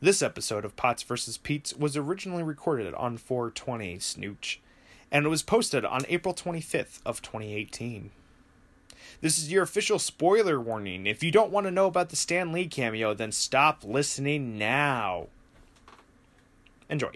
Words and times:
This 0.00 0.22
episode 0.22 0.64
of 0.64 0.76
Pots 0.76 1.02
vs. 1.02 1.38
Pete's 1.38 1.74
was 1.74 1.96
originally 1.96 2.44
recorded 2.44 2.94
on 2.94 3.16
420 3.16 3.98
Snooch, 3.98 4.60
and 5.10 5.26
it 5.26 5.28
was 5.28 5.42
posted 5.42 5.84
on 5.84 6.02
April 6.08 6.32
25th 6.32 7.00
of 7.04 7.20
2018. 7.20 8.12
This 9.20 9.38
is 9.38 9.50
your 9.50 9.64
official 9.64 9.98
spoiler 9.98 10.60
warning. 10.60 11.04
If 11.04 11.24
you 11.24 11.32
don't 11.32 11.50
want 11.50 11.66
to 11.66 11.72
know 11.72 11.86
about 11.86 12.10
the 12.10 12.16
Stan 12.16 12.52
Lee 12.52 12.68
cameo, 12.68 13.12
then 13.12 13.32
stop 13.32 13.82
listening 13.82 14.56
now. 14.56 15.26
Enjoy. 16.88 17.10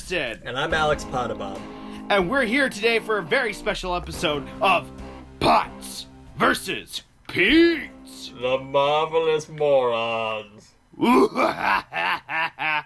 And 0.00 0.56
I'm 0.56 0.72
Alex 0.72 1.04
Potabom. 1.06 1.60
And 2.08 2.30
we're 2.30 2.44
here 2.44 2.68
today 2.68 3.00
for 3.00 3.18
a 3.18 3.22
very 3.22 3.52
special 3.52 3.96
episode 3.96 4.46
of 4.62 4.88
Pots 5.40 6.06
versus 6.36 7.02
Pete's. 7.26 8.32
The 8.40 8.58
Marvelous 8.58 9.48
Morons. 9.48 10.74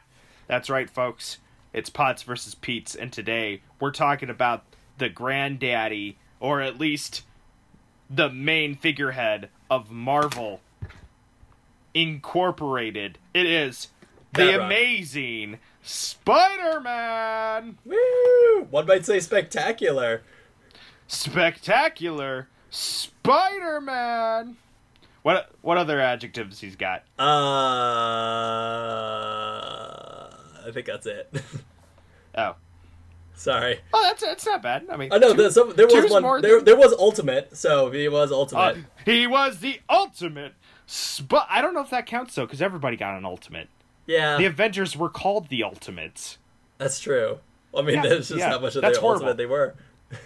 That's 0.49 0.71
right, 0.71 0.89
folks. 0.89 1.37
It's 1.75 1.91
Pots 1.91 2.23
versus 2.23 2.55
Pete's, 2.55 2.95
and 2.95 3.13
today 3.13 3.61
we're 3.79 3.91
talking 3.91 4.31
about 4.31 4.65
the 4.97 5.11
granddaddy, 5.11 6.17
or 6.41 6.63
at 6.63 6.81
least 6.81 7.25
the 8.09 8.31
main 8.31 8.75
figurehead 8.75 9.51
of 9.71 9.91
Marvel 9.91 10.63
Incorporated. 11.93 13.19
It 13.35 13.45
is 13.45 13.89
the 14.33 14.45
That 14.47 14.59
right. 14.61 14.69
Spider 15.83 16.81
Man! 16.81 17.77
Woo! 17.85 18.67
One 18.71 18.87
might 18.87 19.05
say 19.05 19.19
spectacular. 19.21 20.23
Spectacular 21.09 22.49
Spider 22.71 23.81
Man! 23.81 24.57
What, 25.23 25.51
what 25.61 25.79
other 25.79 26.01
adjectives 26.01 26.61
he's 26.61 26.77
got? 26.77 27.03
Uh, 27.19 27.25
I 30.67 30.71
think 30.73 30.87
that's 30.87 31.07
it. 31.07 31.29
Oh. 32.35 32.55
Sorry. 33.35 33.79
Oh, 33.93 34.03
that's 34.05 34.23
that's 34.23 34.47
not 34.47 34.63
bad. 34.63 34.87
I 34.91 34.97
mean, 34.97 35.13
I 35.13 35.19
know 35.19 35.35
there's 35.35 35.53
some, 35.53 35.75
there 35.75 35.87
was 35.87 36.11
one. 36.11 36.41
There, 36.41 36.57
than- 36.57 36.65
there 36.65 36.77
was 36.77 36.95
ultimate. 36.95 37.55
So 37.55 37.91
he 37.91 38.09
was 38.09 38.33
ultimate. 38.33 38.61
Uh, 38.61 38.75
he 39.05 39.27
was 39.27 39.59
the 39.59 39.81
ultimate. 39.91 40.55
But 41.29 41.47
I 41.51 41.61
don't 41.61 41.75
know 41.75 41.83
if 41.83 41.91
that 41.91 42.07
counts 42.07 42.35
though, 42.35 42.47
because 42.47 42.63
everybody 42.63 42.97
got 42.97 43.19
an 43.19 43.27
ultimate. 43.27 43.69
Yeah, 44.07 44.37
The 44.39 44.47
Avengers 44.47 44.97
were 44.97 45.09
called 45.09 45.49
the 45.49 45.63
Ultimates. 45.63 46.39
that's 46.79 47.01
true. 47.01 47.39
I 47.77 47.83
mean, 47.83 47.97
Yeah, 47.97 48.03
that's 48.03 48.29
just 48.29 48.39
yeah, 48.39 48.51
how 48.51 48.59
much 48.59 48.77
of 48.77 48.83
that's 48.83 48.97
the 48.99 49.01
horrible. 49.01 49.27
ultimate 49.27 49.37
they 49.39 49.47
were. 49.47 49.75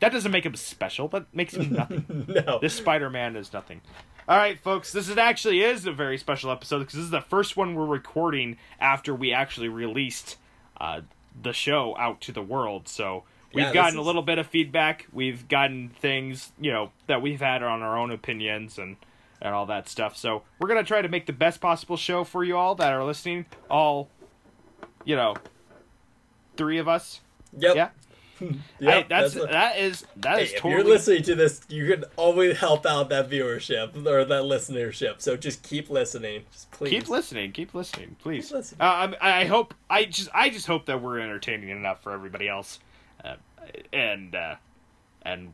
That 0.00 0.12
doesn't 0.12 0.30
make 0.30 0.46
him 0.46 0.54
special. 0.54 1.08
That 1.08 1.26
makes 1.34 1.54
him 1.54 1.72
nothing. 1.72 2.04
no. 2.28 2.60
this 2.60 2.74
Spider-Man 2.74 3.34
is 3.34 3.52
nothing. 3.52 3.80
All 4.28 4.36
right, 4.36 4.56
folks. 4.60 4.92
This 4.92 5.08
is 5.08 5.16
actually 5.18 5.60
is 5.60 5.86
a 5.86 5.92
very 5.92 6.18
special 6.18 6.52
episode 6.52 6.78
because 6.78 6.94
this 6.94 7.04
is 7.04 7.10
the 7.10 7.20
first 7.20 7.56
one 7.56 7.74
we're 7.74 7.84
recording 7.84 8.58
after 8.78 9.12
we 9.12 9.32
actually 9.32 9.68
released 9.68 10.36
uh, 10.80 11.00
the 11.42 11.52
show 11.52 11.96
out 11.98 12.20
to 12.20 12.32
the 12.32 12.42
world. 12.42 12.86
So 12.86 13.24
we've 13.52 13.64
Yeah, 13.64 13.72
gotten 13.74 13.98
a 13.98 14.02
little 14.02 14.22
bit 14.22 14.38
of 14.38 14.46
feedback. 14.46 15.08
We've 15.12 15.48
gotten 15.48 15.88
things, 15.88 16.52
you 16.60 16.70
know, 16.70 16.92
that 17.08 17.20
we've 17.20 17.40
had 17.40 17.64
on 17.64 17.82
our 17.82 17.98
own 17.98 18.12
opinions 18.12 18.78
and 18.78 18.98
and 19.40 19.54
all 19.54 19.66
that 19.66 19.88
stuff. 19.88 20.16
So 20.16 20.42
we're 20.58 20.68
gonna 20.68 20.84
try 20.84 21.02
to 21.02 21.08
make 21.08 21.26
the 21.26 21.32
best 21.32 21.60
possible 21.60 21.96
show 21.96 22.24
for 22.24 22.44
you 22.44 22.56
all 22.56 22.74
that 22.76 22.92
are 22.92 23.04
listening. 23.04 23.46
All, 23.70 24.08
you 25.04 25.16
know, 25.16 25.34
three 26.56 26.78
of 26.78 26.88
us. 26.88 27.20
Yep. 27.56 27.76
Yeah. 27.76 27.88
Yep, 28.40 28.52
Hey, 28.80 29.06
that's, 29.08 29.34
a- 29.34 29.46
that 29.46 29.78
is 29.80 30.06
that 30.18 30.38
Hey, 30.38 30.44
is 30.44 30.52
if 30.52 30.58
totally 30.60 30.74
you're 30.74 30.84
listening 30.84 31.22
to 31.24 31.34
this, 31.34 31.60
you 31.68 31.88
can 31.90 32.04
always 32.14 32.56
help 32.56 32.86
out 32.86 33.08
that 33.08 33.28
viewership 33.28 33.96
or 34.06 34.24
that 34.24 34.42
listenership. 34.44 35.20
So 35.20 35.36
just 35.36 35.64
keep 35.64 35.90
listening. 35.90 36.44
Just 36.52 36.70
please 36.70 36.90
keep 36.90 37.08
listening 37.08 37.50
keep 37.50 37.74
listening 37.74 38.14
please 38.20 38.46
Keep 38.46 38.54
listening. 38.58 38.80
Uh, 38.80 38.84
I'm- 38.84 39.14
i 39.20 39.44
hope 39.44 39.74
i 39.90 40.04
just 40.04 40.28
i 40.32 40.50
just 40.50 40.68
hope 40.68 40.86
that 40.86 41.02
we're 41.02 41.18
entertaining 41.18 41.70
enough 41.70 42.00
for 42.00 42.12
everybody 42.12 42.48
else 42.48 42.78
uh, 43.24 43.34
and 43.92 44.36
uh, 44.36 44.54
and 45.22 45.52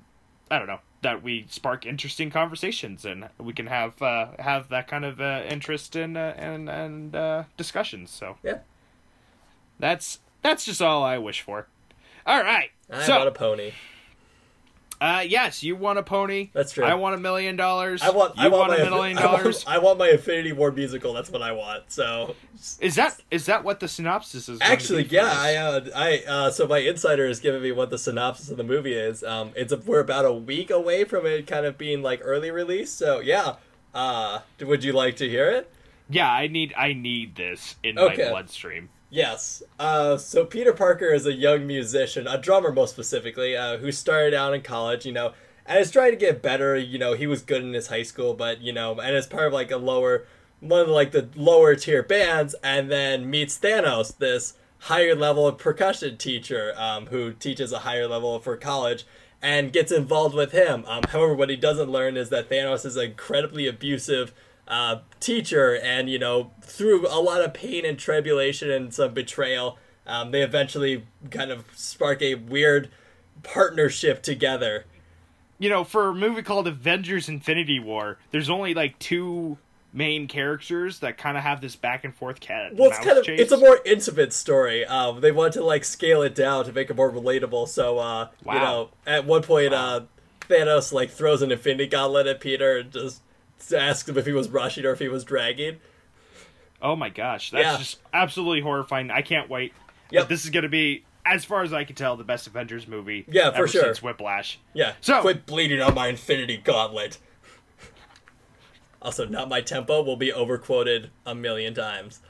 i 0.50 0.59
don't 0.59 0.66
know 0.66 0.81
that 1.03 1.22
we 1.22 1.47
spark 1.50 1.84
interesting 1.84 2.31
conversations 2.31 3.05
and 3.05 3.28
we 3.38 3.53
can 3.53 3.66
have 3.66 4.00
uh, 4.00 4.28
have 4.38 4.69
that 4.71 4.88
kind 4.88 5.05
of 5.05 5.21
uh, 5.21 5.43
interest 5.49 5.97
in 5.97 6.16
uh, 6.16 6.34
and 6.37 6.69
and 6.69 7.15
uh, 7.15 7.44
discussions 7.56 8.10
so 8.10 8.37
Yeah. 8.43 8.59
that's 9.78 10.21
that's 10.43 10.65
just 10.65 10.81
all 10.83 11.03
i 11.03 11.19
wish 11.19 11.41
for 11.43 11.66
all 12.27 12.43
right 12.43 12.71
I 12.91 13.03
so 13.06 13.16
want 13.16 13.28
a 13.28 13.33
pony. 13.33 13.72
Uh 15.00 15.25
yes 15.27 15.62
you 15.62 15.75
want 15.75 15.99
a 15.99 16.03
pony 16.03 16.50
That's 16.53 16.72
true. 16.72 16.84
i 16.84 16.94
want 16.94 17.15
a 17.16 17.19
million 17.19 17.56
dollars 17.56 18.00
I 18.03 18.10
want. 18.10 18.37
you 18.37 18.43
I 18.44 18.49
want, 18.49 18.69
want, 18.69 18.81
my 18.81 18.87
a 18.87 18.91
million 18.91 19.19
I 19.19 19.27
want- 19.27 19.38
dollars 19.43 19.65
I 19.66 19.78
want 19.78 19.99
my 19.99 20.09
Infinity 20.10 20.53
War 20.53 20.71
musical. 20.71 21.12
That's 21.12 21.31
what 21.31 21.43
I 21.43 21.53
want. 21.53 21.84
So 21.88 22.34
is 22.81 22.94
that 22.94 23.21
is 23.31 23.47
that 23.47 23.65
what 23.65 23.81
the 23.81 23.88
synopsis 23.88 24.49
is 24.49 24.59
actually, 24.62 25.04
yeah? 25.06 25.31
I, 25.33 25.54
uh, 25.56 25.81
I, 25.94 26.22
uh, 26.27 26.50
so 26.50 26.66
my 26.69 26.78
insider 26.78 27.27
is 27.27 27.41
giving 27.41 27.62
me 27.62 27.72
what 27.72 27.91
the 27.91 27.99
synopsis 27.99 28.50
of 28.50 28.56
the 28.56 28.62
movie 28.65 28.94
is. 28.94 29.25
Um, 29.25 29.50
it's 29.56 29.72
a, 29.72 29.77
we're 29.78 30.00
about 30.00 30.25
a 30.25 30.33
week 30.33 30.71
away 30.71 31.04
from 31.04 31.27
it 31.27 31.47
kind 31.47 31.66
of 31.66 31.77
being 31.77 32.03
like 32.03 32.21
early 32.22 32.50
release. 32.50 32.93
So 32.93 33.21
yeah, 33.21 33.56
uh, 33.94 34.41
would 34.60 34.84
you 34.84 34.93
like 34.93 35.16
to 35.16 35.28
hear 35.28 35.50
it? 35.50 35.71
Yeah, 36.09 36.31
I 36.31 36.47
need 36.47 36.72
I 36.77 36.93
need 36.93 37.34
this 37.37 37.77
in 37.83 37.99
Okay. 37.99 38.25
my 38.25 38.31
bloodstream. 38.31 38.91
Yes. 39.15 39.63
Uh, 39.79 40.17
so 40.17 40.45
Peter 40.45 40.73
Parker 40.73 41.07
is 41.07 41.25
a 41.25 41.33
young 41.33 41.69
musician, 41.69 42.27
a 42.27 42.37
drummer 42.37 42.73
most 42.73 42.91
specifically, 42.91 43.57
uh, 43.57 43.77
who 43.77 43.93
started 43.93 44.35
out 44.35 44.55
in 44.55 44.63
college, 44.63 45.07
you 45.07 45.13
know, 45.13 45.35
and 45.67 45.79
is 45.79 45.93
trying 45.93 46.11
to 46.11 46.17
get 46.17 46.43
better. 46.43 46.77
You 46.77 46.99
know, 46.99 47.13
he 47.13 47.29
was 47.29 47.41
good 47.41 47.63
in 47.63 47.75
his 47.75 47.87
high 47.87 48.03
school, 48.03 48.35
but 48.35 48.61
you 48.61 48.73
know, 48.73 48.99
and 48.99 49.15
is 49.15 49.29
part 49.29 49.47
of 49.47 49.53
like 49.53 49.71
a 49.71 49.77
lower, 49.77 50.27
one 50.59 50.81
of 50.81 50.89
like 50.89 51.13
the 51.13 51.29
lower 51.37 51.77
tier 51.77 52.03
bands, 52.03 52.57
and 52.65 52.91
then 52.91 53.31
meets 53.31 53.57
Thanos, 53.57 54.19
this 54.19 54.55
higher 54.81 55.15
level 55.15 55.53
percussion 55.53 56.17
teacher, 56.17 56.75
um, 56.77 57.07
who 57.07 57.35
teaches 57.35 57.71
a 57.71 57.81
higher 57.81 58.09
level 58.09 58.41
for 58.41 58.57
college. 58.57 59.07
And 59.41 59.75
gets 59.75 59.93
involved 59.93 60.35
with 60.35 60.53
him. 60.53 60.87
Um, 60.87 61.03
however, 61.11 61.35
what 61.35 61.51
he 61.51 61.57
doesn't 61.57 61.91
learn 61.91 62.17
is 62.17 62.31
that 62.31 62.49
Thanos 62.49 62.87
is 62.87 62.97
incredibly 62.97 63.67
abusive 63.67 64.33
uh, 64.69 64.97
teacher, 65.21 65.77
and 65.83 66.09
you 66.09 66.19
know, 66.19 66.53
through 66.63 67.07
a 67.09 67.21
lot 67.21 67.43
of 67.43 67.53
pain 67.55 67.85
and 67.85 67.99
tribulation 67.99 68.71
and 68.71 68.93
some 68.95 69.13
betrayal, 69.15 69.79
um, 70.07 70.31
they 70.31 70.43
eventually 70.43 71.05
kind 71.31 71.51
of 71.51 71.65
spark 71.75 72.23
a 72.23 72.35
weird 72.35 72.91
partnership 73.43 74.23
together. 74.23 74.85
You 75.59 75.71
know, 75.71 75.85
for 75.85 76.09
a 76.09 76.15
movie 76.15 76.43
called 76.43 76.67
Avengers 76.67 77.29
Infinity 77.29 77.79
War, 77.79 78.19
there's 78.33 78.51
only 78.51 78.75
like 78.75 78.99
two 78.99 79.59
main 79.93 80.27
characters 80.27 80.99
that 80.99 81.17
kind 81.17 81.37
of 81.37 81.45
have 81.45 81.61
this 81.61 81.77
back 81.77 82.05
and 82.05 82.13
forth 82.13 82.41
cat 82.41 82.75
Well, 82.75 82.91
it's 82.91 82.99
kind 82.99 83.17
of 83.17 83.25
chase. 83.25 83.39
it's 83.41 83.53
a 83.53 83.57
more 83.57 83.79
intimate 83.85 84.33
story. 84.33 84.85
Um, 84.85 85.21
they 85.21 85.31
want 85.31 85.53
to 85.55 85.63
like 85.63 85.85
scale 85.85 86.23
it 86.23 86.35
down 86.35 86.65
to 86.65 86.73
make 86.73 86.91
it 86.91 86.97
more 86.97 87.13
relatable. 87.13 87.69
So, 87.69 87.99
uh, 87.99 88.29
you 88.45 88.55
know, 88.55 88.89
at 89.07 89.25
one 89.25 89.43
point, 89.43 89.71
Wow. 89.71 89.97
uh, 89.99 90.01
Thanos 90.49 90.93
like 90.93 91.11
throws 91.11 91.43
an 91.43 91.53
Infinity 91.53 91.87
Gauntlet 91.87 92.27
at 92.27 92.41
Peter 92.41 92.79
and 92.79 92.91
just 92.91 93.23
asks 93.73 94.09
him 94.09 94.17
if 94.19 94.27
he 94.27 94.33
was 94.33 94.49
rushing 94.49 94.85
or 94.85 94.91
if 94.93 94.99
he 94.99 95.09
was 95.09 95.25
dragging. 95.25 95.79
Oh 96.83 96.97
my 96.97 97.09
gosh, 97.09 97.51
that's 97.51 97.65
Yeah. 97.65 97.77
just 97.79 97.99
absolutely 98.13 98.61
horrifying. 98.61 99.11
I 99.11 99.23
can't 99.23 99.49
wait. 99.49 99.73
Yep. 100.11 100.29
This 100.29 100.45
is 100.45 100.51
going 100.51 100.65
to 100.65 100.69
be 100.69 101.05
as 101.25 101.45
far 101.45 101.63
as 101.63 101.73
I 101.73 101.85
can 101.85 101.97
tell 101.97 102.17
the 102.17 102.25
best 102.25 102.47
Avengers 102.47 102.87
movie 102.87 103.25
Yeah, 103.29 103.51
for 103.53 103.67
sure. 103.67 103.83
since 103.85 104.03
Whiplash. 104.03 104.59
Yeah. 104.75 104.93
So- 105.01 105.21
quit 105.23 105.47
bleeding 105.47 105.81
on 105.81 105.95
my 105.95 106.09
Infinity 106.09 106.59
Gauntlet. 106.59 107.19
Also, 109.01 109.27
not 109.27 109.49
my 109.49 109.61
tempo 109.61 110.03
will 110.03 110.17
be 110.17 110.33
overquoted 110.33 111.11
a 111.27 111.35
million 111.35 111.75
times. 111.75 112.21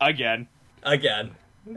Again. 0.00 0.48
Again. 0.82 1.34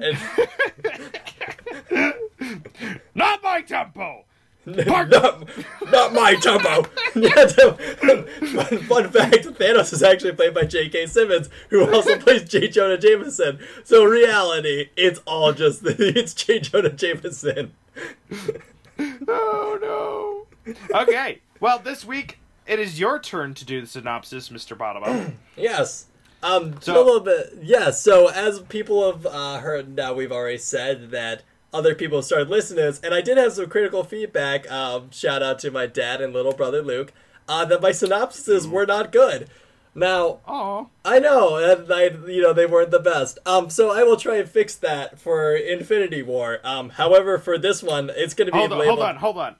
Not 3.16 3.44
my 3.44 3.62
tempo. 3.62 4.26
Not, 4.75 5.48
not 5.92 6.13
my 6.13 6.36
tempo. 6.36 6.86
yeah, 7.16 7.48
fun, 7.48 8.25
fun 8.88 9.10
fact: 9.10 9.45
Thanos 9.45 9.94
is 9.94 10.04
actually 10.04 10.33
played 10.33 10.54
by 10.54 10.63
J.K. 10.63 11.07
Simmons, 11.07 11.50
who 11.69 11.89
also 11.94 12.18
plays 12.19 12.44
J. 12.48 12.68
Jonah 12.68 12.98
Jameson. 12.98 13.60
So, 13.83 14.04
reality, 14.06 14.89
it's 14.95 15.19
all 15.25 15.54
just 15.54 15.81
it's 15.86 16.33
J. 16.33 16.60
Jonah 16.60 16.92
Jameson. 16.92 17.74
Oh 19.27 20.45
no. 20.66 20.75
Okay. 21.01 21.42
Well, 21.60 21.80
this 21.80 22.06
week 22.06 22.39
it 22.68 22.80
is 22.80 23.00
your 23.00 23.19
turn 23.19 23.54
to 23.56 23.66
do 23.66 23.81
the 23.81 23.88
synopsis, 23.88 24.50
Mr. 24.50 24.77
Bottom. 24.77 25.38
Yes. 25.57 26.06
Um, 26.42 26.80
So- 26.81 26.95
a 26.95 27.04
little 27.04 27.19
bit. 27.19 27.57
Yes. 27.62 28.01
So, 28.01 28.27
as 28.27 28.60
people 28.62 29.12
have 29.12 29.25
uh, 29.25 29.60
heard 29.60 29.94
now, 29.95 30.13
we've 30.13 30.31
already 30.31 30.57
said 30.57 31.12
that 31.12 31.44
other 31.74 31.94
people 31.95 32.21
started 32.21 32.50
listening 32.50 32.77
to 32.77 32.83
this, 32.83 33.00
and 33.01 33.13
I 33.13 33.21
did 33.21 33.38
have 33.38 33.54
some 33.54 33.69
critical 33.69 34.04
feedback. 34.04 34.69
Um, 34.71 35.12
shout 35.12 35.44
out 35.44 35.60
to 35.60 35.71
my 35.71 35.86
dad 35.88 36.21
and 36.21 36.33
little 36.33 36.54
brother 36.54 36.81
Luke. 36.81 37.13
Uh, 37.48 37.66
that 37.66 37.81
my 37.81 37.89
synopsises 37.89 38.69
were 38.69 38.86
not 38.86 39.12
good. 39.12 39.50
Now, 39.95 40.39
Oh, 40.48 40.89
I 41.04 41.18
know, 41.19 41.56
and 41.57 41.92
I, 41.92 42.04
you 42.30 42.44
know, 42.44 42.54
they 42.54 42.68
weren't 42.68 42.92
the 42.92 43.00
best. 43.00 43.39
Um, 43.45 43.69
so 43.71 43.89
I 43.92 44.04
will 44.04 44.18
try 44.18 44.38
and 44.38 44.48
fix 44.48 44.75
that 44.75 45.19
for 45.19 45.54
Infinity 45.56 46.21
War. 46.21 46.60
Um, 46.63 46.89
however, 46.92 47.39
for 47.39 47.57
this 47.57 47.81
one, 47.81 48.12
it's 48.13 48.36
going 48.36 48.45
to 48.45 48.51
be 48.51 48.60
hold 48.60 48.71
on, 48.74 48.77
labeled. 48.80 48.98
hold 49.00 49.10
on, 49.10 49.16
hold 49.18 49.38
on. 49.38 49.56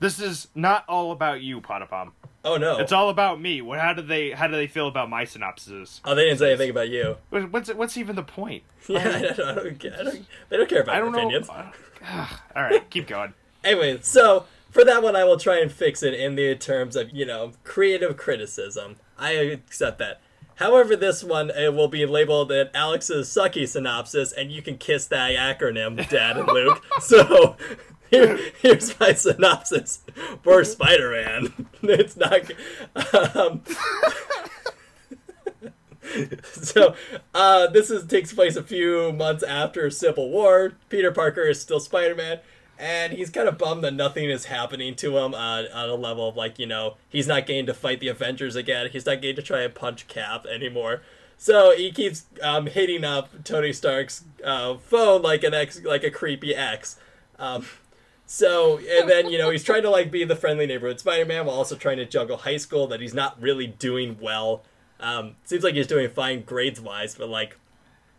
This 0.00 0.20
is 0.20 0.48
not 0.54 0.84
all 0.88 1.12
about 1.12 1.42
you, 1.42 1.60
Potapom. 1.60 2.12
Oh 2.44 2.56
no! 2.56 2.78
It's 2.78 2.92
all 2.92 3.10
about 3.10 3.40
me. 3.40 3.60
What? 3.60 3.80
How 3.80 3.92
do 3.92 4.02
they? 4.02 4.30
How 4.30 4.46
do 4.46 4.54
they 4.54 4.66
feel 4.68 4.86
about 4.86 5.10
my 5.10 5.24
synopses? 5.24 6.00
oh, 6.04 6.14
they 6.14 6.24
didn't 6.26 6.38
say 6.38 6.50
anything 6.50 6.70
about 6.70 6.88
you. 6.88 7.16
What's 7.30 7.72
what's 7.74 7.96
even 7.96 8.16
the 8.16 8.22
point? 8.22 8.62
Yeah, 8.88 9.00
I 9.00 9.20
don't, 9.20 9.40
I 9.40 9.54
don't, 9.54 9.84
I 9.84 10.02
don't, 10.04 10.26
they 10.48 10.56
don't 10.56 10.68
care 10.68 10.82
about 10.82 10.94
I 10.94 10.98
don't 11.00 11.12
opinions. 11.12 11.48
know. 11.48 11.70
Ugh. 12.06 12.40
all 12.54 12.62
right, 12.62 12.88
keep 12.88 13.06
going. 13.08 13.34
Anyway, 13.64 13.98
so 14.00 14.44
for 14.70 14.84
that 14.84 15.02
one, 15.02 15.16
I 15.16 15.24
will 15.24 15.38
try 15.38 15.58
and 15.58 15.72
fix 15.72 16.04
it 16.04 16.14
in 16.14 16.36
the 16.36 16.54
terms 16.54 16.94
of 16.94 17.10
you 17.10 17.26
know 17.26 17.52
creative 17.64 18.16
criticism. 18.16 18.96
I 19.18 19.32
accept 19.32 19.98
that. 19.98 20.20
However, 20.56 20.94
this 20.94 21.24
one 21.24 21.50
it 21.50 21.74
will 21.74 21.88
be 21.88 22.06
labeled 22.06 22.52
an 22.52 22.68
Alex's 22.74 23.28
sucky 23.28 23.66
synopsis, 23.66 24.32
and 24.32 24.52
you 24.52 24.62
can 24.62 24.78
kiss 24.78 25.06
that 25.06 25.32
acronym, 25.32 26.08
Dad 26.08 26.36
and 26.36 26.46
Luke. 26.46 26.82
so 27.00 27.56
here, 28.10 28.38
here's 28.60 28.98
my 28.98 29.12
synopsis 29.12 30.02
for 30.42 30.64
Spider-Man. 30.64 31.66
It's 31.82 32.16
not. 32.16 32.40
Um, 33.36 33.62
so 36.52 36.94
uh, 37.34 37.68
this 37.68 37.90
is 37.90 38.06
takes 38.06 38.32
place 38.32 38.56
a 38.56 38.62
few 38.62 39.12
months 39.12 39.42
after 39.44 39.88
Civil 39.90 40.30
War. 40.30 40.72
Peter 40.88 41.12
Parker 41.12 41.42
is 41.42 41.60
still 41.60 41.78
Spider-Man, 41.78 42.40
and 42.78 43.12
he's 43.12 43.30
kind 43.30 43.48
of 43.48 43.58
bummed 43.58 43.84
that 43.84 43.94
nothing 43.94 44.28
is 44.28 44.46
happening 44.46 44.94
to 44.96 45.16
him 45.18 45.34
uh, 45.34 45.64
on 45.72 45.88
a 45.88 45.94
level 45.94 46.28
of 46.28 46.36
like 46.36 46.58
you 46.58 46.66
know 46.66 46.96
he's 47.08 47.26
not 47.26 47.46
getting 47.46 47.66
to 47.66 47.74
fight 47.74 48.00
the 48.00 48.08
Avengers 48.08 48.56
again. 48.56 48.88
He's 48.90 49.06
not 49.06 49.20
getting 49.22 49.36
to 49.36 49.42
try 49.42 49.60
and 49.60 49.74
punch 49.74 50.08
Cap 50.08 50.46
anymore. 50.46 51.02
So 51.38 51.76
he 51.76 51.92
keeps 51.92 52.24
um, 52.42 52.66
hitting 52.66 53.04
up 53.04 53.44
Tony 53.44 53.72
Stark's 53.72 54.24
uh, 54.42 54.76
phone 54.78 55.22
like 55.22 55.44
an 55.44 55.54
ex, 55.54 55.82
like 55.84 56.02
a 56.02 56.10
creepy 56.10 56.54
ex. 56.54 56.98
Um, 57.38 57.66
so 58.26 58.78
and 58.78 59.08
then 59.08 59.30
you 59.30 59.38
know 59.38 59.50
he's 59.50 59.64
trying 59.64 59.82
to 59.82 59.90
like 59.90 60.10
be 60.10 60.24
the 60.24 60.36
friendly 60.36 60.66
neighborhood 60.66 61.00
Spider-Man 61.00 61.46
while 61.46 61.56
also 61.56 61.76
trying 61.76 61.96
to 61.98 62.04
juggle 62.04 62.38
high 62.38 62.56
school 62.56 62.86
that 62.88 63.00
he's 63.00 63.14
not 63.14 63.40
really 63.40 63.66
doing 63.66 64.18
well. 64.20 64.64
Um, 64.98 65.36
seems 65.44 65.62
like 65.62 65.74
he's 65.74 65.86
doing 65.86 66.08
fine 66.10 66.42
grades 66.42 66.80
wise, 66.80 67.14
but 67.14 67.28
like 67.28 67.56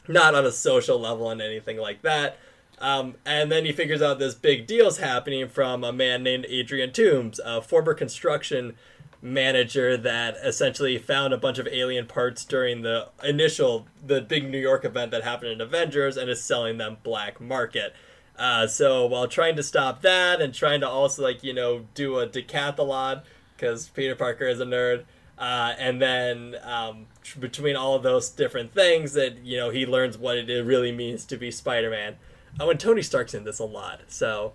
not 0.08 0.36
on 0.36 0.46
a 0.46 0.52
social 0.52 1.00
level 1.00 1.30
and 1.30 1.42
anything 1.42 1.78
like 1.78 2.02
that. 2.04 2.38
Um, 2.80 3.16
and 3.26 3.52
then 3.52 3.66
he 3.66 3.72
figures 3.72 4.02
out 4.02 4.20
this 4.20 4.36
big 4.36 4.68
deal's 4.68 5.00
happening 5.00 5.50
from 5.50 5.84
a 5.84 5.92
man 5.92 6.24
named 6.24 6.46
Adrian 6.48 6.94
Toombs, 6.94 7.40
a 7.44 7.62
former 7.62 7.94
construction 7.94 8.76
manager 9.20 9.98
that 9.98 10.38
essentially 10.44 10.98
found 11.00 11.34
a 11.34 11.38
bunch 11.38 11.58
of 11.58 11.68
alien 11.68 12.06
parts 12.06 12.46
during 12.46 12.84
the 12.84 13.10
initial, 13.24 13.88
the 14.06 14.22
big 14.22 14.50
New 14.50 14.60
York 14.60 14.86
event 14.86 15.10
that 15.12 15.24
happened 15.24 15.52
in 15.52 15.62
Avengers 15.62 16.18
and 16.18 16.30
is 16.30 16.44
selling 16.44 16.78
them 16.78 16.98
black 17.04 17.42
market. 17.42 17.94
Uh, 18.38 18.68
so 18.68 19.06
while 19.06 19.28
trying 19.28 19.56
to 19.56 19.64
stop 19.64 20.02
that 20.02 20.42
and 20.42 20.54
trying 20.54 20.80
to 20.82 20.88
also 20.88 21.24
like 21.24 21.44
you 21.44 21.54
know 21.54 21.86
do 21.96 22.20
a 22.20 22.28
decathlon 22.28 23.22
because 23.56 23.90
Peter 23.90 24.16
Parker 24.16 24.46
is 24.48 24.60
a 24.60 24.66
nerd, 24.66 25.06
uh, 25.40 25.74
and 25.80 26.00
then 26.00 26.56
um, 26.62 27.08
tr- 27.24 27.40
between 27.40 27.76
all 27.76 27.96
of 27.96 28.04
those 28.04 28.30
different 28.30 28.74
things 28.74 29.14
that 29.14 29.40
you 29.44 29.58
know 29.58 29.72
he 29.72 29.86
learns 29.86 30.18
what 30.18 30.38
it 30.38 30.66
really 30.66 30.92
means 30.92 31.26
to 31.26 31.38
be 31.38 31.50
Spider-Man. 31.50 32.16
Oh, 32.60 32.70
and 32.70 32.80
Tony 32.80 33.02
Stark's 33.02 33.34
in 33.34 33.44
this 33.44 33.60
a 33.60 33.66
lot, 33.66 34.02
so 34.08 34.54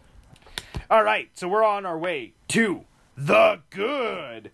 All 0.90 1.02
right, 1.02 1.28
so 1.34 1.48
we're 1.48 1.64
on 1.64 1.84
our 1.84 1.98
way 1.98 2.32
to 2.48 2.84
the 3.16 3.60
good. 3.70 4.50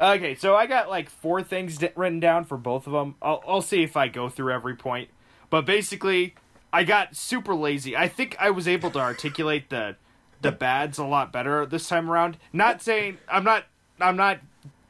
Okay, 0.00 0.34
so 0.34 0.56
I 0.56 0.66
got 0.66 0.88
like 0.88 1.10
four 1.10 1.42
things 1.42 1.78
written 1.94 2.20
down 2.20 2.44
for 2.46 2.56
both 2.56 2.86
of 2.86 2.94
them. 2.94 3.16
I'll, 3.20 3.42
I'll 3.46 3.62
see 3.62 3.82
if 3.82 3.96
I 3.96 4.08
go 4.08 4.30
through 4.30 4.52
every 4.52 4.74
point. 4.74 5.10
But 5.50 5.66
basically, 5.66 6.34
I 6.72 6.84
got 6.84 7.16
super 7.16 7.54
lazy. 7.54 7.96
I 7.96 8.08
think 8.08 8.36
I 8.38 8.50
was 8.50 8.68
able 8.68 8.90
to 8.92 8.98
articulate 8.98 9.70
the 9.70 9.96
the 10.42 10.52
bads 10.52 10.96
a 10.98 11.04
lot 11.04 11.32
better 11.32 11.66
this 11.66 11.88
time 11.88 12.10
around. 12.10 12.38
Not 12.52 12.82
saying 12.82 13.18
I'm 13.28 13.44
not 13.44 13.64
I'm 14.00 14.16
not 14.16 14.40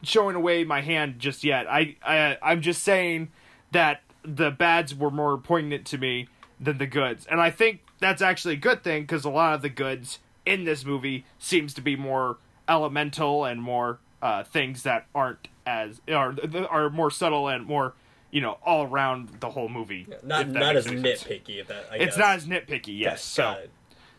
showing 0.03 0.37
away 0.37 0.65
my 0.65 0.81
hand 0.81 1.19
just 1.19 1.45
yet. 1.45 1.67
I, 1.69 1.97
I 2.03 2.39
I'm 2.43 2.61
just 2.61 2.83
saying 2.83 3.31
that 3.73 4.03
the 4.23 4.51
bads 4.51 4.95
were 4.95 5.11
more 5.11 5.39
poignant 5.39 5.87
to 5.87 5.99
me 5.99 6.29
than 6.61 6.79
the 6.79 6.87
goods, 6.87 7.27
and 7.27 7.41
I 7.41 7.51
think 7.51 7.81
that's 7.99 8.23
actually 8.23 8.55
a 8.55 8.59
good 8.59 8.83
thing 8.83 9.03
because 9.03 9.25
a 9.25 9.31
lot 9.31 9.55
of 9.55 9.63
the 9.63 9.69
goods 9.69 10.19
in 10.45 10.65
this 10.65 10.85
movie 10.85 11.25
seems 11.39 11.75
to 11.75 11.81
be 11.81 11.97
more 11.97 12.39
elemental 12.69 13.45
and 13.45 13.61
more 13.61 13.99
uh, 14.23 14.45
things 14.45 14.83
that 14.83 15.07
aren't 15.15 15.49
as 15.67 16.01
are 16.09 16.35
are 16.69 16.91
more 16.91 17.11
subtle 17.11 17.49
and 17.49 17.67
more 17.67 17.95
you 18.31 18.41
know 18.41 18.59
all 18.65 18.85
around 18.85 19.29
the 19.41 19.51
whole 19.51 19.69
movie. 19.69 20.07
not 20.23 20.49
not 20.49 20.77
as 20.77 20.87
nitpicky. 20.87 21.67
That 21.67 21.87
I 21.91 21.97
It's 21.97 22.17
not 22.17 22.37
as 22.37 22.47
nitpicky. 22.47 22.99
Yes. 22.99 23.23
So 23.25 23.57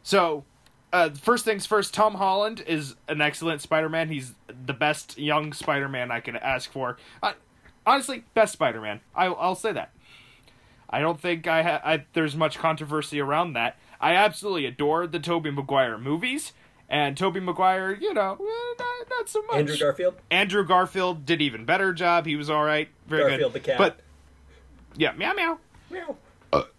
so, 0.04 0.44
uh, 0.92 1.12
first 1.12 1.46
things 1.46 1.66
first, 1.66 1.94
Tom 1.94 2.16
Holland 2.16 2.64
is 2.66 2.96
an 3.08 3.22
excellent 3.22 3.62
Spider-Man. 3.62 4.10
He's 4.10 4.34
the 4.48 4.74
best 4.74 5.18
young 5.18 5.54
Spider-Man 5.54 6.12
I 6.12 6.20
could 6.20 6.36
ask 6.36 6.72
for. 6.72 6.98
Uh, 7.22 7.34
honestly, 7.86 8.24
best 8.34 8.54
Spider-Man. 8.54 9.02
I, 9.16 9.28
I'll 9.28 9.56
say 9.56 9.72
that. 9.74 9.92
I 10.90 11.00
don't 11.00 11.22
think 11.22 11.48
I, 11.48 11.64
ha- 11.64 11.82
I 11.86 12.06
there's 12.14 12.36
much 12.36 12.58
controversy 12.60 13.20
around 13.22 13.54
that. 13.54 13.78
I 14.02 14.16
absolutely 14.16 14.66
adore 14.66 15.08
the 15.08 15.20
Tobey 15.20 15.52
Maguire 15.52 15.98
movies, 15.98 16.52
and 16.90 17.16
Tobey 17.16 17.40
Maguire, 17.40 17.94
you 17.94 18.14
know, 18.14 18.34
eh, 18.34 18.76
not, 18.78 19.10
not 19.10 19.30
so 19.30 19.42
much. 19.44 19.56
Andrew 19.56 19.78
Garfield. 19.78 20.16
Andrew 20.30 20.66
Garfield 20.66 21.26
did 21.26 21.42
even 21.42 21.64
better 21.64 21.94
job. 21.94 22.26
He 22.26 22.36
was 22.36 22.50
all 22.50 22.66
right, 22.66 22.90
very 23.12 23.30
Garfield 23.30 23.54
good. 23.54 23.64
the 23.64 23.66
cat. 23.68 23.78
But 23.78 24.00
yeah, 24.98 25.12
meow 25.14 25.34
meow, 25.34 25.60
Meow. 25.90 26.16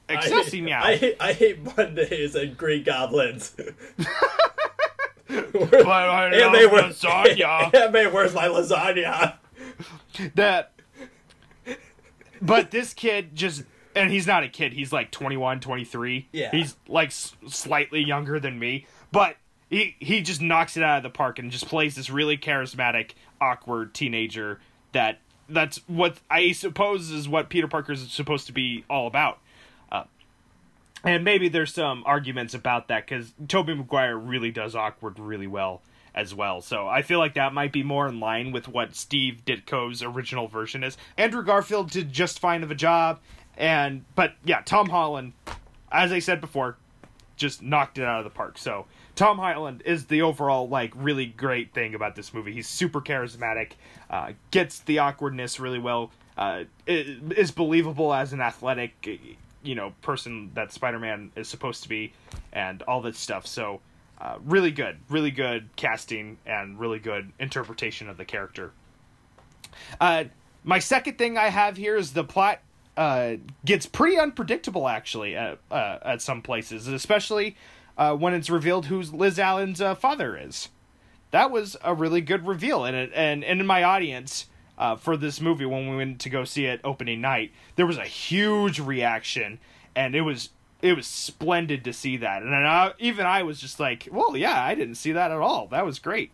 excessi 0.09 0.59
I, 0.59 0.61
meow. 0.63 0.83
I, 0.83 0.97
hate- 0.97 1.17
I 1.21 1.33
hate 1.33 1.77
Mondays 1.77 2.35
and 2.35 2.57
Green 2.57 2.83
Goblins. 2.83 3.55
but 5.29 5.87
I 5.87 6.31
love 6.31 6.53
they 6.53 6.67
were 6.67 6.83
lasagna. 6.83 7.75
Aunt 7.83 7.93
May, 7.93 8.07
where's 8.07 8.35
my 8.35 8.47
lasagna? 8.49 9.37
that 10.35 10.73
but 12.43 12.71
this 12.71 12.93
kid 12.93 13.35
just 13.35 13.63
and 13.97 14.11
he's 14.11 14.27
not 14.27 14.43
a 14.43 14.49
kid 14.49 14.73
he's 14.75 14.93
like 14.93 15.11
21 15.11 15.61
23 15.61 16.29
Yeah. 16.33 16.51
he's 16.51 16.77
like 16.87 17.09
s- 17.09 17.35
slightly 17.49 18.03
younger 18.05 18.39
than 18.39 18.59
me 18.59 18.87
but 19.11 19.37
he 19.71 19.97
he 20.01 20.21
just 20.21 20.43
knocks 20.43 20.77
it 20.77 20.83
out 20.83 20.99
of 20.99 21.03
the 21.03 21.11
park 21.11 21.39
and 21.39 21.51
just 21.51 21.67
plays 21.67 21.95
this 21.95 22.11
really 22.11 22.37
charismatic 22.37 23.13
awkward 23.41 23.95
teenager 23.95 24.61
that 24.93 25.21
that's 25.53 25.79
what 25.87 26.19
i 26.31 26.53
suppose 26.53 27.11
is 27.11 27.29
what 27.29 27.49
peter 27.49 27.69
Parker 27.69 27.93
is 27.93 28.11
supposed 28.11 28.47
to 28.47 28.53
be 28.53 28.85
all 28.89 29.07
about 29.07 29.39
uh, 29.91 30.05
and 31.05 31.25
maybe 31.25 31.49
there's 31.49 31.75
some 31.75 32.03
arguments 32.07 32.55
about 32.55 32.89
that 32.89 33.07
because 33.07 33.33
Tobey 33.49 33.75
Maguire 33.75 34.17
really 34.17 34.51
does 34.51 34.75
awkward 34.75 35.19
really 35.19 35.49
well 35.49 35.83
as 36.15 36.35
well. 36.35 36.61
So 36.61 36.87
I 36.89 37.03
feel 37.03 37.19
like 37.19 37.35
that 37.35 37.53
might 37.53 37.73
be 37.73 37.83
more 37.83 38.07
in 38.07 38.21
line 38.21 38.53
with 38.53 38.69
what 38.69 38.95
Steve 38.95 39.43
Ditko's 39.47 40.03
original 40.03 40.47
version 40.49 40.85
is. 40.85 40.97
Andrew 41.17 41.43
Garfield 41.43 41.91
did 41.91 42.13
just 42.13 42.39
fine 42.39 42.63
of 42.63 42.71
a 42.71 42.75
job, 42.75 43.19
and 43.57 44.05
but 44.15 44.35
yeah, 44.45 44.63
Tom 44.65 44.89
Holland, 44.89 45.33
as 45.91 46.13
I 46.13 46.19
said 46.19 46.41
before, 46.41 46.77
just 47.37 47.63
knocked 47.63 47.99
it 47.99 48.05
out 48.05 48.19
of 48.19 48.25
the 48.25 48.31
park. 48.31 48.59
So 48.59 48.87
Tom 49.15 49.39
Holland 49.39 49.83
is 49.85 50.07
the 50.07 50.23
overall 50.23 50.69
like 50.69 50.93
really 50.95 51.27
great 51.27 51.73
thing 51.75 51.95
about 51.95 52.17
this 52.17 52.33
movie. 52.33 52.53
He's 52.53 52.69
super 52.69 53.01
charismatic, 53.01 53.73
uh, 54.11 54.33
gets 54.51 54.81
the 54.81 54.99
awkwardness 55.01 55.61
really 55.61 55.79
well, 55.79 56.11
uh, 56.37 56.65
is 56.87 57.51
believable 57.51 58.13
as 58.15 58.33
an 58.33 58.41
athletic, 58.41 59.21
you 59.63 59.75
know, 59.75 59.93
person 60.03 60.51
that 60.55 60.73
Spider-Man 60.73 61.33
is 61.37 61.49
supposed 61.49 61.83
to 61.83 61.89
be, 61.89 62.13
and 62.53 62.83
all 62.83 63.01
this 63.01 63.19
stuff. 63.19 63.47
So. 63.47 63.81
Uh, 64.21 64.39
really 64.45 64.71
good, 64.71 64.99
really 65.09 65.33
good 65.33 65.69
casting 65.75 66.39
and 66.47 66.79
really 66.79 67.01
good 67.01 67.33
interpretation 67.41 68.09
of 68.09 68.17
the 68.17 68.25
character. 68.25 68.71
Uh, 70.01 70.23
my 70.63 70.79
second 70.79 71.19
thing 71.19 71.37
I 71.37 71.49
have 71.49 71.77
here 71.77 71.97
is 71.97 72.13
the 72.13 72.23
plot 72.23 72.61
uh, 72.97 73.33
gets 73.65 73.87
pretty 73.87 74.21
unpredictable 74.21 74.87
actually 74.87 75.35
at, 75.35 75.59
uh, 75.73 75.99
at 76.03 76.23
some 76.23 76.41
places, 76.41 76.87
especially 76.87 77.57
uh, 77.97 78.15
when 78.15 78.35
it's 78.35 78.51
revealed 78.51 78.87
who 78.87 79.03
Liz 79.03 79.39
Allan's 79.39 79.81
uh, 79.81 79.95
father 79.95 80.37
is. 80.37 80.69
That 81.31 81.51
was 81.51 81.77
a 81.83 81.95
really 81.95 82.21
good 82.21 82.47
reveal, 82.47 82.85
and 82.85 82.95
it, 82.95 83.11
and 83.15 83.43
and 83.43 83.61
in 83.61 83.67
my 83.67 83.83
audience 83.83 84.47
uh, 84.77 84.97
for 84.97 85.17
this 85.17 85.41
movie 85.41 85.65
when 85.65 85.89
we 85.89 85.97
went 85.97 86.21
to 86.21 86.31
go 86.31 86.45
see 86.45 86.67
it 86.67 86.81
opening 86.85 87.21
night, 87.21 87.53
there 87.77 87.87
was 87.87 87.97
a 87.97 88.05
huge 88.05 88.81
reaction, 88.81 89.59
and 89.97 90.15
it 90.15 90.23
was 90.23 90.51
it 90.83 90.95
was 90.95 91.07
splendid 91.07 91.85
to 91.85 91.93
see 91.93 92.17
that, 92.19 92.43
and 92.43 92.55
I, 92.55 92.93
even 92.99 93.25
I 93.25 93.45
was 93.45 93.61
just 93.61 93.81
like, 93.81 94.09
well, 94.11 94.37
yeah, 94.37 94.63
I 94.63 94.75
didn't 94.75 94.97
see 94.97 95.13
that 95.13 95.31
at 95.31 95.39
all. 95.39 95.69
That 95.69 95.87
was 95.87 95.99
great. 95.99 96.33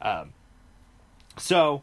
Um, 0.00 0.32
so 1.36 1.82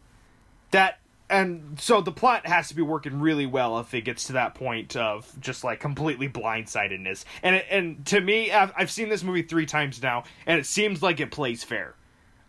that 0.72 1.00
and 1.30 1.80
so 1.80 2.00
the 2.02 2.12
plot 2.12 2.48
has 2.48 2.70
to 2.70 2.76
be 2.76 2.82
working 2.82 3.20
really 3.20 3.46
well 3.46 3.80
if 3.80 3.94
it 3.94 4.02
gets 4.02 4.26
to 4.26 4.34
that 4.34 4.56
point 4.56 4.96
of 4.96 5.30
just 5.42 5.64
like 5.64 5.80
completely 5.80 6.30
blindsidedness. 6.30 7.26
And 7.44 7.56
it, 7.58 7.66
and 7.70 8.06
to 8.08 8.22
me, 8.22 8.52
I've, 8.52 8.72
I've 8.78 8.92
seen 8.92 9.10
this 9.10 9.24
movie 9.24 9.42
three 9.42 9.66
times 9.66 10.02
now, 10.02 10.24
and 10.46 10.60
it 10.60 10.66
seems 10.66 11.04
like 11.04 11.20
it 11.20 11.32
plays 11.32 11.64
fair. 11.64 11.96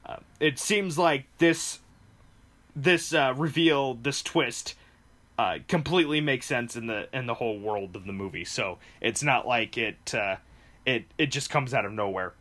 Uh, 0.07 0.17
it 0.39 0.59
seems 0.59 0.97
like 0.97 1.27
this 1.39 1.81
this 2.77 3.13
uh, 3.13 3.35
reveal, 3.37 3.95
this 3.95 4.23
twist, 4.23 4.77
uh, 5.39 5.59
completely 5.67 6.21
makes 6.21 6.47
sense 6.47 6.77
in 6.77 6.87
the 6.87 7.09
in 7.13 7.27
the 7.27 7.35
whole 7.35 7.59
world 7.59 7.97
of 7.97 8.07
the 8.07 8.13
movie. 8.13 8.45
So 8.45 8.79
it's 9.01 9.23
not 9.23 9.47
like 9.47 9.77
it 9.77 10.15
uh, 10.15 10.37
it 10.87 11.05
it 11.19 11.27
just 11.33 11.51
comes 11.51 11.75
out 11.75 11.85
of 11.85 11.93
nowhere. 11.93 12.35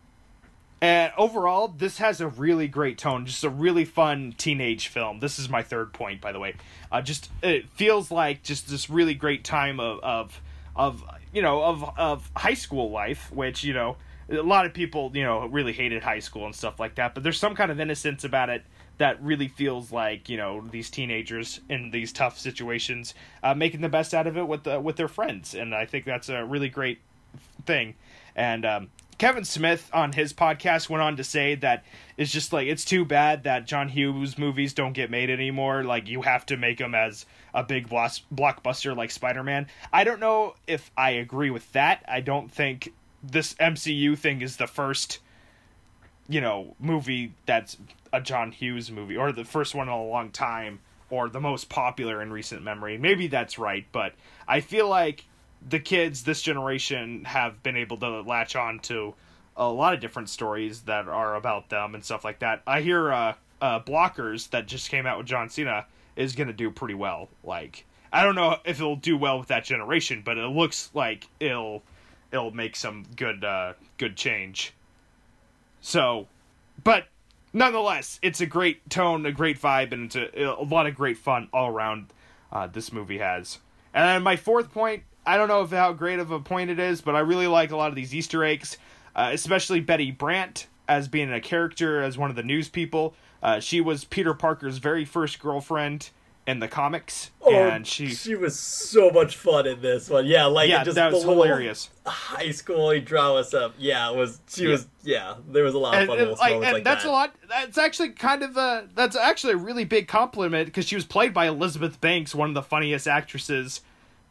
And 0.79 1.11
overall, 1.17 1.67
this 1.69 1.97
has 1.97 2.21
a 2.21 2.27
really 2.27 2.67
great 2.67 2.99
tone. 2.99 3.25
Just 3.25 3.43
a 3.43 3.49
really 3.49 3.85
fun 3.85 4.35
teenage 4.37 4.87
film. 4.87 5.19
This 5.19 5.39
is 5.39 5.49
my 5.49 5.63
third 5.63 5.91
point, 5.91 6.21
by 6.21 6.31
the 6.31 6.39
way. 6.39 6.55
Uh, 6.91 7.01
just 7.01 7.31
it 7.41 7.67
feels 7.69 8.11
like 8.11 8.43
just 8.43 8.69
this 8.69 8.89
really 8.89 9.15
great 9.15 9.43
time 9.43 9.79
of 9.79 9.99
of 10.03 10.41
of 10.75 11.03
you 11.33 11.41
know 11.41 11.63
of 11.63 11.97
of 11.97 12.31
high 12.35 12.53
school 12.53 12.91
life, 12.91 13.31
which 13.31 13.63
you 13.63 13.73
know 13.73 13.97
a 14.29 14.35
lot 14.35 14.67
of 14.67 14.73
people 14.73 15.11
you 15.15 15.23
know 15.23 15.47
really 15.47 15.73
hated 15.73 16.03
high 16.03 16.19
school 16.19 16.45
and 16.45 16.53
stuff 16.53 16.79
like 16.79 16.95
that. 16.95 17.15
But 17.15 17.23
there's 17.23 17.39
some 17.39 17.55
kind 17.55 17.71
of 17.71 17.79
innocence 17.79 18.23
about 18.23 18.49
it 18.49 18.63
that 18.99 19.21
really 19.23 19.47
feels 19.47 19.91
like 19.91 20.29
you 20.29 20.37
know 20.37 20.61
these 20.69 20.91
teenagers 20.91 21.59
in 21.69 21.89
these 21.89 22.13
tough 22.13 22.37
situations 22.37 23.15
uh, 23.41 23.55
making 23.55 23.81
the 23.81 23.89
best 23.89 24.13
out 24.13 24.27
of 24.27 24.37
it 24.37 24.47
with 24.47 24.63
the, 24.63 24.79
with 24.79 24.95
their 24.95 25.07
friends, 25.07 25.55
and 25.55 25.73
I 25.73 25.87
think 25.87 26.05
that's 26.05 26.29
a 26.29 26.45
really 26.45 26.69
great 26.69 26.99
thing. 27.65 27.95
And 28.35 28.63
um, 28.63 28.89
Kevin 29.17 29.45
Smith 29.45 29.89
on 29.93 30.11
his 30.11 30.31
podcast 30.31 30.89
went 30.89 31.01
on 31.01 31.17
to 31.17 31.23
say 31.23 31.55
that 31.55 31.83
it's 32.17 32.31
just 32.31 32.53
like 32.53 32.67
it's 32.67 32.85
too 32.85 33.03
bad 33.03 33.43
that 33.43 33.65
John 33.65 33.89
Hughes 33.89 34.37
movies 34.37 34.73
don't 34.73 34.93
get 34.93 35.09
made 35.09 35.31
anymore. 35.31 35.83
Like 35.83 36.07
you 36.07 36.21
have 36.21 36.45
to 36.47 36.57
make 36.57 36.77
them 36.77 36.93
as 36.93 37.25
a 37.53 37.63
big 37.63 37.89
blockbuster 37.89 38.95
like 38.95 39.09
Spider 39.09 39.43
Man. 39.43 39.67
I 39.91 40.03
don't 40.03 40.19
know 40.19 40.55
if 40.67 40.91
I 40.95 41.11
agree 41.11 41.49
with 41.49 41.71
that. 41.71 42.05
I 42.07 42.21
don't 42.21 42.51
think 42.51 42.93
this 43.23 43.55
MCU 43.55 44.15
thing 44.15 44.41
is 44.41 44.57
the 44.57 44.67
first, 44.67 45.17
you 46.29 46.39
know, 46.39 46.75
movie 46.79 47.33
that's 47.47 47.77
a 48.13 48.21
John 48.21 48.51
Hughes 48.51 48.91
movie 48.91 49.17
or 49.17 49.31
the 49.31 49.45
first 49.45 49.73
one 49.73 49.87
in 49.87 49.93
a 49.93 50.03
long 50.03 50.29
time 50.29 50.79
or 51.09 51.27
the 51.27 51.41
most 51.41 51.69
popular 51.69 52.21
in 52.21 52.31
recent 52.31 52.61
memory. 52.61 52.99
Maybe 52.99 53.25
that's 53.27 53.57
right, 53.57 53.87
but 53.91 54.13
I 54.47 54.61
feel 54.61 54.87
like 54.87 55.25
the 55.67 55.79
kids 55.79 56.23
this 56.23 56.41
generation 56.41 57.25
have 57.25 57.61
been 57.63 57.77
able 57.77 57.97
to 57.97 58.21
latch 58.21 58.55
on 58.55 58.79
to 58.79 59.13
a 59.55 59.67
lot 59.67 59.93
of 59.93 59.99
different 59.99 60.29
stories 60.29 60.81
that 60.81 61.07
are 61.07 61.35
about 61.35 61.69
them 61.69 61.95
and 61.95 62.03
stuff 62.03 62.23
like 62.23 62.39
that. 62.39 62.61
I 62.67 62.81
hear 62.81 63.11
uh, 63.11 63.33
uh, 63.61 63.79
Blockers 63.79 64.49
that 64.51 64.67
just 64.67 64.89
came 64.89 65.05
out 65.05 65.17
with 65.17 65.27
John 65.27 65.49
Cena 65.49 65.85
is 66.15 66.35
going 66.35 66.47
to 66.47 66.53
do 66.53 66.71
pretty 66.71 66.93
well. 66.93 67.29
Like 67.43 67.85
I 68.11 68.23
don't 68.23 68.35
know 68.35 68.57
if 68.65 68.79
it'll 68.79 68.95
do 68.95 69.17
well 69.17 69.39
with 69.39 69.49
that 69.49 69.65
generation, 69.65 70.21
but 70.23 70.37
it 70.37 70.47
looks 70.47 70.89
like 70.93 71.27
it'll 71.39 71.83
it'll 72.31 72.51
make 72.51 72.75
some 72.75 73.05
good 73.15 73.43
uh, 73.43 73.73
good 73.97 74.15
change. 74.15 74.73
So, 75.81 76.27
but 76.83 77.07
nonetheless, 77.53 78.19
it's 78.21 78.41
a 78.41 78.45
great 78.45 78.89
tone, 78.89 79.25
a 79.25 79.31
great 79.31 79.59
vibe, 79.59 79.91
and 79.91 80.05
it's 80.05 80.15
a, 80.15 80.43
a 80.43 80.63
lot 80.63 80.87
of 80.87 80.95
great 80.95 81.17
fun 81.17 81.49
all 81.53 81.67
around. 81.67 82.07
Uh, 82.51 82.67
this 82.67 82.93
movie 82.93 83.17
has. 83.17 83.59
And 83.93 84.05
then 84.05 84.23
my 84.23 84.35
fourth 84.37 84.71
point 84.71 85.03
I 85.27 85.35
don't 85.35 85.49
know 85.49 85.61
if 85.61 85.71
how 85.71 85.91
great 85.91 86.19
of 86.19 86.31
a 86.31 86.39
point 86.39 86.69
it 86.69 86.79
is, 86.79 87.01
but 87.01 87.13
I 87.13 87.19
really 87.19 87.47
like 87.47 87.71
a 87.71 87.77
lot 87.77 87.89
of 87.89 87.95
these 87.95 88.15
Easter 88.15 88.45
eggs, 88.45 88.77
uh, 89.13 89.29
especially 89.33 89.81
Betty 89.81 90.09
Brant 90.09 90.67
as 90.87 91.09
being 91.09 91.31
a 91.33 91.41
character 91.41 92.01
as 92.01 92.17
one 92.17 92.29
of 92.29 92.37
the 92.37 92.43
news 92.43 92.69
people. 92.69 93.13
Uh, 93.43 93.59
she 93.59 93.81
was 93.81 94.05
Peter 94.05 94.33
Parker's 94.33 94.77
very 94.77 95.03
first 95.03 95.39
girlfriend 95.39 96.11
in 96.47 96.59
the 96.59 96.67
comics, 96.69 97.31
oh, 97.41 97.53
and 97.53 97.85
she 97.85 98.07
she 98.07 98.33
was 98.33 98.57
so 98.57 99.09
much 99.09 99.35
fun 99.35 99.67
in 99.67 99.81
this 99.81 100.09
one. 100.09 100.25
Yeah, 100.25 100.45
like 100.45 100.69
yeah, 100.69 100.85
just 100.85 100.95
that 100.95 101.11
was 101.11 101.23
hilarious. 101.23 101.89
High 102.05 102.51
school 102.51 102.97
drama 103.01 103.43
stuff. 103.43 103.73
Yeah, 103.77 104.09
it 104.09 104.15
was. 104.15 104.39
She 104.47 104.63
yeah. 104.63 104.69
was. 104.69 104.87
Yeah, 105.03 105.35
there 105.49 105.65
was 105.65 105.73
a 105.73 105.77
lot 105.77 105.95
of 105.95 105.99
and, 105.99 106.07
fun 106.07 106.19
and, 106.19 106.31
like, 106.31 106.53
and 106.53 106.61
like 106.61 106.83
that's 106.85 107.03
that. 107.03 107.09
a 107.09 107.11
lot. 107.11 107.35
That's 107.49 107.77
actually 107.77 108.11
kind 108.11 108.43
of 108.43 108.55
a. 108.55 108.87
That's 108.95 109.17
actually 109.17 109.53
a 109.53 109.57
really 109.57 109.83
big 109.83 110.07
compliment 110.07 110.67
because 110.67 110.87
she 110.87 110.95
was 110.95 111.05
played 111.05 111.33
by 111.33 111.47
Elizabeth 111.47 111.99
Banks, 111.99 112.33
one 112.33 112.47
of 112.47 112.55
the 112.55 112.63
funniest 112.63 113.09
actresses 113.09 113.81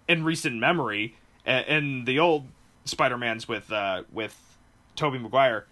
in 0.09 0.25
recent 0.25 0.57
memory, 0.57 1.17
in 1.47 2.05
the 2.05 2.19
old 2.19 2.47
Spider 2.85 3.19
Mans 3.19 3.49
with 3.49 3.71
uh, 3.73 4.03
with 4.13 4.37
Tobey 4.95 5.19
Maguire. 5.19 5.67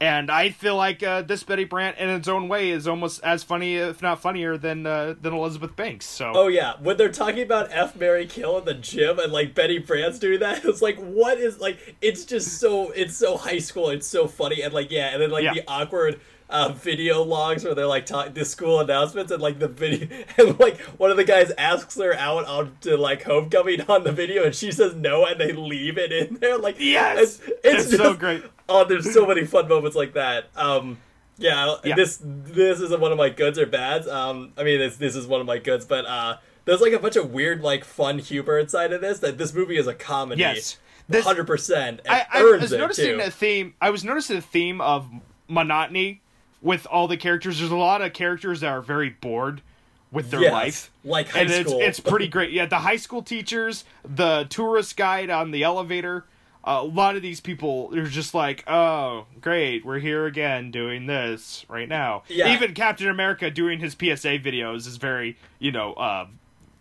And 0.00 0.32
I 0.32 0.50
feel 0.50 0.74
like 0.74 1.00
uh, 1.04 1.22
this 1.22 1.44
Betty 1.44 1.62
Brant, 1.62 1.96
in 1.96 2.08
its 2.08 2.26
own 2.26 2.48
way, 2.48 2.70
is 2.70 2.88
almost 2.88 3.22
as 3.22 3.44
funny, 3.44 3.76
if 3.76 4.02
not 4.02 4.20
funnier, 4.20 4.58
than 4.58 4.84
uh, 4.84 5.14
than 5.20 5.32
Elizabeth 5.32 5.76
Banks. 5.76 6.06
So. 6.06 6.32
Oh 6.34 6.48
yeah, 6.48 6.74
when 6.80 6.96
they're 6.96 7.12
talking 7.12 7.42
about 7.42 7.68
F 7.70 7.94
Marry 7.94 8.26
Kill 8.26 8.58
in 8.58 8.64
the 8.64 8.74
gym, 8.74 9.20
and 9.20 9.32
like 9.32 9.54
Betty 9.54 9.78
Brant's 9.78 10.18
doing 10.18 10.40
that, 10.40 10.64
it's 10.64 10.82
like, 10.82 10.96
what 10.96 11.38
is 11.38 11.60
like? 11.60 11.96
It's 12.00 12.24
just 12.24 12.58
so 12.58 12.90
it's 12.90 13.16
so 13.16 13.36
high 13.36 13.60
school. 13.60 13.90
It's 13.90 14.06
so 14.06 14.26
funny, 14.26 14.62
and 14.62 14.74
like 14.74 14.90
yeah, 14.90 15.10
and 15.10 15.22
then 15.22 15.30
like 15.30 15.44
yeah. 15.44 15.54
the 15.54 15.62
awkward 15.68 16.20
uh, 16.52 16.68
video 16.68 17.22
logs 17.22 17.64
where 17.64 17.74
they're 17.74 17.86
like 17.86 18.04
talking 18.04 18.34
the 18.34 18.44
school 18.44 18.78
announcements 18.78 19.32
and 19.32 19.42
like 19.42 19.58
the 19.58 19.68
video 19.68 20.06
and 20.38 20.60
like 20.60 20.78
one 20.98 21.10
of 21.10 21.16
the 21.16 21.24
guys 21.24 21.50
asks 21.56 21.96
her 21.96 22.14
out 22.14 22.44
on 22.44 22.76
to 22.82 22.96
like 22.96 23.22
homecoming 23.22 23.80
on 23.88 24.04
the 24.04 24.12
video 24.12 24.44
and 24.44 24.54
she 24.54 24.70
says 24.70 24.94
no 24.94 25.24
and 25.24 25.40
they 25.40 25.52
leave 25.52 25.96
it 25.96 26.12
in 26.12 26.34
there 26.34 26.58
like 26.58 26.76
yes! 26.78 27.40
it's, 27.40 27.50
it's, 27.64 27.90
just, 27.90 28.02
so 28.02 28.14
great. 28.14 28.44
oh 28.68 28.84
there's 28.84 29.12
so 29.12 29.26
many 29.26 29.44
fun 29.44 29.66
moments 29.66 29.96
like 29.96 30.12
that. 30.12 30.50
Um 30.54 30.98
yeah, 31.38 31.76
yeah, 31.82 31.96
this 31.96 32.20
this 32.22 32.80
isn't 32.80 33.00
one 33.00 33.10
of 33.10 33.18
my 33.18 33.30
goods 33.30 33.58
or 33.58 33.66
bads. 33.66 34.06
Um 34.06 34.52
i 34.58 34.62
mean 34.62 34.78
this 34.78 34.96
this 34.96 35.16
is 35.16 35.26
one 35.26 35.40
of 35.40 35.46
my 35.46 35.58
goods 35.58 35.86
but 35.86 36.04
uh 36.04 36.36
there's 36.66 36.80
like 36.80 36.92
a 36.92 36.98
bunch 36.98 37.16
of 37.16 37.32
weird 37.32 37.62
like 37.62 37.84
fun 37.84 38.18
humor 38.18 38.58
inside 38.58 38.92
of 38.92 39.00
this 39.00 39.18
that 39.20 39.38
this 39.38 39.54
movie 39.54 39.78
is 39.78 39.86
a 39.86 39.94
comedy. 39.94 40.40
Yes. 40.40 40.78
Hundred 41.10 41.46
percent. 41.46 42.00
I, 42.08 42.26
I 42.32 42.42
was 42.44 42.72
noticing 42.72 43.20
a 43.20 43.30
theme. 43.30 43.74
I 43.80 43.90
was 43.90 44.04
noticing 44.04 44.36
a 44.36 44.40
theme 44.40 44.80
of 44.80 45.10
monotony 45.48 46.21
with 46.62 46.86
all 46.86 47.08
the 47.08 47.16
characters. 47.16 47.58
There's 47.58 47.70
a 47.70 47.76
lot 47.76 48.00
of 48.00 48.12
characters 48.12 48.60
that 48.60 48.68
are 48.68 48.80
very 48.80 49.10
bored 49.10 49.60
with 50.10 50.30
their 50.30 50.42
yes, 50.42 50.52
life, 50.52 50.90
like 51.04 51.28
high 51.30 51.40
and 51.40 51.50
school. 51.50 51.80
it's 51.80 51.98
it's 51.98 52.00
pretty 52.00 52.28
great. 52.28 52.52
Yeah, 52.52 52.66
the 52.66 52.78
high 52.78 52.96
school 52.96 53.22
teachers, 53.22 53.84
the 54.04 54.46
tourist 54.48 54.96
guide 54.96 55.30
on 55.30 55.50
the 55.50 55.64
elevator. 55.64 56.26
Uh, 56.64 56.78
a 56.80 56.84
lot 56.84 57.16
of 57.16 57.22
these 57.22 57.40
people 57.40 57.90
are 57.92 58.06
just 58.06 58.34
like, 58.34 58.62
oh, 58.68 59.26
great, 59.40 59.84
we're 59.84 59.98
here 59.98 60.26
again 60.26 60.70
doing 60.70 61.06
this 61.06 61.66
right 61.68 61.88
now. 61.88 62.22
Yeah. 62.28 62.54
Even 62.54 62.72
Captain 62.72 63.08
America 63.08 63.50
doing 63.50 63.80
his 63.80 63.94
PSA 63.94 64.38
videos 64.38 64.86
is 64.86 64.96
very, 64.96 65.36
you 65.58 65.72
know, 65.72 65.92
uh, 65.94 66.26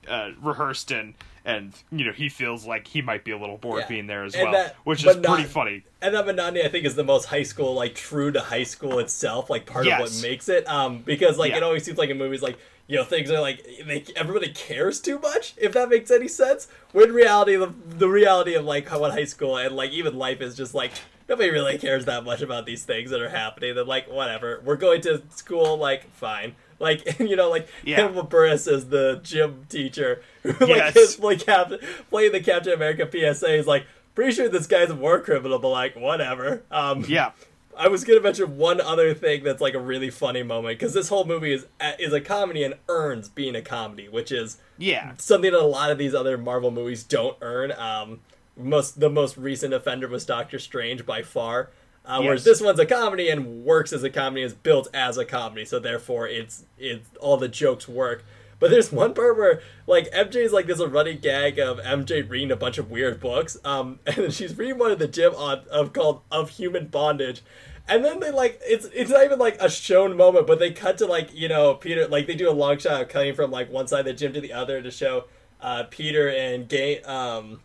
uh, 0.08 0.32
rehearsed 0.40 0.92
and 0.92 1.16
and 1.44 1.74
you 1.92 2.06
know 2.06 2.12
he 2.12 2.30
feels 2.30 2.66
like 2.66 2.88
he 2.88 3.02
might 3.02 3.24
be 3.24 3.32
a 3.32 3.38
little 3.38 3.58
bored 3.58 3.82
yeah. 3.82 3.88
being 3.88 4.08
there 4.08 4.24
as 4.24 4.36
and 4.36 4.44
well, 4.44 4.52
that, 4.54 4.76
which 4.84 5.06
is 5.06 5.16
pretty 5.18 5.44
funny. 5.44 5.84
And 6.02 6.14
that 6.16 6.26
monotony, 6.26 6.64
I 6.64 6.68
think, 6.68 6.86
is 6.86 6.96
the 6.96 7.04
most 7.04 7.26
high 7.26 7.44
school, 7.44 7.74
like 7.74 7.96
true 7.96 8.32
to 8.32 8.40
high 8.40 8.64
school 8.64 9.00
itself, 9.00 9.50
like 9.50 9.66
part 9.66 9.86
yes. 9.86 10.00
of 10.00 10.02
what 10.02 10.22
makes 10.22 10.50
it. 10.50 10.68
Um, 10.68 11.00
because 11.00 11.38
like 11.38 11.52
yeah. 11.52 11.58
it 11.58 11.64
always 11.64 11.84
seems 11.84 11.98
like 11.98 12.10
in 12.10 12.18
movies, 12.18 12.42
like 12.42 12.58
you 12.88 12.98
know 12.98 13.04
things 13.04 13.32
are 13.32 13.42
like 13.42 13.66
they 13.86 14.04
everybody 14.16 14.52
cares 14.52 15.00
too 15.00 15.20
much, 15.20 15.54
if 15.58 15.74
that 15.74 15.90
makes 15.90 16.12
any 16.12 16.28
sense. 16.28 16.68
When 16.92 17.12
reality, 17.12 17.56
the 17.56 17.74
the 17.90 18.10
reality 18.10 18.54
of 18.54 18.66
like 18.66 18.90
what 18.92 19.12
high 19.12 19.26
school 19.26 19.58
and 19.58 19.76
like 19.76 19.92
even 19.92 20.18
life 20.18 20.42
is 20.42 20.56
just 20.56 20.74
like 20.74 20.92
nobody 21.28 21.50
really 21.50 21.78
cares 21.78 22.06
that 22.06 22.24
much 22.24 22.42
about 22.42 22.66
these 22.66 22.84
things 22.84 23.10
that 23.10 23.22
are 23.22 23.30
happening. 23.30 23.76
That 23.76 23.88
like 23.88 24.08
whatever, 24.12 24.62
we're 24.64 24.76
going 24.76 25.02
to 25.02 25.24
school, 25.30 25.78
like 25.78 26.12
fine. 26.12 26.56
Like 26.82 27.20
you 27.20 27.36
know, 27.36 27.50
like 27.50 27.68
yeah. 27.84 27.98
Hannibal 27.98 28.26
Buress 28.26 28.72
as 28.72 28.90
the 28.90 29.20
gym 29.24 29.66
teacher, 29.70 30.22
who 30.44 30.66
like 30.66 30.96
is 30.96 31.20
like 31.20 31.46
Captain 31.46 31.80
playing 32.10 32.32
the 32.32 32.42
Captain 32.42 32.74
America 32.74 33.08
PSA 33.10 33.54
is 33.54 33.68
like 33.68 33.86
pretty 34.16 34.32
sure 34.32 34.50
this 34.50 34.68
guy's 34.68 34.90
a 34.90 34.96
war 34.96 35.20
criminal, 35.20 35.60
but 35.60 35.70
like 35.70 35.96
whatever. 35.96 36.64
Um, 36.72 37.06
yeah. 37.08 37.32
I 37.78 37.88
was 37.88 38.04
gonna 38.04 38.20
mention 38.20 38.58
one 38.58 38.82
other 38.82 39.14
thing 39.14 39.44
that's 39.44 39.62
like 39.62 39.74
a 39.74 39.80
really 39.80 40.10
funny 40.10 40.44
moment 40.44 40.78
because 40.78 40.94
this 40.94 41.08
whole 41.10 41.24
movie 41.24 41.54
is 41.54 41.66
is 42.00 42.12
a 42.12 42.20
comedy 42.20 42.64
and 42.64 42.76
earns 42.90 43.30
being 43.30 43.56
a 43.56 43.62
comedy, 43.62 44.10
which 44.10 44.32
is 44.32 44.58
yeah 44.78 45.14
something 45.18 45.52
that 45.52 45.60
a 45.60 45.66
lot 45.66 45.90
of 45.90 45.98
these 45.98 46.14
other 46.14 46.38
Marvel 46.38 46.72
movies 46.72 47.04
don't 47.04 47.38
earn. 47.42 47.72
Um, 47.72 48.20
most 48.58 49.00
the 49.00 49.10
most 49.10 49.38
recent 49.38 49.74
offender 49.74 50.08
was 50.08 50.26
Doctor 50.26 50.60
Strange 50.60 51.06
by 51.06 51.22
far. 51.22 51.70
Uh, 52.06 52.18
yes. 52.20 52.26
Whereas 52.26 52.44
this 52.44 52.62
one's 52.62 52.80
a 52.80 52.86
comedy 52.86 53.30
and 53.30 53.64
works 53.64 53.94
as 53.94 54.04
a 54.04 54.10
comedy, 54.10 54.42
is 54.42 54.54
built 54.54 54.88
as 54.94 55.18
a 55.18 55.26
comedy, 55.26 55.66
so 55.66 55.80
therefore 55.80 56.28
it's 56.28 56.66
it's 56.78 57.10
all 57.20 57.38
the 57.38 57.48
jokes 57.48 57.88
work. 57.88 58.24
But 58.60 58.70
there's 58.70 58.92
one 58.92 59.14
part 59.14 59.38
where 59.38 59.62
like 59.88 60.12
MJ's 60.12 60.52
like 60.52 60.68
there's 60.68 60.80
a 60.80 60.88
running 60.88 61.20
gag 61.20 61.60
of 61.60 61.80
MJ 61.80 62.28
reading 62.28 62.52
a 62.52 62.56
bunch 62.56 62.78
of 62.78 62.92
weird 62.92 63.20
books, 63.20 63.58
um, 63.64 64.00
and 64.06 64.34
she's 64.34 64.58
reading 64.58 64.78
one 64.78 64.92
in 64.92 65.00
the 65.00 65.08
gym 65.08 65.34
on 65.36 65.62
of 65.72 65.94
called 65.94 66.22
of 66.32 66.52
human 66.52 66.88
bondage, 66.88 67.42
and 67.88 68.06
then 68.06 68.20
they 68.20 68.32
like 68.32 68.60
it's 68.64 68.86
it's 68.94 69.12
not 69.12 69.24
even 69.24 69.40
like 69.40 69.60
a 69.60 69.70
shown 69.70 70.16
moment, 70.18 70.48
but 70.48 70.60
they 70.60 70.72
cut 70.72 70.98
to 71.00 71.06
like 71.06 71.34
you 71.34 71.48
know 71.48 71.76
Peter 71.76 72.08
like 72.08 72.28
they 72.28 72.36
do 72.36 72.50
a 72.50 72.54
long 72.54 72.78
shot 72.78 73.02
of 73.02 73.10
cutting 73.10 73.36
from 73.36 73.52
like 73.52 73.72
one 73.72 73.88
side 73.88 74.02
of 74.02 74.06
the 74.06 74.14
gym 74.14 74.34
to 74.34 74.42
the 74.42 74.54
other 74.54 74.82
to 74.82 74.92
show 74.92 75.26
uh, 75.62 75.84
Peter 75.90 76.30
and 76.30 76.68
Gay 76.68 77.02
um 77.02 77.62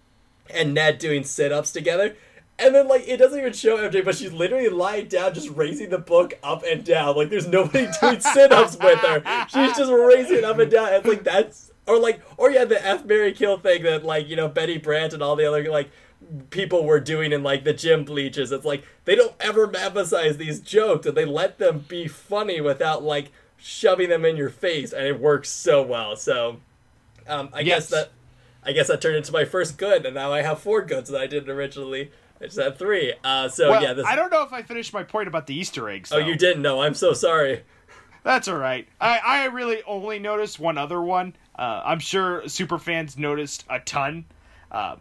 and 0.50 0.74
Ned 0.74 0.98
doing 0.98 1.24
sit 1.24 1.52
ups 1.52 1.72
together. 1.72 2.16
And 2.58 2.74
then 2.74 2.88
like 2.88 3.06
it 3.06 3.18
doesn't 3.18 3.38
even 3.38 3.52
show 3.52 3.76
MJ, 3.76 4.02
but 4.04 4.14
she's 4.14 4.32
literally 4.32 4.68
lying 4.70 5.08
down, 5.08 5.34
just 5.34 5.50
raising 5.50 5.90
the 5.90 5.98
book 5.98 6.34
up 6.42 6.62
and 6.64 6.82
down. 6.84 7.14
Like 7.16 7.28
there's 7.28 7.46
nobody 7.46 7.86
doing 8.00 8.20
sit-ups 8.20 8.78
with 8.82 8.98
her. 9.00 9.22
She's 9.48 9.76
just 9.76 9.92
raising 9.92 10.38
it 10.38 10.44
up 10.44 10.58
and 10.58 10.70
down. 10.70 10.92
And 10.92 11.04
like 11.06 11.22
that's 11.22 11.70
or 11.86 11.98
like 11.98 12.20
or 12.38 12.50
yeah, 12.50 12.64
the 12.64 12.84
F 12.84 13.04
Marry 13.04 13.32
Kill 13.32 13.58
thing 13.58 13.82
that 13.82 14.04
like, 14.04 14.26
you 14.28 14.36
know, 14.36 14.48
Betty 14.48 14.78
Brant 14.78 15.12
and 15.12 15.22
all 15.22 15.36
the 15.36 15.44
other 15.46 15.70
like 15.70 15.90
people 16.48 16.84
were 16.86 16.98
doing 16.98 17.30
in 17.32 17.42
like 17.42 17.64
the 17.64 17.74
gym 17.74 18.04
bleachers. 18.04 18.50
It's 18.52 18.64
like 18.64 18.84
they 19.04 19.14
don't 19.14 19.34
ever 19.38 19.70
emphasize 19.76 20.38
these 20.38 20.60
jokes 20.60 21.06
and 21.06 21.14
they 21.16 21.26
let 21.26 21.58
them 21.58 21.84
be 21.86 22.08
funny 22.08 22.62
without 22.62 23.02
like 23.02 23.32
shoving 23.58 24.08
them 24.08 24.24
in 24.24 24.36
your 24.36 24.50
face, 24.50 24.92
and 24.92 25.06
it 25.06 25.20
works 25.20 25.50
so 25.50 25.82
well. 25.82 26.16
So, 26.16 26.60
um, 27.26 27.50
I 27.52 27.60
Yes. 27.60 27.90
guess 27.90 27.90
that 27.90 28.10
I 28.64 28.72
guess 28.72 28.88
that 28.88 29.00
turned 29.00 29.16
into 29.16 29.32
my 29.32 29.44
first 29.44 29.76
good, 29.78 30.04
and 30.06 30.14
now 30.14 30.32
I 30.32 30.42
have 30.42 30.58
four 30.60 30.82
goods 30.82 31.10
that 31.10 31.20
I 31.20 31.26
didn't 31.26 31.50
originally. 31.50 32.10
I 32.40 32.44
just 32.44 32.58
had 32.58 32.78
three. 32.78 33.14
Uh, 33.24 33.48
so 33.48 33.70
well, 33.70 33.82
yeah, 33.82 33.92
this. 33.92 34.06
I 34.06 34.16
don't 34.16 34.30
know 34.30 34.42
if 34.42 34.52
I 34.52 34.62
finished 34.62 34.92
my 34.92 35.02
point 35.02 35.28
about 35.28 35.46
the 35.46 35.54
Easter 35.54 35.88
eggs. 35.88 36.12
oh, 36.12 36.18
you 36.18 36.36
didn't 36.36 36.62
know. 36.62 36.82
I'm 36.82 36.94
so 36.94 37.12
sorry. 37.12 37.62
That's 38.22 38.48
all 38.48 38.58
right. 38.58 38.88
I, 39.00 39.20
I 39.24 39.44
really 39.46 39.82
only 39.86 40.18
noticed 40.18 40.58
one 40.58 40.78
other 40.78 41.00
one. 41.00 41.36
Uh, 41.56 41.82
I'm 41.84 42.00
sure 42.00 42.48
super 42.48 42.78
fans 42.78 43.16
noticed 43.16 43.64
a 43.70 43.78
ton. 43.78 44.24
Uh, 44.70 44.96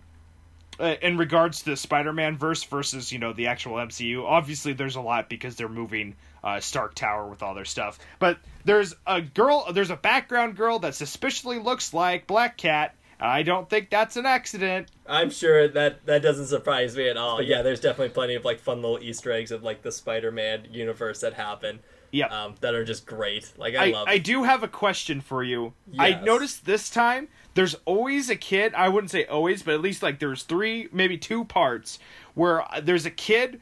uh, 0.80 0.96
in 1.01 1.18
regards 1.18 1.60
to 1.60 1.72
the 1.72 1.77
Spider-Man 1.77 2.38
verse 2.38 2.63
versus 2.63 3.12
you 3.12 3.20
know 3.20 3.34
the 3.34 3.48
actual 3.48 3.75
MCU, 3.75 4.24
obviously 4.25 4.74
there's 4.74 4.96
a 4.96 5.01
lot 5.01 5.30
because 5.30 5.56
they're 5.56 5.70
moving 5.70 6.15
uh, 6.44 6.60
Stark 6.60 6.96
Tower 6.96 7.27
with 7.27 7.42
all 7.42 7.54
their 7.54 7.65
stuff. 7.65 7.98
But 8.20 8.38
there's 8.65 8.94
a 9.08 9.22
girl, 9.22 9.72
there's 9.72 9.89
a 9.89 9.96
background 9.96 10.56
girl 10.56 10.80
that 10.80 10.96
suspiciously 10.96 11.60
looks 11.60 11.94
like 11.94 12.27
Black 12.27 12.58
Cat. 12.58 12.96
I 13.20 13.44
don't 13.44 13.70
think 13.70 13.90
that's 13.90 14.18
an 14.18 14.26
accident. 14.26 14.90
I'm 15.08 15.30
sure 15.30 15.68
that 15.68 16.06
that 16.06 16.22
doesn't 16.22 16.48
surprise 16.48 16.96
me 16.98 17.10
at 17.10 17.18
all. 17.18 17.42
Yeah, 17.42 17.62
there's 17.62 17.80
definitely 17.80 18.14
plenty 18.14 18.36
of 18.36 18.44
like 18.44 18.60
fun 18.60 18.82
little 18.82 19.00
Easter 19.00 19.32
eggs 19.32 19.52
of 19.52 19.64
like 19.64 19.82
the 19.82 19.92
Spider-Man 19.92 20.68
universe 20.72 21.22
that 21.22 21.34
happen. 21.34 21.80
Yeah. 22.12 22.28
Um, 22.28 22.56
that 22.62 22.74
are 22.74 22.86
just 22.86 23.06
great. 23.06 23.52
Like 23.58 23.76
I, 23.76 23.88
I, 23.88 23.92
love. 23.92 24.08
I 24.08 24.18
do 24.18 24.44
have 24.44 24.64
a 24.64 24.68
question 24.68 25.22
for 25.22 25.44
you. 25.44 25.74
Yes. 25.92 26.02
I 26.02 26.24
noticed 26.24 26.66
this 26.66 26.90
time 26.90 27.28
there's 27.56 27.76
always 27.86 28.30
a 28.30 28.36
kid. 28.36 28.74
I 28.74 28.90
wouldn't 28.90 29.12
say 29.12 29.26
always, 29.26 29.64
but 29.64 29.74
at 29.74 29.82
least 29.82 30.04
like 30.04 30.20
there's 30.20 30.44
three, 30.44 30.88
maybe 30.92 31.18
two 31.18 31.46
parts 31.46 32.00
where 32.34 32.64
there's 32.82 33.06
a 33.06 33.12
kid 33.12 33.60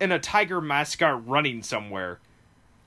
and 0.00 0.12
a 0.12 0.18
tiger 0.18 0.60
mascot 0.60 1.26
running 1.26 1.62
somewhere. 1.62 2.20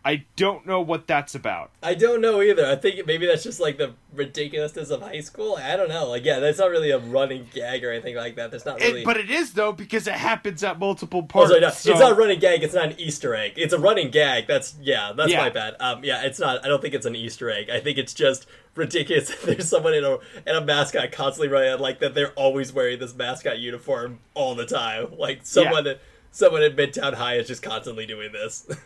I 0.07 0.23
don't 0.37 0.65
know 0.65 0.79
what 0.79 1.05
that's 1.05 1.35
about. 1.35 1.69
I 1.83 1.93
don't 1.93 2.21
know 2.21 2.41
either. 2.41 2.65
I 2.65 2.77
think 2.77 3.05
maybe 3.05 3.25
that's 3.27 3.43
just 3.43 3.59
like 3.59 3.77
the 3.77 3.91
ridiculousness 4.13 4.89
of 4.89 5.01
high 5.01 5.19
school. 5.19 5.57
I 5.61 5.75
don't 5.75 5.89
know. 5.89 6.07
Like, 6.07 6.23
yeah, 6.23 6.39
that's 6.39 6.59
not 6.59 6.69
really 6.69 6.91
a 6.91 6.97
running 6.97 7.49
gag 7.53 7.83
or 7.83 7.91
anything 7.91 8.15
like 8.15 8.37
that. 8.37 8.49
There's 8.49 8.65
not 8.65 8.79
really. 8.79 9.01
It, 9.01 9.05
but 9.05 9.17
it 9.17 9.29
is 9.29 9.51
though 9.51 9.73
because 9.73 10.07
it 10.07 10.13
happens 10.13 10.63
at 10.63 10.79
multiple 10.79 11.19
Oh, 11.19 11.27
parts. 11.27 11.49
sorry, 11.49 11.59
no, 11.59 11.69
so- 11.71 11.91
It's 11.91 11.99
not 11.99 12.13
a 12.13 12.15
running 12.15 12.39
gag. 12.39 12.63
It's 12.63 12.73
not 12.73 12.85
an 12.85 12.95
Easter 12.97 13.35
egg. 13.35 13.55
It's 13.57 13.73
a 13.73 13.79
running 13.79 14.09
gag. 14.09 14.47
That's 14.47 14.75
yeah. 14.81 15.11
That's 15.13 15.29
Yeah. 15.29 15.41
my 15.41 15.49
bad. 15.49 15.75
Um, 15.81 16.05
yeah, 16.05 16.23
it's 16.23 16.39
not. 16.39 16.63
I 16.63 16.69
don't 16.69 16.81
think 16.81 16.93
it's 16.93 17.05
an 17.05 17.15
Easter 17.17 17.51
egg. 17.51 17.69
I 17.69 17.81
think 17.81 17.97
it's 17.97 18.13
just 18.13 18.47
ridiculous. 18.75 19.27
that 19.41 19.45
There's 19.45 19.67
someone 19.67 19.93
in 19.93 20.05
a 20.05 20.19
in 20.45 20.55
a 20.55 20.61
mascot 20.61 21.11
constantly 21.11 21.49
running 21.49 21.79
like 21.81 21.99
that. 21.99 22.15
They're 22.15 22.31
always 22.31 22.71
wearing 22.71 22.99
this 22.99 23.13
mascot 23.13 23.59
uniform 23.59 24.19
all 24.35 24.55
the 24.55 24.65
time. 24.65 25.17
Like 25.17 25.41
someone 25.43 25.85
at 25.85 25.99
someone 26.31 26.63
at 26.63 26.77
Midtown 26.77 27.15
High 27.15 27.35
is 27.35 27.47
just 27.47 27.61
constantly 27.61 28.05
doing 28.05 28.31
this. 28.31 28.65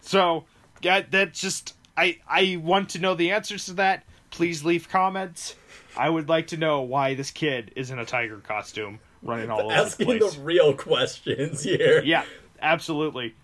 So 0.00 0.44
yeah, 0.82 1.02
that 1.10 1.34
just 1.34 1.74
I 1.96 2.18
I 2.28 2.56
want 2.62 2.90
to 2.90 2.98
know 2.98 3.14
the 3.14 3.32
answers 3.32 3.66
to 3.66 3.74
that. 3.74 4.04
Please 4.30 4.64
leave 4.64 4.88
comments. 4.88 5.56
I 5.96 6.08
would 6.08 6.28
like 6.28 6.48
to 6.48 6.56
know 6.56 6.82
why 6.82 7.14
this 7.14 7.30
kid 7.30 7.72
is 7.76 7.90
in 7.90 7.98
a 7.98 8.04
tiger 8.04 8.38
costume 8.38 9.00
running 9.22 9.50
all 9.50 9.60
over 9.60 9.68
the 9.68 10.04
place. 10.04 10.22
Asking 10.22 10.40
the 10.40 10.40
real 10.44 10.74
questions 10.74 11.62
here. 11.62 12.02
Yeah, 12.04 12.24
absolutely. 12.62 13.34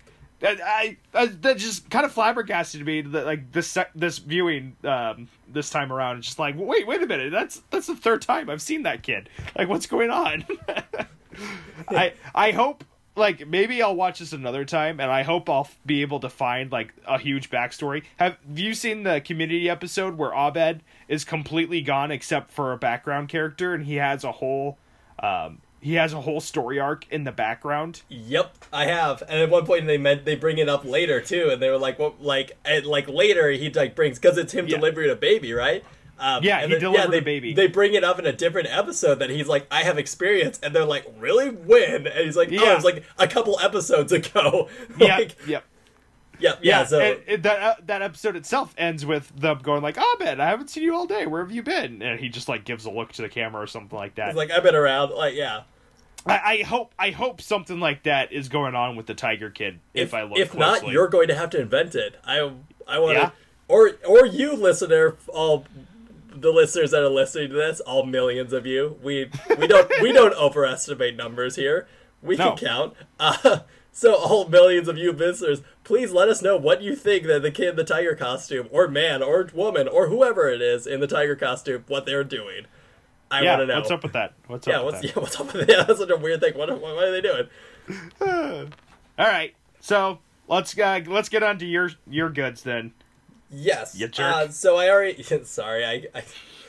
That 0.40 0.60
I, 0.62 0.98
I 1.14 1.26
that 1.26 1.56
just 1.58 1.88
kind 1.90 2.04
of 2.04 2.12
flabbergasted 2.12 2.84
me 2.84 3.00
that 3.00 3.26
like 3.26 3.52
this 3.52 3.76
this 3.94 4.18
viewing 4.18 4.76
um 4.84 5.28
this 5.48 5.70
time 5.70 5.92
around. 5.92 6.18
It's 6.18 6.26
just 6.26 6.38
like 6.38 6.54
wait 6.58 6.86
wait 6.86 7.02
a 7.02 7.06
minute 7.06 7.32
that's 7.32 7.62
that's 7.70 7.86
the 7.86 7.96
third 7.96 8.22
time 8.22 8.50
I've 8.50 8.62
seen 8.62 8.82
that 8.82 9.02
kid. 9.02 9.28
Like 9.56 9.68
what's 9.68 9.86
going 9.86 10.10
on? 10.10 10.44
I 11.88 12.12
I 12.34 12.50
hope 12.52 12.84
like 13.16 13.46
maybe 13.49 13.82
I'll 13.82 13.96
watch 13.96 14.18
this 14.20 14.32
another 14.32 14.64
time 14.64 15.00
and 15.00 15.11
I 15.11 15.23
hope 15.23 15.49
I'll 15.50 15.68
be 15.85 16.02
able 16.02 16.20
to 16.20 16.28
find 16.28 16.70
like 16.70 16.92
a 17.06 17.18
huge 17.18 17.50
backstory. 17.50 18.02
Have 18.18 18.37
you 18.54 18.75
seen 18.75 19.02
the 19.02 19.20
community 19.20 19.68
episode 19.68 20.16
where 20.18 20.32
Abed 20.35 20.82
is 21.08 21.25
completely 21.25 21.80
gone 21.80 22.11
except 22.11 22.50
for 22.50 22.73
a 22.73 22.76
background 22.76 23.28
character 23.28 23.75
and 23.75 23.87
he 23.87 23.96
has 23.96 24.23
a 24.23 24.32
whole 24.32 24.78
um 25.18 25.58
he 25.80 25.94
has 25.94 26.12
a 26.12 26.20
whole 26.23 26.40
story 26.40 26.80
arc 26.80 27.06
in 27.12 27.25
the 27.25 27.32
background? 27.32 28.02
Yep, 28.08 28.56
I 28.73 28.86
have. 28.86 29.23
And 29.28 29.40
at 29.40 29.50
one 29.50 29.64
point 29.67 29.86
they 29.86 29.99
meant 29.99 30.25
they 30.25 30.34
bring 30.34 30.58
it 30.58 30.69
up 30.69 30.84
later 30.84 31.21
too, 31.21 31.50
and 31.52 31.62
they 31.62 31.71
were 31.71 31.78
like, 31.78 31.99
"What?" 31.99 32.21
Like, 32.21 32.56
and 32.64 32.84
like 32.86 33.08
later 33.08 33.50
he 33.50 33.71
like 33.71 33.95
brings 33.95 34.19
because 34.19 34.36
it's 34.36 34.52
him 34.52 34.67
Yeah. 34.67 34.76
delivering 34.78 35.10
a 35.10 35.14
baby, 35.14 35.52
right? 35.52 35.84
Um, 36.18 36.42
Yeah, 36.42 36.58
and 36.60 36.72
he 36.72 36.78
delivered 36.78 37.10
they, 37.10 37.18
a 37.18 37.22
baby. 37.22 37.52
They 37.54 37.66
bring 37.66 37.94
it 37.94 38.02
up 38.04 38.18
in 38.18 38.26
a 38.26 38.32
different 38.32 38.68
episode 38.70 39.16
that 39.20 39.28
he's 39.30 39.48
like, 39.48 39.66
"I 39.70 39.82
have 39.82 39.98
experience," 39.98 40.58
and 40.62 40.74
they're 40.74 40.84
like, 40.84 41.06
"Really? 41.18 41.50
When?" 41.50 42.06
And 42.06 42.24
he's 42.24 42.36
like, 42.36 42.48
"Oh, 42.50 42.70
it 42.72 42.74
was 42.74 42.84
like 42.84 43.04
a 43.18 43.26
couple 43.28 43.58
episodes 43.60 44.12
ago." 44.12 44.68
Yeah, 44.98 45.16
like, 45.18 45.36
yep. 45.46 45.64
yep, 46.38 46.58
yeah. 46.62 46.78
Yeah, 46.80 46.84
so 46.86 47.18
that 47.38 47.46
uh, 47.62 47.74
that 47.84 48.00
episode 48.02 48.34
itself 48.36 48.74
ends 48.78 49.04
with 49.04 49.28
them 49.38 49.58
going 49.62 49.82
like, 49.82 49.98
"Abed, 49.98 50.40
I 50.40 50.46
haven't 50.48 50.70
seen 50.70 50.84
you 50.84 50.94
all 50.94 51.06
day. 51.06 51.26
Where 51.26 51.42
have 51.42 51.52
you 51.52 51.62
been?" 51.62 52.00
And 52.02 52.18
he 52.18 52.28
just 52.30 52.48
like 52.48 52.64
gives 52.64 52.86
a 52.86 52.90
look 52.90 53.12
to 53.14 53.22
the 53.22 53.28
camera 53.28 53.62
or 53.62 53.66
something 53.66 53.98
like 53.98 54.14
that. 54.14 54.28
it's 54.28 54.36
like 54.36 54.50
I've 54.50 54.62
been 54.62 54.74
around. 54.74 55.10
Like, 55.10 55.34
yeah. 55.34 55.62
I, 56.28 56.40
I 56.44 56.62
hope 56.62 56.92
I 56.98 57.10
hope 57.10 57.40
something 57.40 57.78
like 57.78 58.02
that 58.04 58.32
is 58.32 58.48
going 58.48 58.74
on 58.74 58.96
with 58.96 59.06
the 59.06 59.14
Tiger 59.14 59.48
Kid. 59.50 59.78
If, 59.94 60.12
I 60.12 60.22
look, 60.24 60.38
if 60.38 60.50
closely. 60.50 60.86
not, 60.88 60.92
you're 60.92 61.08
going 61.08 61.28
to 61.28 61.34
have 61.36 61.50
to 61.50 61.60
invent 61.60 61.94
it. 61.94 62.16
I 62.24 62.50
I 62.88 62.98
want 62.98 63.16
to, 63.16 63.20
Yeah. 63.22 63.30
or 63.68 63.92
or 64.04 64.26
you 64.26 64.54
listener, 64.56 65.14
all 65.28 65.64
the 66.40 66.50
listeners 66.50 66.90
that 66.92 67.02
are 67.02 67.08
listening 67.08 67.50
to 67.50 67.54
this, 67.56 67.80
all 67.80 68.04
millions 68.04 68.52
of 68.52 68.66
you. 68.66 68.99
We 69.02 69.30
we 69.58 69.66
don't 69.66 69.90
we 70.02 70.12
don't 70.12 70.34
overestimate 70.38 71.16
numbers 71.16 71.56
here. 71.56 71.86
We 72.22 72.36
No. 72.36 72.54
can 72.54 72.66
count. 72.68 72.94
Uh, 73.20 73.60
so 73.92 74.14
all 74.14 74.49
millions 74.49 74.88
of 74.88 74.99
you 74.99 75.12
listeners, 75.12 75.62
please 75.84 76.12
let 76.12 76.28
us 76.28 76.42
know 76.42 76.56
what 76.56 76.82
you 76.82 76.94
think 76.94 77.26
that 77.26 77.42
the 77.42 77.50
kid 77.50 77.70
in 77.70 77.76
the 77.76 77.84
tiger 77.84 78.14
costume, 78.14 78.68
or 78.70 78.88
man, 78.88 79.22
or 79.22 79.49
woman, 79.54 79.88
or 79.88 80.08
whoever 80.08 80.49
it 80.49 80.60
is 80.60 80.86
in 80.86 81.00
the 81.00 81.06
tiger 81.06 81.34
costume, 81.36 81.84
what 81.88 82.04
they're 82.06 82.25
doing. 82.25 82.66
I 83.30 83.42
yeah, 83.42 83.56
want 83.56 83.62
to 83.62 83.66
know. 83.75 83.80
what's 83.80 83.90
up 83.90 84.02
with 84.02 84.12
that? 84.12 84.34
What's 84.46 84.66
yeah, 84.66 84.78
up 84.80 84.84
what's 84.84 85.02
with 85.02 85.16
yeah, 85.16 85.20
what's 85.22 85.40
up 85.40 85.52
with 85.52 85.66
that? 85.66 85.84
That's 85.86 85.99
such 85.99 86.10
a 86.10 86.16
weird 86.16 86.40
thing. 86.40 86.56
What, 86.56 86.70
what, 86.70 86.80
what 86.80 87.04
are 87.04 87.12
they 87.12 87.20
doing? 87.20 87.49
All 89.18 89.26
right, 89.26 89.54
so 89.80 90.18
let's 90.49 90.78
uh, 90.78 91.00
let's 91.06 91.28
get 91.28 91.42
on 91.42 91.58
to 91.58 91.66
your 91.66 91.90
your 92.08 92.30
goods 92.30 92.62
then. 92.62 92.92
Yes. 93.50 93.95
You 93.99 94.09
jerk. 94.09 94.35
Uh, 94.35 94.49
so 94.49 94.76
I 94.76 94.89
already. 94.91 95.23
Sorry, 95.45 95.85
I. 95.85 96.06
I 96.15 96.23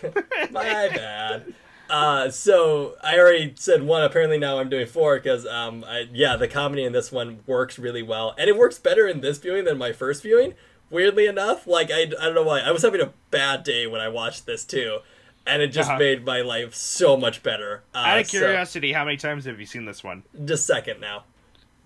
my 0.52 0.64
bad. 0.90 1.54
Uh, 1.90 2.30
so 2.30 2.96
I 3.02 3.18
already 3.18 3.54
said 3.56 3.82
one. 3.84 4.04
Apparently 4.04 4.38
now 4.38 4.60
I'm 4.60 4.70
doing 4.70 4.86
four 4.88 5.16
because 5.18 5.46
um, 5.48 5.84
I, 5.88 6.08
yeah, 6.12 6.36
the 6.36 6.48
comedy 6.48 6.84
in 6.84 6.92
this 6.92 7.12
one 7.12 7.40
works 7.48 7.80
really 7.80 8.04
well, 8.04 8.36
and 8.38 8.50
it 8.50 8.58
works 8.58 8.78
better 8.78 9.08
in 9.08 9.22
this 9.22 9.38
viewing 9.38 9.64
than 9.66 9.78
my 9.78 9.94
first 9.94 10.22
viewing. 10.22 10.54
Weirdly 10.90 11.28
enough, 11.28 11.66
like 11.66 11.90
I, 11.92 12.02
I 12.02 12.06
don't 12.06 12.36
know 12.36 12.44
why 12.44 12.60
I 12.60 12.72
was 12.72 12.82
having 12.84 13.02
a 13.02 13.14
bad 13.32 13.64
day 13.64 13.88
when 13.88 14.02
I 14.02 14.10
watched 14.10 14.46
this 14.46 14.64
too, 14.66 15.00
and 15.46 15.62
it 15.62 15.70
just 15.70 15.90
Uh-huh. 15.90 15.98
made 16.00 16.26
my 16.26 16.42
life 16.42 16.76
so 16.76 17.16
much 17.18 17.42
better. 17.42 17.84
Uh, 17.96 18.00
Out 18.00 18.20
of 18.20 18.28
so- 18.28 18.38
curiosity, 18.40 18.92
how 18.94 19.04
many 19.06 19.18
times 19.18 19.46
have 19.46 19.60
you 19.60 19.66
seen 19.66 19.86
this 19.86 20.04
one? 20.04 20.24
just 20.46 20.68
second 20.68 21.00
now. 21.02 21.24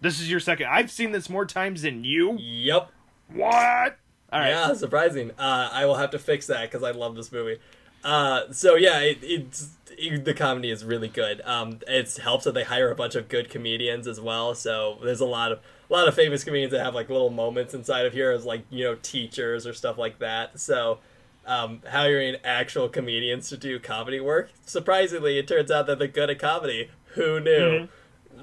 This 0.01 0.19
is 0.19 0.29
your 0.31 0.39
second. 0.39 0.67
I've 0.67 0.89
seen 0.91 1.11
this 1.11 1.29
more 1.29 1.45
times 1.45 1.83
than 1.83 2.03
you. 2.03 2.37
Yep. 2.39 2.89
What? 3.33 3.97
All 4.31 4.39
right. 4.39 4.49
Yeah, 4.49 4.73
surprising. 4.73 5.31
Uh, 5.37 5.69
I 5.71 5.85
will 5.85 5.95
have 5.95 6.11
to 6.11 6.19
fix 6.19 6.47
that 6.47 6.69
because 6.69 6.83
I 6.83 6.91
love 6.91 7.15
this 7.15 7.31
movie. 7.31 7.59
Uh, 8.03 8.51
so 8.51 8.75
yeah, 8.75 8.99
it, 8.99 9.19
it's 9.21 9.71
it, 9.91 10.25
the 10.25 10.33
comedy 10.33 10.71
is 10.71 10.83
really 10.83 11.07
good. 11.07 11.41
Um, 11.41 11.79
it 11.87 12.17
helps 12.17 12.45
that 12.45 12.53
they 12.53 12.63
hire 12.63 12.89
a 12.91 12.95
bunch 12.95 13.15
of 13.15 13.29
good 13.29 13.49
comedians 13.49 14.07
as 14.07 14.19
well. 14.19 14.55
So 14.55 14.97
there's 15.03 15.19
a 15.19 15.25
lot 15.25 15.51
of 15.51 15.59
a 15.89 15.93
lot 15.93 16.07
of 16.07 16.15
famous 16.15 16.43
comedians 16.43 16.71
that 16.71 16.83
have 16.83 16.95
like 16.95 17.09
little 17.09 17.29
moments 17.29 17.73
inside 17.73 18.05
of 18.05 18.13
here 18.13 18.31
as 18.31 18.45
like 18.45 18.63
you 18.69 18.83
know 18.85 18.95
teachers 18.95 19.67
or 19.67 19.73
stuff 19.73 19.97
like 19.97 20.19
that. 20.19 20.59
So 20.59 20.99
um, 21.45 21.81
hiring 21.89 22.37
actual 22.43 22.87
comedians 22.89 23.49
to 23.49 23.57
do 23.57 23.79
comedy 23.79 24.19
work. 24.19 24.51
Surprisingly, 24.65 25.37
it 25.37 25.47
turns 25.47 25.69
out 25.71 25.87
that 25.87 25.99
they're 25.99 26.07
good 26.07 26.29
at 26.29 26.39
comedy. 26.39 26.89
Who 27.15 27.39
knew? 27.39 27.87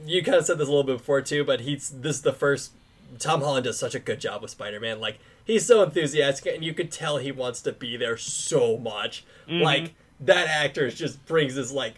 You 0.05 0.23
kind 0.23 0.39
of 0.39 0.45
said 0.45 0.59
this 0.59 0.69
a 0.69 0.71
little 0.71 0.85
bit 0.85 0.99
before 0.99 1.23
too, 1.23 1.45
but 1.45 1.61
he's 1.61 1.89
this 1.89 2.17
is 2.17 2.23
the 2.23 2.33
first. 2.33 2.73
Tom 3.19 3.41
Holland 3.41 3.65
does 3.65 3.79
such 3.79 3.95
a 3.95 3.99
good 3.99 4.21
job 4.21 4.43
with 4.43 4.51
Spider 4.51 4.81
Man. 4.81 5.01
Like 5.01 5.19
he's 5.45 5.67
so 5.67 5.83
enthusiastic, 5.83 6.55
and 6.55 6.65
you 6.65 6.75
could 6.75 6.91
tell 6.91 7.19
he 7.19 7.33
wants 7.33 7.63
to 7.63 7.73
be 7.73 7.97
there 7.97 8.17
so 8.17 8.77
much. 8.77 9.25
Mm-hmm. 9.49 9.63
Like 9.63 9.95
that 10.21 10.49
actor 10.49 10.91
just 10.91 11.25
brings 11.27 11.55
this 11.55 11.73
like 11.73 11.95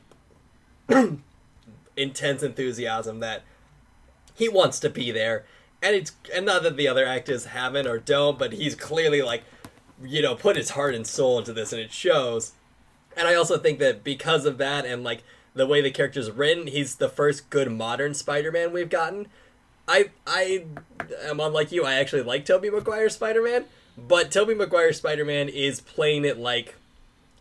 intense 1.96 2.42
enthusiasm 2.42 3.20
that 3.20 3.42
he 4.35 4.49
wants 4.49 4.81
to 4.81 4.90
be 4.90 5.11
there 5.11 5.44
and 5.83 5.94
it's 5.94 6.12
and 6.35 6.46
not 6.46 6.62
that 6.62 6.77
the 6.77 6.88
other 6.88 7.07
actors 7.07 7.46
haven't 7.46 7.87
or 7.87 7.99
don't 7.99 8.38
but 8.38 8.53
he's 8.53 8.75
clearly 8.75 9.23
like 9.23 9.42
you 10.03 10.23
know 10.23 10.35
put 10.35 10.57
his 10.57 10.70
heart 10.70 10.94
and 10.94 11.07
soul 11.07 11.38
into 11.38 11.53
this 11.53 11.73
and 11.73 11.81
it 11.81 11.92
shows 11.92 12.53
and 13.16 13.29
i 13.29 13.35
also 13.35 13.59
think 13.59 13.79
that 13.79 14.03
because 14.03 14.46
of 14.46 14.59
that 14.59 14.85
and 14.85 15.05
like 15.05 15.23
the 15.55 15.66
way 15.66 15.81
the 15.81 15.90
character's 15.90 16.31
written 16.31 16.66
he's 16.66 16.96
the 16.96 17.09
first 17.09 17.51
good 17.51 17.70
modern 17.70 18.14
spider-man 18.14 18.73
we've 18.73 18.90
gotten 18.90 19.27
i 19.90 20.11
i 20.26 20.64
am 21.24 21.40
unlike 21.40 21.72
you 21.72 21.85
i 21.85 21.94
actually 21.94 22.22
like 22.22 22.44
tobey 22.44 22.70
maguire's 22.70 23.14
spider-man 23.14 23.64
but 23.98 24.31
tobey 24.31 24.55
maguire's 24.55 24.96
spider-man 24.98 25.48
is 25.48 25.81
playing 25.81 26.24
it 26.24 26.38
like 26.38 26.76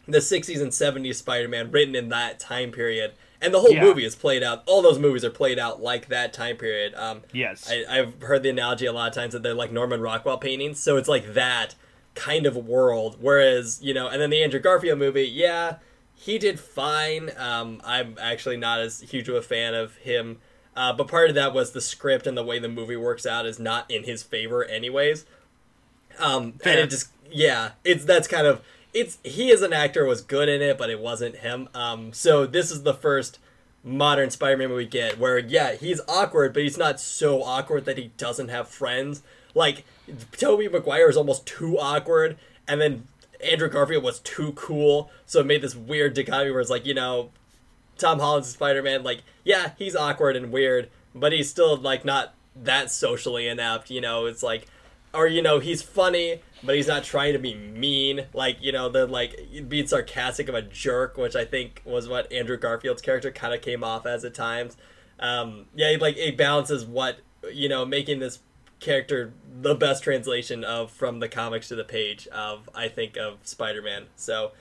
the 0.08 0.18
60s 0.18 0.62
and 0.62 0.72
70s 0.72 1.16
spider-man 1.16 1.72
written 1.72 1.96
in 1.96 2.10
that 2.10 2.40
time 2.40 2.72
period 2.72 3.14
and 3.42 3.54
the 3.54 3.60
whole 3.60 3.72
Yeah. 3.72 3.84
movie 3.84 4.04
is 4.04 4.16
played 4.16 4.44
out 4.44 4.64
all 4.66 4.82
those 4.82 4.98
movies 5.00 5.24
are 5.24 5.30
played 5.30 5.60
out 5.60 5.82
like 5.82 6.08
that 6.08 6.34
time 6.34 6.58
period 6.58 6.94
um, 6.96 7.22
Yes. 7.32 7.72
I, 7.72 7.86
I've 8.00 8.22
heard 8.22 8.44
the 8.44 8.50
analogy 8.50 8.86
a 8.88 8.92
lot 8.92 9.08
of 9.10 9.14
times 9.14 9.34
that 9.34 9.44
they're 9.44 9.54
like 9.54 9.72
Norman 9.72 10.02
Rockwell 10.02 10.38
paintings. 10.40 10.80
So 10.80 10.98
it's 10.98 11.08
like 11.08 11.34
that, 11.36 11.76
kind 12.16 12.46
of 12.46 12.58
world. 12.58 13.18
Whereas, 13.22 13.80
you 13.82 13.94
know, 13.94 14.08
and 14.10 14.22
then 14.22 14.30
the 14.30 14.44
Andrew 14.44 14.60
Garfield 14.60 15.00
movie, 15.00 15.24
yeah, 15.28 15.76
he 16.16 16.38
did 16.38 16.60
fine. 16.60 17.32
Um, 17.38 17.82
I'm 17.86 18.18
actually 18.20 18.58
not 18.58 18.80
as 18.82 19.00
huge 19.00 19.30
of 19.30 19.36
a 19.36 19.42
fan 19.42 19.74
of 19.74 19.96
him. 19.98 20.40
Uh, 20.80 20.94
but 20.94 21.10
part 21.10 21.28
of 21.28 21.36
that 21.36 21.54
was 21.54 21.74
the 21.74 21.82
script 21.82 22.26
and 22.26 22.38
the 22.38 22.44
way 22.44 22.58
the 22.58 22.70
movie 22.70 22.96
works 22.96 23.26
out 23.26 23.46
is 23.46 23.60
not 23.60 23.92
in 23.92 24.06
his 24.06 24.24
favor, 24.24 24.64
anyways. 24.64 25.26
Um, 26.20 26.54
Fair. 26.54 26.72
and 26.72 26.82
it 26.84 26.90
just, 26.90 27.10
yeah, 27.30 27.72
it's 27.84 28.06
that's 28.06 28.30
kind 28.30 28.48
of 28.48 28.62
it's 28.94 29.18
he 29.26 29.52
as 29.52 29.62
an 29.62 29.74
actor 29.74 30.06
was 30.06 30.22
good 30.22 30.48
in 30.48 30.62
it, 30.62 30.78
but 30.78 30.90
it 30.90 31.02
wasn't 31.02 31.36
him. 31.36 31.68
Um, 31.74 32.14
so 32.14 32.46
this 32.46 32.72
is 32.72 32.84
the 32.84 32.94
first 32.94 33.40
modern 33.84 34.30
Spider-Man 34.30 34.72
we 34.72 34.86
get 34.86 35.20
where 35.20 35.38
yeah, 35.38 35.74
he's 35.74 36.00
awkward, 36.08 36.54
but 36.54 36.64
he's 36.64 36.78
not 36.78 37.02
so 37.02 37.44
awkward 37.44 37.84
that 37.84 37.98
he 37.98 38.12
doesn't 38.16 38.48
have 38.48 38.70
friends. 38.70 39.22
Like 39.54 39.84
Tobey 40.32 40.70
Maguire 40.70 41.10
is 41.10 41.18
almost 41.18 41.46
too 41.46 41.78
awkward, 41.78 42.38
and 42.70 42.80
then 42.80 43.06
Andrew 43.44 43.68
Garfield 43.68 44.06
was 44.06 44.20
too 44.20 44.54
cool, 44.54 45.12
so 45.26 45.42
it 45.42 45.46
made 45.46 45.62
this 45.62 45.76
weird 45.76 46.14
dichotomy 46.14 46.52
where 46.52 46.62
it's 46.62 46.70
like 46.70 46.86
you 46.86 46.94
know, 46.94 47.32
Tom 48.00 48.20
Holland's 48.20 48.50
Spider 48.50 48.82
Man, 48.82 49.04
like 49.04 49.24
yeah, 49.44 49.72
he's 49.78 49.96
awkward 49.96 50.36
and 50.36 50.52
weird, 50.52 50.90
but 51.14 51.32
he's 51.32 51.50
still 51.50 51.78
like 51.78 52.06
not 52.06 52.34
that 52.56 52.92
socially 52.92 53.48
inept. 53.48 53.90
You 53.90 54.02
know, 54.02 54.26
it's 54.26 54.44
like, 54.44 54.68
or 55.14 55.28
you 55.28 55.42
know, 55.42 55.60
he's 55.60 55.82
funny, 55.82 56.42
but 56.64 56.76
he's 56.76 56.88
not 56.88 57.04
trying 57.04 57.34
to 57.34 57.40
be 57.40 57.56
mean. 57.56 58.26
Like 58.34 58.58
you 58.62 58.72
know, 58.72 58.90
the 58.90 59.08
like 59.08 59.40
being 59.68 59.88
sarcastic 59.88 60.50
of 60.50 60.56
a 60.56 60.62
jerk, 60.62 61.18
which 61.18 61.36
I 61.36 61.46
think 61.46 61.82
was 61.86 62.08
what 62.08 62.32
Andrew 62.32 62.58
Garfield's 62.58 63.02
character 63.02 63.32
kind 63.32 63.54
of 63.54 63.62
came 63.62 63.84
off 63.84 64.06
as 64.06 64.24
at 64.26 64.34
times. 64.34 64.78
Um, 65.20 65.66
yeah, 65.76 65.96
like 66.00 66.18
it 66.18 66.38
balances 66.38 66.86
what 66.86 67.20
you 67.54 67.70
know, 67.70 67.86
making 67.86 68.20
this 68.20 68.40
character 68.80 69.34
the 69.62 69.76
best 69.76 70.04
translation 70.04 70.64
of 70.64 70.92
from 70.92 71.20
the 71.20 71.28
comics 71.28 71.68
to 71.68 71.76
the 71.76 71.84
page 71.84 72.28
of 72.28 72.70
I 72.74 72.88
think 72.88 73.18
of 73.18 73.40
Spider-Man. 73.44 74.06
So 74.16 74.52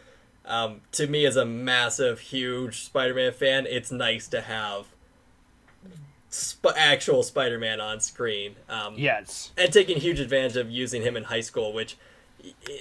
um, 0.49 0.81
to 0.93 1.07
me 1.07 1.25
as 1.27 1.37
a 1.37 1.45
massive 1.45 2.19
huge 2.21 2.83
Spider-Man 2.83 3.33
fan, 3.33 3.67
it's 3.67 3.93
nice 3.93 4.27
to 4.29 4.41
have 4.41 4.87
sp- 6.33 6.75
actual 6.77 7.23
Spider-Man 7.23 7.81
on 7.81 8.01
screen. 8.01 8.57
Um, 8.69 8.95
Yes. 8.97 9.53
and 9.57 9.73
taking 9.73 9.99
huge 10.01 10.21
advantage 10.21 10.57
of 10.57 10.71
using 10.71 11.03
him 11.03 11.17
in 11.17 11.25
high 11.25 11.41
school, 11.43 11.73
which 11.73 11.97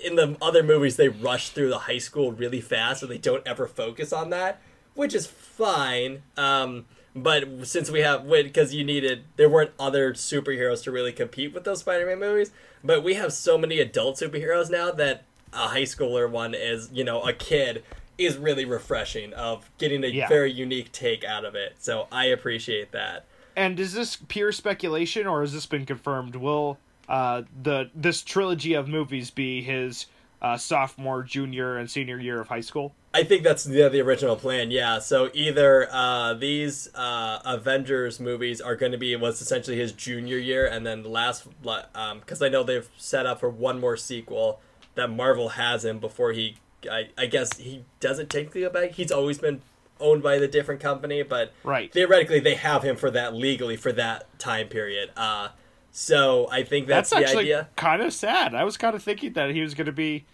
in 0.03 0.15
the 0.15 0.37
other 0.41 0.63
movies 0.63 0.95
they 0.97 1.09
rush 1.09 1.49
through 1.49 1.69
the 1.69 1.79
high 1.79 1.97
school 1.97 2.31
really 2.31 2.61
fast, 2.61 3.01
so 3.01 3.05
they 3.05 3.17
don't 3.17 3.45
ever 3.45 3.67
focus 3.67 4.13
on 4.13 4.29
that, 4.29 4.61
which 4.93 5.13
is 5.13 5.27
fine. 5.27 6.21
Um, 6.37 6.85
but 7.15 7.65
since 7.65 7.89
we 7.89 8.01
have, 8.01 8.29
because 8.29 8.73
you 8.73 8.83
needed, 8.83 9.23
there 9.35 9.49
weren't 9.49 9.71
other 9.79 10.13
superheroes 10.13 10.83
to 10.83 10.91
really 10.91 11.11
compete 11.11 11.53
with 11.53 11.63
those 11.63 11.79
Spider-Man 11.79 12.19
movies, 12.19 12.51
but 12.83 13.03
we 13.03 13.15
have 13.15 13.33
so 13.33 13.57
many 13.57 13.79
adult 13.79 14.17
superheroes 14.17 14.69
now 14.69 14.91
that 14.91 15.23
a 15.53 15.67
high 15.67 15.83
schooler 15.83 16.29
one 16.29 16.53
is, 16.53 16.89
you 16.91 17.03
know, 17.03 17.21
a 17.21 17.33
kid 17.33 17.83
is 18.17 18.37
really 18.37 18.65
refreshing 18.65 19.33
of 19.33 19.69
getting 19.77 20.03
a 20.03 20.07
Yeah. 20.07 20.27
very 20.27 20.51
unique 20.51 20.91
take 20.91 21.23
out 21.23 21.45
of 21.45 21.55
it. 21.55 21.75
So 21.79 22.07
I 22.11 22.25
appreciate 22.25 22.91
that. 22.91 23.25
And 23.55 23.79
is 23.79 23.93
this 23.93 24.17
pure 24.27 24.51
speculation, 24.51 25.25
or 25.27 25.41
has 25.41 25.53
this 25.53 25.65
been 25.65 25.85
confirmed? 25.85 26.35
Will 26.35 26.77
uh, 27.09 27.43
the 27.63 27.89
this 27.95 28.21
trilogy 28.21 28.73
of 28.73 28.87
movies 28.87 29.31
be 29.31 29.61
his 29.61 30.07
uh, 30.41 30.57
sophomore, 30.57 31.23
junior, 31.23 31.77
and 31.77 31.89
senior 31.89 32.19
year 32.19 32.39
of 32.39 32.47
high 32.49 32.61
school? 32.61 32.93
I 33.13 33.23
think 33.23 33.41
that's 33.43 33.63
the, 33.63 33.89
the 33.89 34.01
original 34.01 34.35
plan, 34.35 34.69
yeah. 34.69 34.99
So 34.99 35.31
either 35.33 35.87
uh, 35.91 36.35
these 36.35 36.93
uh, 36.93 37.39
Avengers 37.45 38.19
movies 38.19 38.61
are 38.61 38.75
going 38.75 38.91
to 38.91 38.97
be 38.99 39.15
what's 39.15 39.41
essentially 39.41 39.77
his 39.77 39.91
junior 39.91 40.37
year, 40.37 40.67
and 40.67 40.85
then 40.85 41.01
the 41.01 41.09
last, 41.09 41.47
because 41.63 42.41
I 42.43 42.49
know 42.49 42.61
they've 42.63 42.87
set 42.97 43.25
up 43.25 43.39
for 43.39 43.49
one 43.49 43.79
more 43.79 43.97
sequel 43.97 44.59
that 44.97 45.09
Marvel 45.09 45.49
has 45.49 45.85
him 45.85 45.99
before 45.99 46.33
he, 46.33 46.57
I, 46.91 47.09
I 47.17 47.25
guess 47.27 47.57
he 47.57 47.85
doesn't 47.99 48.29
technically 48.29 48.61
go 48.61 48.69
back. 48.69 48.91
He's 48.91 49.11
always 49.11 49.37
been 49.39 49.61
owned 49.99 50.21
by 50.21 50.37
the 50.37 50.47
different 50.47 50.81
company, 50.81 51.23
but 51.23 51.53
Right. 51.63 51.91
theoretically 51.91 52.39
they 52.39 52.55
have 52.55 52.83
him 52.83 52.95
for 52.97 53.09
that 53.11 53.33
legally 53.33 53.77
for 53.77 53.91
that 53.93 54.27
time 54.39 54.67
period. 54.67 55.09
Uh, 55.17 55.49
so 55.91 56.47
I 56.51 56.63
think 56.63 56.87
that's, 56.87 57.09
That's, 57.09 57.21
the 57.21 57.27
actually 57.27 57.53
idea. 57.53 57.69
kind 57.75 58.01
of 58.01 58.13
sad. 58.13 58.53
I 58.53 58.63
was 58.63 58.77
kind 58.77 58.95
of 58.95 59.01
thinking 59.01 59.33
that 59.33 59.49
he 59.51 59.61
was 59.61 59.73
going 59.73 59.87
to 59.87 59.91
be 59.91 60.25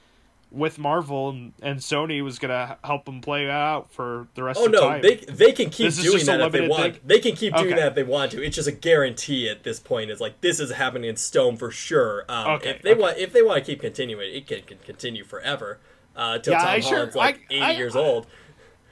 with 0.54 0.78
Marvel 0.78 1.30
and, 1.32 1.52
and 1.64 1.80
Sony 1.80 2.24
was 2.24 2.38
going 2.38 2.52
to 2.52 2.78
help 2.84 3.06
them 3.06 3.22
play 3.22 3.50
out 3.50 3.92
for 3.92 4.28
the 4.36 4.44
rest 4.44 4.60
Oh 4.62 4.68
of 4.68 4.72
no, 4.72 4.82
time. 4.82 5.02
they 5.02 5.16
they 5.16 5.52
can 5.52 5.72
keep 5.72 5.88
This 5.88 6.04
doing 6.04 6.24
that 6.28 6.40
if 6.42 6.52
they 6.52 6.68
want. 6.68 6.94
thing? 6.94 7.02
They 7.04 7.20
can 7.20 7.36
keep 7.36 7.54
doing 7.56 7.68
Okay. 7.74 7.76
that 7.80 7.88
if 7.88 7.96
they 7.96 8.04
want 8.04 8.32
to. 8.34 8.44
It's 8.46 8.56
just 8.56 8.68
a 8.68 8.72
guarantee 8.72 9.50
at 9.50 9.64
this 9.64 9.80
point. 9.80 10.12
Is 10.12 10.22
like 10.22 10.42
this 10.42 10.60
is 10.60 10.72
happening 10.72 11.10
in 11.10 11.18
stone 11.18 11.58
for 11.58 11.72
sure. 11.72 12.24
Um, 12.30 12.52
Okay, 12.52 12.70
if 12.70 12.82
they 12.84 12.92
okay. 12.92 13.02
want, 13.02 13.18
if 13.18 13.34
they 13.34 13.42
want 13.42 13.66
to 13.66 13.72
keep 13.72 13.82
continuing, 13.82 14.32
it 14.34 14.46
can, 14.46 14.62
can 14.62 14.78
continue 14.86 15.24
forever 15.24 15.80
uh, 16.16 16.38
till 16.38 16.54
Yeah, 16.54 16.60
Tom 16.60 16.68
I 16.70 16.80
sure- 16.82 17.12
like 17.16 17.38
I- 17.50 17.54
eighty 17.56 17.62
I- 17.64 17.72
years 17.72 17.96
old. 17.96 18.28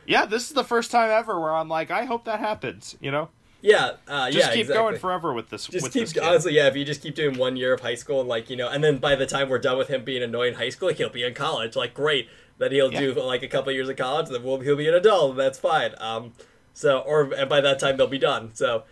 yeah, 0.08 0.26
this 0.26 0.48
is 0.48 0.54
the 0.54 0.64
first 0.64 0.90
time 0.90 1.12
ever 1.12 1.40
where 1.40 1.54
I'm 1.56 1.70
like, 1.70 1.92
I 1.92 2.06
hope 2.06 2.26
that 2.26 2.40
happens. 2.40 2.98
You 3.00 3.12
know, 3.12 3.30
Yeah, 3.62 3.92
uh, 4.08 4.32
just 4.32 4.38
yeah, 4.38 4.54
keep 4.54 4.62
exactly. 4.62 4.76
going 4.76 4.98
forever 4.98 5.34
with 5.34 5.50
this. 5.50 5.68
Just 5.68 5.84
with 5.84 5.94
keep 5.94 6.08
this 6.08 6.18
honestly, 6.18 6.56
yeah. 6.56 6.68
If 6.68 6.76
you 6.76 6.84
just 6.84 7.02
keep 7.02 7.14
doing 7.14 7.38
one 7.38 7.56
year 7.56 7.74
of 7.74 7.82
high 7.82 7.96
school, 7.96 8.20
and 8.20 8.28
like 8.28 8.50
you 8.50 8.56
know, 8.56 8.68
and 8.68 8.84
then 8.84 8.98
by 8.98 9.16
the 9.16 9.28
time 9.28 9.50
we're 9.50 9.60
done 9.60 9.78
with 9.78 9.88
him 9.88 10.04
being 10.04 10.24
annoying 10.24 10.54
in 10.54 10.60
high 10.60 10.70
school, 10.70 10.90
he'll 10.94 11.10
be 11.10 11.24
in 11.24 11.34
college. 11.34 11.76
Like 11.76 11.94
great, 11.94 12.28
then 12.58 12.72
he'll 12.72 12.90
do 12.90 13.14
like 13.14 13.44
a 13.44 13.48
couple 13.48 13.72
years 13.72 13.90
of 13.90 13.98
college, 13.98 14.30
then 14.30 14.44
we'll, 14.44 14.60
he'll 14.60 14.76
be 14.76 14.88
an 14.88 14.96
adult. 14.96 15.32
And 15.32 15.40
that's 15.40 15.60
fine. 15.60 15.94
Um, 16.00 16.34
so 16.74 17.00
or 17.00 17.34
and 17.34 17.50
by 17.50 17.62
that 17.62 17.80
time 17.80 17.98
they'll 17.98 18.08
be 18.08 18.18
done. 18.18 18.52
So, 18.54 18.84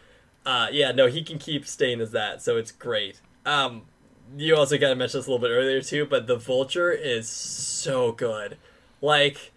uh, 0.45 0.67
yeah, 0.71 0.91
no, 0.91 1.07
he 1.07 1.23
can 1.23 1.39
keep 1.39 1.65
staying 1.65 1.99
as 1.99 2.11
that. 2.11 2.41
So 2.41 2.57
it's 2.57 2.71
great. 2.71 3.21
Um, 3.45 3.83
you 4.37 4.55
also 4.55 4.77
got 4.77 4.89
to 4.89 4.95
mention 4.95 5.19
this 5.19 5.27
a 5.27 5.31
little 5.31 5.41
bit 5.45 5.51
earlier 5.51 5.81
too, 5.81 6.05
but 6.05 6.27
the 6.27 6.35
Vulture 6.35 6.91
is 6.91 7.27
so 7.27 8.11
good. 8.11 8.57
Like, 9.01 9.51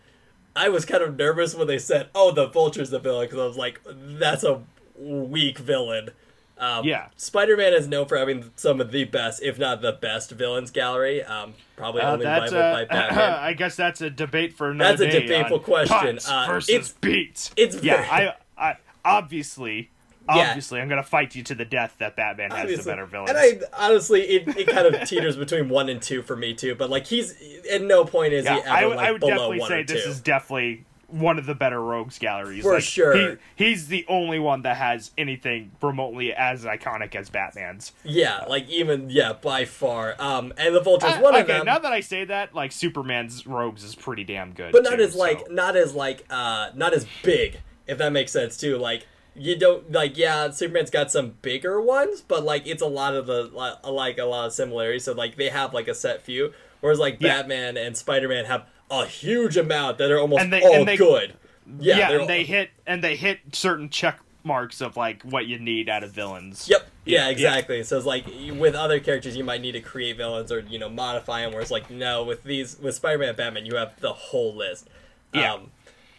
I 0.56 0.68
was 0.68 0.84
kind 0.84 1.02
of 1.02 1.16
nervous 1.16 1.54
when 1.54 1.66
they 1.66 1.78
said, 1.78 2.08
"Oh, 2.14 2.30
the 2.32 2.46
Vulture's 2.46 2.90
the 2.90 2.98
villain," 2.98 3.26
because 3.26 3.38
I 3.38 3.46
was 3.46 3.56
like, 3.56 3.80
"That's 3.84 4.44
a 4.44 4.62
weak 4.96 5.58
villain." 5.58 6.10
Um, 6.58 6.84
Yeah. 6.84 7.06
Spider-Man 7.16 7.72
is 7.72 7.88
known 7.88 8.06
for 8.06 8.16
having 8.16 8.52
some 8.54 8.80
of 8.80 8.92
the 8.92 9.02
best, 9.04 9.42
if 9.42 9.58
not 9.58 9.82
the 9.82 9.92
best, 9.92 10.30
villains 10.30 10.70
gallery. 10.70 11.22
Um, 11.24 11.54
probably 11.76 12.02
Uh, 12.02 12.12
only 12.12 12.26
rivaled 12.26 12.52
a, 12.52 12.56
by 12.72 12.84
Batman. 12.94 13.18
I 13.18 13.52
guess 13.54 13.74
that's 13.74 14.00
a 14.00 14.10
debate 14.10 14.52
for 14.52 14.70
another 14.70 15.04
That's 15.04 15.16
a 15.16 15.20
debateful 15.22 15.58
question. 15.60 16.18
Uh, 16.28 16.46
versus 16.46 16.68
it's- 16.68 16.94
beats. 17.00 17.50
it's 17.56 17.82
yeah. 17.82 17.96
very- 18.08 18.28
I, 18.58 18.70
I 18.70 18.76
obviously, 19.04 19.90
Yeah. 20.28 20.50
obviously, 20.50 20.80
I'm 20.80 20.88
gonna 20.88 21.02
fight 21.02 21.34
you 21.34 21.42
to 21.44 21.54
the 21.56 21.64
death 21.64 21.96
that 21.98 22.14
Batman 22.14 22.52
has 22.52 22.76
the 22.84 22.88
better 22.88 23.06
villain. 23.06 23.30
And 23.30 23.38
I 23.38 23.60
honestly, 23.88 24.20
it, 24.22 24.56
it 24.56 24.68
kind 24.68 24.86
of 24.86 25.08
teeters 25.08 25.36
between 25.36 25.68
one 25.68 25.88
and 25.88 26.00
two 26.00 26.22
for 26.22 26.36
me 26.36 26.54
too. 26.54 26.76
But 26.76 26.90
like, 26.90 27.06
he's 27.08 27.34
at 27.72 27.82
no 27.82 28.04
point 28.04 28.34
is 28.34 28.44
yeah, 28.44 28.54
he 28.56 28.60
ever 28.60 28.68
I 28.70 28.84
like 28.84 28.98
I 28.98 29.10
would 29.12 29.20
below 29.20 29.30
definitely 29.32 29.58
one 29.60 29.68
say 29.68 29.80
or 29.80 29.84
this 29.84 30.04
two. 30.04 30.10
is 30.10 30.20
definitely 30.20 30.84
one 31.12 31.38
of 31.38 31.46
the 31.46 31.54
better 31.54 31.80
rogues 31.80 32.18
galleries. 32.18 32.62
For 32.62 32.74
Like, 32.74 32.82
sure. 32.82 33.14
he- 33.14 33.36
he's 33.54 33.88
the 33.88 34.04
only 34.08 34.38
one 34.38 34.62
that 34.62 34.76
has 34.78 35.10
anything 35.18 35.70
remotely 35.80 36.32
as 36.32 36.64
iconic 36.64 37.14
as 37.14 37.30
Batman's. 37.30 37.92
Yeah, 38.04 38.44
like 38.48 38.68
even 38.68 39.10
yeah, 39.10 39.34
by 39.34 39.64
far. 39.66 40.16
Um, 40.18 40.52
and 40.56 40.74
the 40.74 40.80
Vulture's 40.80 41.16
Uh, 41.16 41.20
one 41.20 41.36
of 41.36 41.46
them. 41.46 41.66
now 41.66 41.78
that 41.78 41.92
I 41.92 42.00
say 42.00 42.24
that, 42.24 42.54
like 42.54 42.72
Superman's 42.72 43.46
rogues 43.46 43.84
is 43.84 43.94
pretty 43.94 44.24
damn 44.24 44.52
good. 44.52 44.72
but 44.72 44.82
not 44.82 44.96
too, 44.96 45.02
as 45.02 45.14
like 45.14 45.50
not 45.50 45.76
as 45.76 45.94
like 45.94 46.24
uh 46.30 46.70
not 46.74 46.92
as 46.94 47.06
big 47.22 47.60
if 47.86 47.98
that 47.98 48.12
makes 48.12 48.32
sense 48.32 48.56
too 48.56 48.78
like 48.78 49.06
you 49.34 49.56
don't 49.56 49.90
like 49.92 50.16
yeah 50.16 50.50
superman's 50.50 50.90
got 50.90 51.10
some 51.10 51.34
bigger 51.42 51.80
ones 51.80 52.20
but 52.20 52.44
like 52.44 52.66
it's 52.66 52.82
a 52.82 52.86
lot 52.86 53.14
of 53.14 53.26
the 53.26 53.44
like 53.84 54.18
a 54.18 54.24
lot 54.24 54.46
of 54.46 54.52
similarities 54.52 55.04
so 55.04 55.12
like 55.12 55.36
they 55.36 55.48
have 55.48 55.72
like 55.74 55.88
a 55.88 55.94
set 55.94 56.22
few 56.22 56.52
whereas 56.80 56.98
like 56.98 57.16
Yeah. 57.18 57.38
batman 57.42 57.76
and 57.76 57.96
spider-man 57.96 58.44
have 58.44 58.66
a 58.92 59.06
huge 59.06 59.56
amount 59.56 59.98
that 59.98 60.10
are 60.10 60.18
almost 60.20 60.42
And 60.42 60.52
they- 60.52 60.62
all 60.62 60.74
and 60.74 60.86
they- 60.88 60.96
good 60.96 61.34
yeah, 61.80 61.96
yeah, 61.98 62.10
and 62.12 62.20
all- 62.22 62.26
they 62.26 62.44
hit 62.44 62.70
and 62.86 63.02
they 63.02 63.16
hit 63.16 63.38
certain 63.52 63.88
check 63.88 64.18
marks 64.44 64.80
of 64.80 64.96
like 64.96 65.22
what 65.22 65.46
you 65.46 65.58
need 65.58 65.88
out 65.88 66.02
of 66.04 66.10
villains. 66.12 66.68
Yep. 66.68 66.88
Yeah, 67.04 67.18
Yeah, 67.18 67.24
yeah. 67.26 67.30
exactly. 67.30 67.82
So 67.84 67.96
it's 67.96 68.04
like 68.06 68.26
with 68.54 68.74
other 68.74 68.98
characters, 69.00 69.36
you 69.36 69.44
might 69.44 69.60
need 69.60 69.72
to 69.72 69.80
create 69.80 70.16
villains 70.16 70.50
or 70.52 70.60
you 70.60 70.78
know 70.78 70.88
modify 70.88 71.40
them. 71.42 71.52
Whereas 71.52 71.70
like 71.70 71.90
no, 71.90 72.22
with 72.24 72.42
these 72.44 72.76
with 72.78 72.94
Spider-Man, 72.96 73.28
and 73.30 73.36
Batman, 73.36 73.66
you 73.66 73.76
have 73.76 73.98
the 74.00 74.12
whole 74.12 74.54
list. 74.54 74.88
Yeah. 75.32 75.54
Um, 75.54 75.70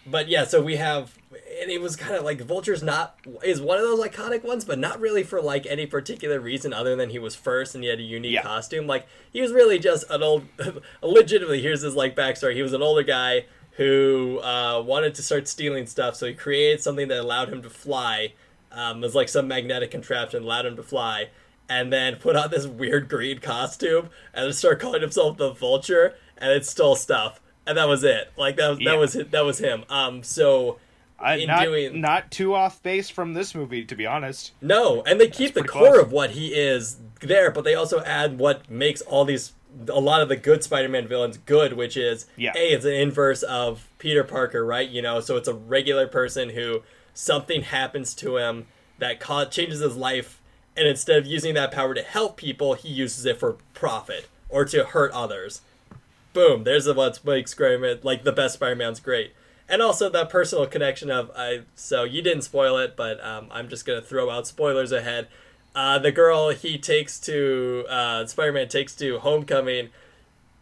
but 0.06 0.28
yeah, 0.28 0.44
so 0.44 0.62
we 0.62 0.76
have, 0.76 1.18
and 1.62 1.72
it 1.72 1.82
was 1.82 1.96
kind 1.96 2.16
of 2.16 2.24
like 2.24 2.42
Vulture's 2.42 2.84
not 2.84 3.18
is 3.44 3.62
one 3.62 3.78
of 3.78 3.84
those 3.84 4.00
iconic 4.06 4.44
ones, 4.44 4.66
but 4.66 4.78
not 4.80 5.00
really 5.00 5.24
for 5.24 5.42
like 5.42 5.66
any 5.66 5.86
particular 5.86 6.40
reason 6.40 6.74
other 6.74 6.96
than 6.96 7.10
he 7.10 7.20
was 7.20 7.36
first 7.36 7.74
and 7.76 7.84
he 7.84 7.90
had 7.90 8.00
a 8.00 8.04
unique 8.04 8.34
Yeah. 8.34 8.42
costume. 8.44 8.86
Like 8.88 9.08
he 9.32 9.42
was 9.42 9.52
really 9.52 9.80
just 9.80 10.04
an 10.10 10.22
old, 10.24 10.46
legitimately. 11.02 11.62
Here's 11.62 11.82
his 11.82 11.96
like 11.96 12.16
backstory. 12.16 12.56
He 12.56 12.62
was 12.62 12.74
an 12.74 12.82
older 12.82 13.04
guy 13.04 13.46
who 13.78 14.40
uh, 14.44 14.84
wanted 14.86 15.16
to 15.16 15.24
start 15.24 15.48
stealing 15.48 15.88
stuff, 15.88 16.16
so 16.16 16.28
he 16.28 16.34
created 16.34 16.82
something 16.82 17.08
that 17.08 17.20
allowed 17.20 17.50
him 17.50 17.62
to 17.64 17.70
fly. 17.70 18.34
Um, 18.72 18.98
it 18.98 19.08
was 19.08 19.16
like 19.16 19.30
some 19.30 19.48
magnetic 19.48 19.90
contraption 19.92 20.44
allowed 20.44 20.66
him 20.66 20.76
to 20.76 20.84
fly, 20.84 21.30
and 21.70 21.92
then 21.92 22.18
put 22.18 22.36
on 22.36 22.52
this 22.52 22.68
weird 22.68 23.10
green 23.10 23.40
costume 23.40 24.10
and 24.34 24.54
start 24.54 24.80
calling 24.80 25.02
himself 25.02 25.38
the 25.38 25.52
Vulture, 25.54 26.14
and 26.38 26.52
it 26.52 26.66
stole 26.68 26.96
stuff, 26.96 27.40
and 27.66 27.78
that 27.78 27.88
was 27.88 28.04
it. 28.04 28.32
Like 28.38 28.58
that 28.58 28.70
was 28.70 28.80
Yeah. 28.80 28.92
that 28.92 28.98
was 29.00 29.16
it- 29.16 29.32
that 29.32 29.46
was 29.46 29.60
him. 29.60 29.84
Um, 29.90 30.24
so 30.24 30.80
I, 31.20 31.36
in 31.36 31.48
not, 31.48 31.64
doing- 31.64 32.02
not 32.02 32.32
too 32.32 32.54
off 32.54 32.84
base 32.84 33.10
from 33.10 33.34
this 33.34 33.56
movie, 33.56 33.86
to 33.86 33.96
be 33.96 34.06
honest. 34.06 34.52
no, 34.62 35.04
and 35.04 35.20
they 35.22 35.28
keep 35.30 35.54
the 35.54 35.64
core 35.64 35.92
close. 35.94 36.02
of 36.04 36.12
what 36.12 36.32
he 36.32 36.48
is 36.54 36.98
there, 37.22 37.50
but 37.52 37.64
they 37.64 37.76
also 37.76 38.02
add 38.04 38.38
what 38.40 38.70
makes 38.70 39.02
all 39.02 39.24
these 39.26 39.54
a 39.88 40.00
lot 40.00 40.22
of 40.22 40.30
the 40.30 40.36
good 40.36 40.64
Spider-Man 40.64 41.08
villains 41.08 41.38
good, 41.38 41.74
which 41.74 41.98
is 41.98 42.28
Yeah. 42.38 42.52
a 42.56 42.74
it's 42.74 42.86
an 42.86 42.94
inverse 42.94 43.42
of 43.42 43.88
Peter 43.98 44.24
Parker, 44.24 44.64
right? 44.66 44.88
You 44.88 45.02
know, 45.02 45.20
so 45.20 45.36
it's 45.38 45.48
a 45.48 45.54
regular 45.54 46.06
person 46.08 46.50
who 46.50 46.84
something 47.16 47.64
happens 47.64 48.14
to 48.16 48.38
him 48.38 48.68
that 49.00 49.20
ca- 49.20 49.46
changes 49.46 49.80
his 49.80 49.96
life, 49.96 50.40
and 50.78 50.88
instead 50.88 51.18
of 51.18 51.26
using 51.26 51.54
that 51.56 51.72
power 51.72 51.94
to 51.96 52.04
help 52.04 52.38
people, 52.38 52.74
he 52.76 52.90
uses 52.90 53.26
it 53.26 53.40
for 53.40 53.56
profit 53.74 54.28
or 54.50 54.64
to 54.66 54.84
hurt 54.84 55.12
others. 55.12 55.62
Boom! 56.34 56.64
There's 56.64 56.88
what 56.92 57.24
makes 57.24 57.52
Spider-Man 57.52 58.00
like 58.04 58.24
the 58.24 58.32
best 58.32 58.56
Spider-Man's 58.56 59.00
great. 59.00 59.34
And 59.70 59.82
also 59.82 60.10
that 60.10 60.30
personal 60.30 60.66
connection 60.66 61.10
of 61.12 61.32
I. 61.36 61.62
So 61.76 62.04
you 62.04 62.22
didn't 62.22 62.42
spoil 62.44 62.78
it, 62.78 62.96
but 62.98 63.24
um, 63.24 63.48
I'm 63.52 63.70
just 63.70 63.86
gonna 63.86 64.02
throw 64.02 64.30
out 64.30 64.48
spoilers 64.48 64.92
ahead. 64.92 65.28
Uh, 65.76 65.98
the 66.00 66.12
girl 66.12 66.50
he 66.50 66.78
takes 66.78 67.20
to 67.22 67.86
uh, 67.90 68.26
Spider-Man 68.26 68.68
takes 68.68 68.96
to 68.96 69.20
Homecoming. 69.20 69.90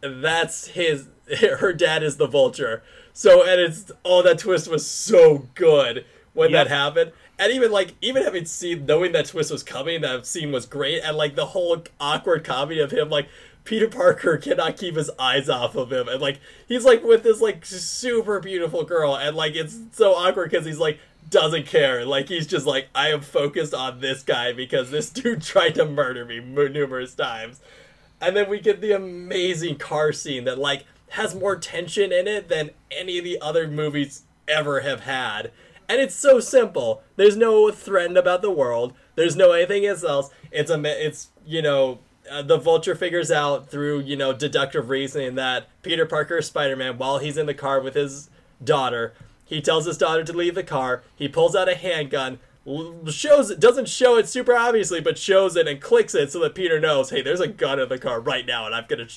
That's 0.00 0.68
his. 0.68 1.08
Her 1.58 1.72
dad 1.72 2.02
is 2.02 2.16
the 2.16 2.26
Vulture. 2.26 2.82
So 3.12 3.42
and 3.42 3.60
it's 3.60 3.90
oh 4.04 4.22
that 4.22 4.38
twist 4.38 4.68
was 4.68 4.86
so 4.86 5.48
good 5.54 6.04
when 6.34 6.50
Yep. 6.50 6.68
that 6.68 6.74
happened. 6.74 7.12
And 7.38 7.52
even 7.52 7.72
like 7.72 7.94
even 8.00 8.22
having 8.22 8.44
seen 8.44 8.86
knowing 8.86 9.12
that 9.12 9.26
twist 9.26 9.50
was 9.50 9.62
coming, 9.62 10.02
that 10.02 10.26
scene 10.26 10.52
was 10.52 10.66
great. 10.66 11.00
And 11.02 11.16
like 11.16 11.34
the 11.34 11.46
whole 11.46 11.82
awkward 11.98 12.44
comedy 12.44 12.80
of 12.80 12.90
him 12.92 13.08
like. 13.08 13.28
Peter 13.64 13.88
Parker 13.88 14.36
cannot 14.38 14.76
keep 14.76 14.96
his 14.96 15.10
eyes 15.18 15.48
off 15.48 15.74
of 15.74 15.92
him, 15.92 16.08
and 16.08 16.20
like 16.20 16.40
he's 16.66 16.84
like 16.84 17.02
with 17.02 17.22
this 17.22 17.40
like 17.40 17.64
super 17.64 18.40
beautiful 18.40 18.84
girl, 18.84 19.16
and 19.16 19.36
like 19.36 19.54
it's 19.54 19.78
so 19.92 20.14
awkward 20.14 20.50
because 20.50 20.66
he's 20.66 20.78
like 20.78 20.98
doesn't 21.32 21.66
care. 21.66 22.04
Like 22.04 22.28
he's 22.28 22.46
just 22.46 22.66
like, 22.66 22.88
I 22.94 23.08
am 23.08 23.20
focused 23.20 23.74
on 23.74 24.00
this 24.00 24.22
guy 24.22 24.52
because 24.52 24.90
this 24.90 25.10
dude 25.10 25.42
tried 25.42 25.74
to 25.76 25.84
murder 25.84 26.24
me 26.24 26.40
numerous 26.40 27.14
times. 27.14 27.60
And 28.20 28.36
then 28.36 28.48
we 28.48 28.60
get 28.60 28.80
the 28.80 28.92
amazing 28.92 29.78
car 29.78 30.12
scene 30.12 30.44
that 30.44 30.58
like 30.58 30.84
has 31.10 31.34
more 31.34 31.56
tension 31.56 32.12
in 32.12 32.28
it 32.28 32.48
than 32.48 32.70
any 32.90 33.18
of 33.18 33.24
the 33.24 33.40
other 33.40 33.66
movies 33.66 34.22
ever 34.46 34.80
have 34.80 35.00
had. 35.00 35.50
And 35.88 36.00
it's 36.00 36.14
so 36.14 36.38
simple. 36.38 37.02
There's 37.16 37.36
no 37.36 37.70
threat 37.70 38.16
about 38.16 38.40
the 38.40 38.50
world. 38.50 38.94
There's 39.16 39.36
no 39.36 39.52
anything 39.52 39.84
else. 39.84 40.30
It's 40.50 40.70
a 40.70 41.06
it's 41.06 41.28
you 41.44 41.60
know 41.60 41.98
uh, 42.30 42.42
the 42.42 42.58
vulture 42.58 42.94
figures 42.94 43.30
out 43.30 43.68
through 43.68 44.00
you 44.00 44.16
know 44.16 44.32
deductive 44.32 44.88
reasoning 44.88 45.34
that 45.34 45.68
Peter 45.82 46.06
Parker 46.06 46.38
is 46.38 46.46
Spider-Man 46.46 46.98
while 46.98 47.18
he's 47.18 47.36
in 47.36 47.46
the 47.46 47.54
car 47.54 47.80
with 47.80 47.94
his 47.94 48.30
daughter. 48.62 49.12
He 49.44 49.60
tells 49.60 49.86
his 49.86 49.98
daughter 49.98 50.24
to 50.24 50.32
leave 50.32 50.54
the 50.54 50.62
car. 50.62 51.02
He 51.14 51.28
pulls 51.28 51.54
out 51.54 51.68
a 51.68 51.74
handgun, 51.74 52.38
shows 53.08 53.50
it, 53.50 53.60
doesn't 53.60 53.88
show 53.88 54.16
it 54.16 54.28
super 54.28 54.56
obviously, 54.56 55.00
but 55.00 55.18
shows 55.18 55.56
it 55.56 55.68
and 55.68 55.80
clicks 55.80 56.14
it 56.14 56.32
so 56.32 56.40
that 56.40 56.54
Peter 56.54 56.80
knows, 56.80 57.10
hey, 57.10 57.22
there's 57.22 57.40
a 57.40 57.48
gun 57.48 57.78
in 57.78 57.88
the 57.88 57.98
car 57.98 58.20
right 58.20 58.46
now, 58.46 58.66
and 58.66 58.74
I'm 58.74 58.86
gonna. 58.88 59.08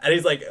And 0.00 0.14
he's 0.14 0.24
like, 0.24 0.42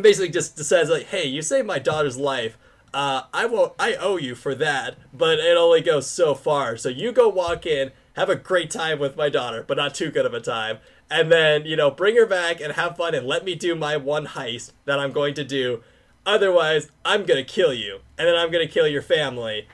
basically 0.00 0.30
just 0.30 0.62
says 0.64 0.90
like, 0.90 1.06
hey, 1.06 1.26
you 1.26 1.42
saved 1.42 1.66
my 1.66 1.78
daughter's 1.78 2.16
life. 2.16 2.56
Uh, 2.92 3.22
I 3.32 3.46
won't. 3.46 3.72
I 3.78 3.94
owe 3.94 4.16
you 4.16 4.34
for 4.34 4.54
that, 4.56 4.96
but 5.12 5.38
it 5.38 5.56
only 5.56 5.80
goes 5.80 6.08
so 6.08 6.34
far. 6.34 6.76
So 6.76 6.88
you 6.88 7.12
go 7.12 7.28
walk 7.28 7.64
in, 7.64 7.92
have 8.14 8.28
a 8.28 8.36
great 8.36 8.70
time 8.70 8.98
with 8.98 9.16
my 9.16 9.28
daughter, 9.28 9.64
but 9.66 9.76
not 9.76 9.94
too 9.94 10.10
good 10.10 10.26
of 10.26 10.34
a 10.34 10.40
time, 10.40 10.78
and 11.10 11.30
then 11.30 11.64
you 11.66 11.76
know 11.76 11.90
bring 11.90 12.16
her 12.16 12.26
back 12.26 12.60
and 12.60 12.74
have 12.74 12.96
fun 12.96 13.14
and 13.14 13.26
let 13.26 13.44
me 13.44 13.54
do 13.54 13.74
my 13.74 13.96
one 13.96 14.26
heist 14.28 14.72
that 14.84 14.98
I'm 14.98 15.12
going 15.12 15.34
to 15.34 15.44
do. 15.44 15.82
Otherwise, 16.24 16.90
I'm 17.04 17.24
gonna 17.24 17.44
kill 17.44 17.74
you, 17.74 18.00
and 18.18 18.28
then 18.28 18.36
I'm 18.36 18.50
gonna 18.50 18.68
kill 18.68 18.86
your 18.86 19.02
family. 19.02 19.68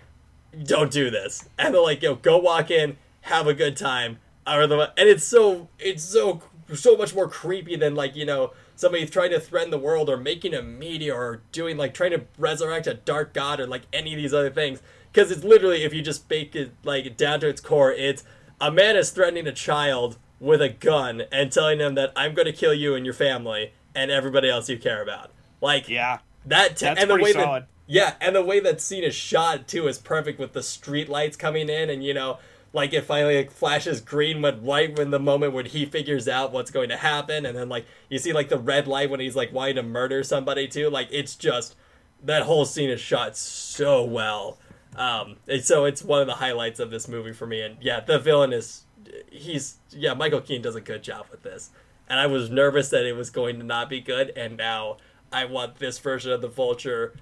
Don't 0.64 0.90
do 0.90 1.10
this. 1.10 1.48
And 1.58 1.74
they're 1.74 1.82
like, 1.82 2.02
yo, 2.02 2.14
go 2.14 2.38
walk 2.38 2.70
in, 2.70 2.96
have 3.22 3.46
a 3.46 3.54
good 3.54 3.76
time. 3.76 4.18
And 4.46 4.72
it's 4.96 5.24
so 5.24 5.68
it's 5.78 6.04
so 6.04 6.42
so 6.74 6.96
much 6.96 7.14
more 7.14 7.28
creepy 7.28 7.76
than 7.76 7.94
like 7.94 8.16
you 8.16 8.24
know 8.24 8.52
somebody 8.76 9.06
trying 9.06 9.30
to 9.30 9.40
threaten 9.40 9.70
the 9.70 9.78
world 9.78 10.08
or 10.08 10.16
making 10.16 10.54
a 10.54 10.62
meteor 10.62 11.14
or 11.14 11.42
doing 11.52 11.76
like 11.76 11.94
trying 11.94 12.12
to 12.12 12.22
resurrect 12.38 12.86
a 12.86 12.94
dark 12.94 13.32
god 13.32 13.58
or 13.58 13.66
like 13.66 13.82
any 13.92 14.12
of 14.12 14.18
these 14.18 14.34
other 14.34 14.50
things. 14.50 14.80
Because 15.12 15.30
it's 15.30 15.44
literally 15.44 15.82
if 15.82 15.92
you 15.92 16.02
just 16.02 16.28
bake 16.28 16.54
it 16.54 16.72
like 16.84 17.16
down 17.16 17.40
to 17.40 17.48
its 17.48 17.60
core, 17.60 17.92
it's 17.92 18.22
a 18.60 18.70
man 18.70 18.96
is 18.96 19.10
threatening 19.10 19.46
a 19.46 19.52
child 19.52 20.18
with 20.40 20.60
a 20.60 20.68
gun 20.68 21.22
and 21.32 21.50
telling 21.50 21.78
them 21.78 21.94
that 21.94 22.12
I'm 22.16 22.34
going 22.34 22.46
to 22.46 22.52
kill 22.52 22.74
you 22.74 22.94
and 22.94 23.04
your 23.04 23.14
family 23.14 23.72
and 23.94 24.10
everybody 24.10 24.48
else 24.50 24.68
you 24.68 24.78
care 24.78 25.02
about. 25.02 25.30
Like 25.60 25.88
Yeah. 25.88 26.18
that, 26.44 26.76
t- 26.76 26.86
and 26.86 27.10
the 27.10 27.16
way 27.16 27.32
solid. 27.32 27.62
that 27.62 27.68
yeah, 27.88 28.14
and 28.20 28.34
the 28.34 28.42
way 28.44 28.58
that 28.60 28.80
scene 28.80 29.04
is 29.04 29.14
shot 29.14 29.68
too 29.68 29.86
is 29.86 29.96
perfect 29.98 30.38
with 30.40 30.52
the 30.52 30.62
street 30.62 31.08
lights 31.08 31.36
coming 31.36 31.68
in, 31.68 31.88
and 31.88 32.02
you 32.04 32.12
know, 32.12 32.38
like 32.72 32.92
it 32.92 33.04
finally 33.04 33.36
like 33.36 33.52
flashes 33.52 34.00
green 34.00 34.42
when 34.42 34.64
right 34.64 34.96
when 34.98 35.10
the 35.12 35.20
moment 35.20 35.52
when 35.52 35.66
he 35.66 35.86
figures 35.86 36.26
out 36.26 36.50
what's 36.52 36.72
going 36.72 36.88
to 36.88 36.96
happen, 36.96 37.46
and 37.46 37.56
then 37.56 37.68
like 37.68 37.86
you 38.10 38.18
see 38.18 38.32
like 38.32 38.48
the 38.48 38.58
red 38.58 38.88
light 38.88 39.08
when 39.08 39.20
he's 39.20 39.36
like 39.36 39.52
wanting 39.52 39.76
to 39.76 39.84
murder 39.84 40.24
somebody 40.24 40.66
too. 40.66 40.90
Like 40.90 41.06
it's 41.12 41.36
just 41.36 41.76
that 42.24 42.42
whole 42.42 42.64
scene 42.64 42.90
is 42.90 43.00
shot 43.00 43.36
so 43.36 44.02
well. 44.02 44.58
Um, 44.96 45.36
and 45.46 45.62
so 45.64 45.84
it's 45.84 46.02
one 46.02 46.20
of 46.22 46.26
the 46.26 46.34
highlights 46.34 46.80
of 46.80 46.90
this 46.90 47.06
movie 47.06 47.32
for 47.32 47.46
me. 47.46 47.60
And 47.60 47.76
yeah, 47.80 48.00
the 48.00 48.18
villain 48.18 48.52
is 48.52 48.82
he's 49.30 49.76
yeah 49.90 50.14
Michael 50.14 50.40
Keaton 50.40 50.62
does 50.62 50.74
a 50.76 50.80
good 50.80 51.02
job 51.02 51.26
with 51.30 51.42
this, 51.42 51.70
and 52.08 52.18
I 52.20 52.26
was 52.26 52.50
nervous 52.50 52.88
that 52.90 53.04
it 53.04 53.14
was 53.14 53.30
going 53.30 53.58
to 53.58 53.64
not 53.64 53.88
be 53.88 54.00
good, 54.00 54.32
and 54.36 54.56
now 54.56 54.98
I 55.32 55.44
want 55.44 55.78
this 55.78 55.98
version 55.98 56.32
of 56.32 56.40
the 56.40 56.48
Vulture 56.48 57.14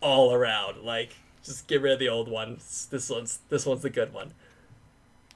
all 0.00 0.32
around. 0.34 0.82
Like, 0.82 1.14
just 1.44 1.66
get 1.66 1.80
rid 1.80 1.92
of 1.92 1.98
the 1.98 2.08
old 2.08 2.28
one. 2.28 2.56
This 2.90 3.08
one's 3.10 3.38
this 3.48 3.66
one's 3.66 3.82
the 3.82 3.90
good 3.90 4.12
one. 4.12 4.32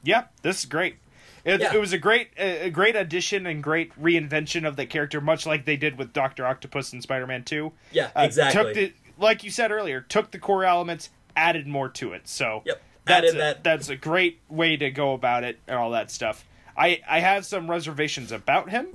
Yeah, 0.03 0.25
this 0.43 0.61
is 0.61 0.67
great. 0.67 0.97
It, 1.45 1.61
Yeah. 1.61 1.75
it 1.75 1.81
was 1.81 1.93
a 1.93 1.99
great, 1.99 2.31
a 2.37 2.71
great 2.71 2.97
addition 2.97 3.47
and 3.47 3.63
great 3.63 3.93
reinvention 4.01 4.67
of 4.67 4.75
the 4.77 4.85
character, 4.85 5.21
much 5.21 5.47
like 5.47 5.65
they 5.65 5.77
did 5.77 5.97
with 5.97 6.13
Doctor 6.13 6.45
Octopus 6.45 6.93
and 6.93 7.03
Spider 7.03 7.27
Man 7.27 7.45
Two. 7.45 7.73
Yeah, 7.93 8.11
Uh, 8.17 8.23
exactly. 8.23 8.65
Took 8.65 8.75
the, 8.75 8.93
like 9.19 9.45
you 9.45 9.51
said 9.51 9.71
earlier, 9.71 10.01
took 10.01 10.33
the 10.33 10.39
core 10.41 10.65
elements, 10.65 11.11
added 11.37 11.67
more 11.69 11.89
to 11.91 12.13
it. 12.13 12.27
So 12.29 12.63
Yep, 12.67 12.83
that's 13.07 13.33
a, 13.33 13.37
that- 13.37 13.65
that's 13.65 13.89
a 13.89 13.97
great 13.97 14.41
way 14.49 14.77
to 14.77 14.91
go 14.91 15.15
about 15.15 15.45
it 15.45 15.59
and 15.67 15.77
all 15.77 15.91
that 15.93 16.11
stuff. 16.11 16.45
I 16.77 17.01
I 17.09 17.21
have 17.21 17.47
some 17.47 17.71
reservations 17.71 18.33
about 18.33 18.71
him 18.71 18.89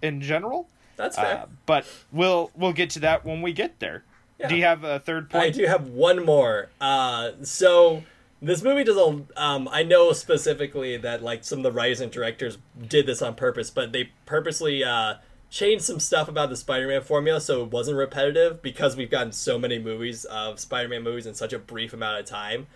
in 0.00 0.20
general, 0.22 0.68
That's 0.96 1.16
fair. 1.16 1.40
uh, 1.42 1.46
but 1.66 1.86
we'll 2.12 2.50
we'll 2.56 2.72
get 2.72 2.90
to 2.90 3.00
that 3.00 3.24
when 3.24 3.42
we 3.42 3.52
get 3.52 3.80
there. 3.80 4.04
Yeah. 4.38 4.48
Do 4.48 4.56
you 4.56 4.62
have 4.64 4.84
a 4.84 5.00
third 5.00 5.28
point? 5.30 5.44
I 5.44 5.50
do 5.50 5.66
have 5.66 5.88
one 5.88 6.24
more. 6.24 6.68
Uh, 6.80 7.32
so 7.42 8.04
this 8.40 8.62
movie 8.62 8.84
does 8.84 8.96
a. 8.96 9.24
Um, 9.36 9.68
I 9.70 9.82
know 9.82 10.12
specifically 10.12 10.96
that 10.96 11.22
like 11.22 11.42
some 11.44 11.58
of 11.58 11.62
the 11.64 11.72
writers 11.72 12.00
and 12.00 12.10
directors 12.12 12.56
did 12.86 13.06
this 13.06 13.20
on 13.20 13.34
purpose, 13.34 13.68
but 13.70 13.90
they 13.92 14.10
purposely 14.26 14.84
uh, 14.84 15.14
changed 15.50 15.84
some 15.84 15.98
stuff 15.98 16.28
about 16.28 16.48
the 16.50 16.56
Spider-Man 16.56 17.02
formula 17.02 17.40
so 17.40 17.64
it 17.64 17.72
wasn't 17.72 17.96
repetitive 17.96 18.62
because 18.62 18.96
we've 18.96 19.10
gotten 19.10 19.32
so 19.32 19.58
many 19.58 19.78
movies 19.78 20.24
of 20.26 20.60
Spider-Man 20.60 21.02
movies 21.02 21.26
in 21.26 21.34
such 21.34 21.52
a 21.52 21.58
brief 21.58 21.92
amount 21.92 22.20
of 22.20 22.24
time. 22.26 22.68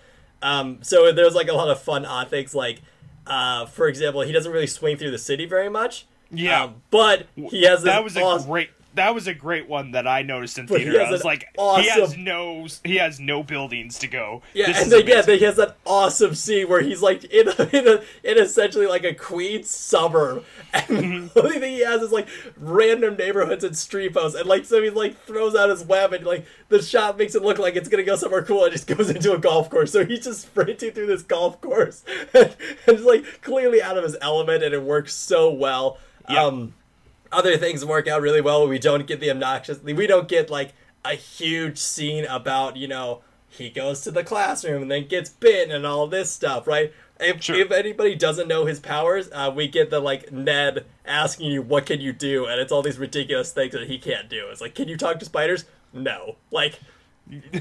Um, 0.42 0.78
so 0.82 1.12
there's 1.12 1.34
like 1.34 1.48
a 1.48 1.52
lot 1.54 1.68
of 1.68 1.80
fun 1.80 2.04
odd 2.04 2.28
things 2.28 2.54
like, 2.54 2.80
uh, 3.26 3.66
for 3.66 3.86
example, 3.88 4.22
he 4.22 4.32
doesn't 4.32 4.50
really 4.50 4.66
swing 4.66 4.96
through 4.96 5.12
the 5.12 5.18
city 5.18 5.46
very 5.46 5.68
much. 5.70 6.06
Yeah. 6.30 6.64
Um, 6.64 6.82
but 6.90 7.26
he 7.36 7.62
has 7.64 7.82
that 7.84 8.02
was 8.02 8.16
a 8.16 8.22
awesome- 8.22 8.50
great 8.50 8.70
that 8.94 9.14
was 9.14 9.26
a 9.26 9.34
great 9.34 9.68
one 9.68 9.92
that 9.92 10.06
I 10.06 10.22
noticed 10.22 10.58
in 10.58 10.66
But 10.66 10.78
theater. 10.82 11.00
I 11.02 11.10
was 11.10 11.24
like, 11.24 11.46
awesome- 11.56 11.82
he 11.82 11.88
has 11.90 12.16
no 12.16 12.66
he 12.84 12.96
has 12.96 13.18
no 13.20 13.42
buildings 13.42 13.98
to 14.00 14.06
go. 14.08 14.42
Yeah, 14.54 14.66
This 14.66 14.82
and 14.82 14.92
then 14.92 15.06
yeah, 15.06 15.22
he 15.22 15.44
has 15.44 15.56
that 15.56 15.76
awesome 15.86 16.34
scene 16.34 16.68
where 16.68 16.80
he's 16.82 17.00
like 17.02 17.24
in 17.24 17.48
a, 17.48 17.76
in 17.76 17.88
a 17.88 18.02
in 18.22 18.38
essentially 18.38 18.86
like 18.86 19.04
a 19.04 19.14
Queens 19.14 19.70
suburb, 19.70 20.44
and 20.74 20.86
Mm-hmm. 20.88 21.26
the 21.34 21.42
only 21.42 21.58
thing 21.58 21.72
he 21.74 21.80
has 21.84 22.02
is 22.02 22.12
like 22.12 22.28
random 22.56 23.16
neighborhoods 23.16 23.64
and 23.64 23.76
street 23.76 24.14
posts, 24.14 24.38
and 24.38 24.48
like 24.48 24.64
so 24.64 24.82
he 24.82 24.90
like 24.90 25.18
throws 25.24 25.54
out 25.54 25.70
his 25.70 25.84
web, 25.84 26.12
and 26.12 26.24
like 26.26 26.46
the 26.68 26.82
shot 26.82 27.16
makes 27.18 27.34
it 27.34 27.42
look 27.42 27.58
like 27.58 27.76
it's 27.76 27.88
gonna 27.88 28.02
go 28.02 28.16
somewhere 28.16 28.42
cool, 28.42 28.64
and 28.64 28.72
just 28.72 28.86
goes 28.86 29.10
into 29.10 29.32
a 29.32 29.38
golf 29.38 29.70
course. 29.70 29.92
So 29.92 30.04
he's 30.04 30.24
just 30.24 30.42
sprinting 30.42 30.92
through 30.92 31.06
this 31.06 31.22
golf 31.22 31.60
course, 31.60 32.04
and, 32.34 32.54
and 32.86 32.96
it's 32.96 33.02
like 33.04 33.42
clearly 33.42 33.80
out 33.82 33.96
of 33.96 34.04
his 34.04 34.16
element, 34.20 34.62
and 34.62 34.74
it 34.74 34.82
works 34.82 35.14
so 35.14 35.50
well. 35.50 35.98
Yeah. 36.30 36.44
Um, 36.44 36.74
other 37.32 37.56
things 37.56 37.84
work 37.84 38.06
out 38.06 38.22
really 38.22 38.40
well. 38.40 38.66
We 38.68 38.78
don't 38.78 39.06
get 39.06 39.20
the 39.20 39.30
obnoxious. 39.30 39.82
We 39.82 40.06
don't 40.06 40.28
get 40.28 40.50
like 40.50 40.74
a 41.04 41.14
huge 41.14 41.78
scene 41.78 42.24
about 42.26 42.76
you 42.76 42.88
know 42.88 43.22
he 43.48 43.68
goes 43.68 44.00
to 44.02 44.10
the 44.10 44.24
classroom 44.24 44.82
and 44.82 44.90
then 44.90 45.06
gets 45.08 45.28
bitten 45.30 45.74
and 45.74 45.86
all 45.86 46.06
this 46.06 46.30
stuff, 46.30 46.66
right? 46.66 46.92
If, 47.20 47.42
Sure. 47.42 47.56
if 47.56 47.70
anybody 47.70 48.14
doesn't 48.14 48.48
know 48.48 48.64
his 48.64 48.80
powers, 48.80 49.28
uh, 49.32 49.52
we 49.54 49.68
get 49.68 49.90
the 49.90 50.00
like 50.00 50.32
Ned 50.32 50.86
asking 51.04 51.52
you 51.52 51.62
what 51.62 51.86
can 51.86 52.00
you 52.00 52.12
do, 52.12 52.46
and 52.46 52.60
it's 52.60 52.72
all 52.72 52.82
these 52.82 52.98
ridiculous 52.98 53.52
things 53.52 53.72
that 53.72 53.88
he 53.88 53.98
can't 53.98 54.28
do. 54.28 54.48
It's 54.50 54.60
like, 54.60 54.74
can 54.74 54.88
you 54.88 54.96
talk 54.96 55.18
to 55.18 55.24
spiders? 55.24 55.64
No, 55.92 56.36
like. 56.50 56.80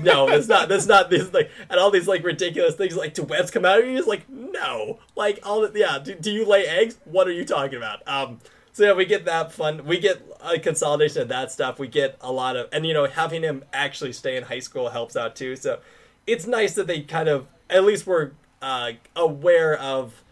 No, 0.02 0.28
it's 0.28 0.48
not. 0.48 0.70
That's 0.70 0.88
not 0.88 1.12
this 1.12 1.32
like, 1.34 1.52
and 1.70 1.80
all 1.80 1.92
these 1.92 2.08
like 2.08 2.24
ridiculous 2.24 2.76
things 2.76 2.96
like, 2.96 3.14
do 3.14 3.22
webs 3.24 3.52
come 3.52 3.64
out 3.64 3.80
of 3.80 3.86
you? 3.86 3.96
It's 3.98 4.08
like, 4.08 4.28
no, 4.28 5.00
like 5.16 5.40
all 5.44 5.62
the 5.62 5.80
yeah. 5.80 6.00
Do, 6.00 6.16
do 6.16 6.32
you 6.32 6.46
lay 6.46 6.66
eggs? 6.66 6.98
What 7.06 7.28
are 7.28 7.32
you 7.32 7.46
talking 7.46 7.78
about? 7.78 8.02
Um, 8.08 8.40
so 8.74 8.84
yeah, 8.86 8.94
we 8.94 9.06
get 9.06 9.26
that 9.26 9.52
fun. 9.52 9.86
We 9.86 10.00
get 10.00 10.22
a 10.42 10.60
consolidation 10.60 11.22
of 11.24 11.28
that 11.30 11.52
stuff. 11.52 11.80
We 11.80 11.88
get 11.88 12.18
a 12.22 12.32
lot 12.32 12.56
of, 12.56 12.70
and 12.72 12.86
you 12.86 12.94
know, 12.94 13.06
having 13.06 13.42
him 13.44 13.64
actually 13.74 14.14
stay 14.14 14.38
in 14.38 14.44
high 14.44 14.60
school 14.60 14.90
helps 14.90 15.16
out 15.16 15.36
too. 15.36 15.56
So 15.56 15.80
it's 16.26 16.48
nice 16.48 16.74
that 16.76 16.88
they 16.88 17.02
kind 17.02 17.28
of, 17.30 17.48
at 17.70 17.84
least 17.84 18.06
were 18.08 18.34
uh, 18.62 18.92
aware 19.16 19.78
of 19.78 20.24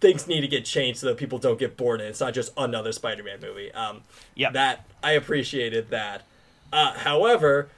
things 0.00 0.26
need 0.26 0.40
to 0.40 0.48
get 0.48 0.64
changed 0.64 1.00
so 1.00 1.06
that 1.06 1.16
people 1.16 1.38
don't 1.38 1.58
get 1.58 1.76
bored 1.76 2.00
and 2.00 2.08
it's 2.08 2.20
not 2.20 2.34
just 2.34 2.52
another 2.56 2.90
Spider-Man 2.92 3.38
movie. 3.40 3.70
Um, 3.72 4.02
Yep. 4.34 4.52
that 4.54 4.86
I 5.02 5.12
appreciated 5.12 5.90
that. 5.90 6.22
Uh, 6.72 6.92
however, 6.94 7.68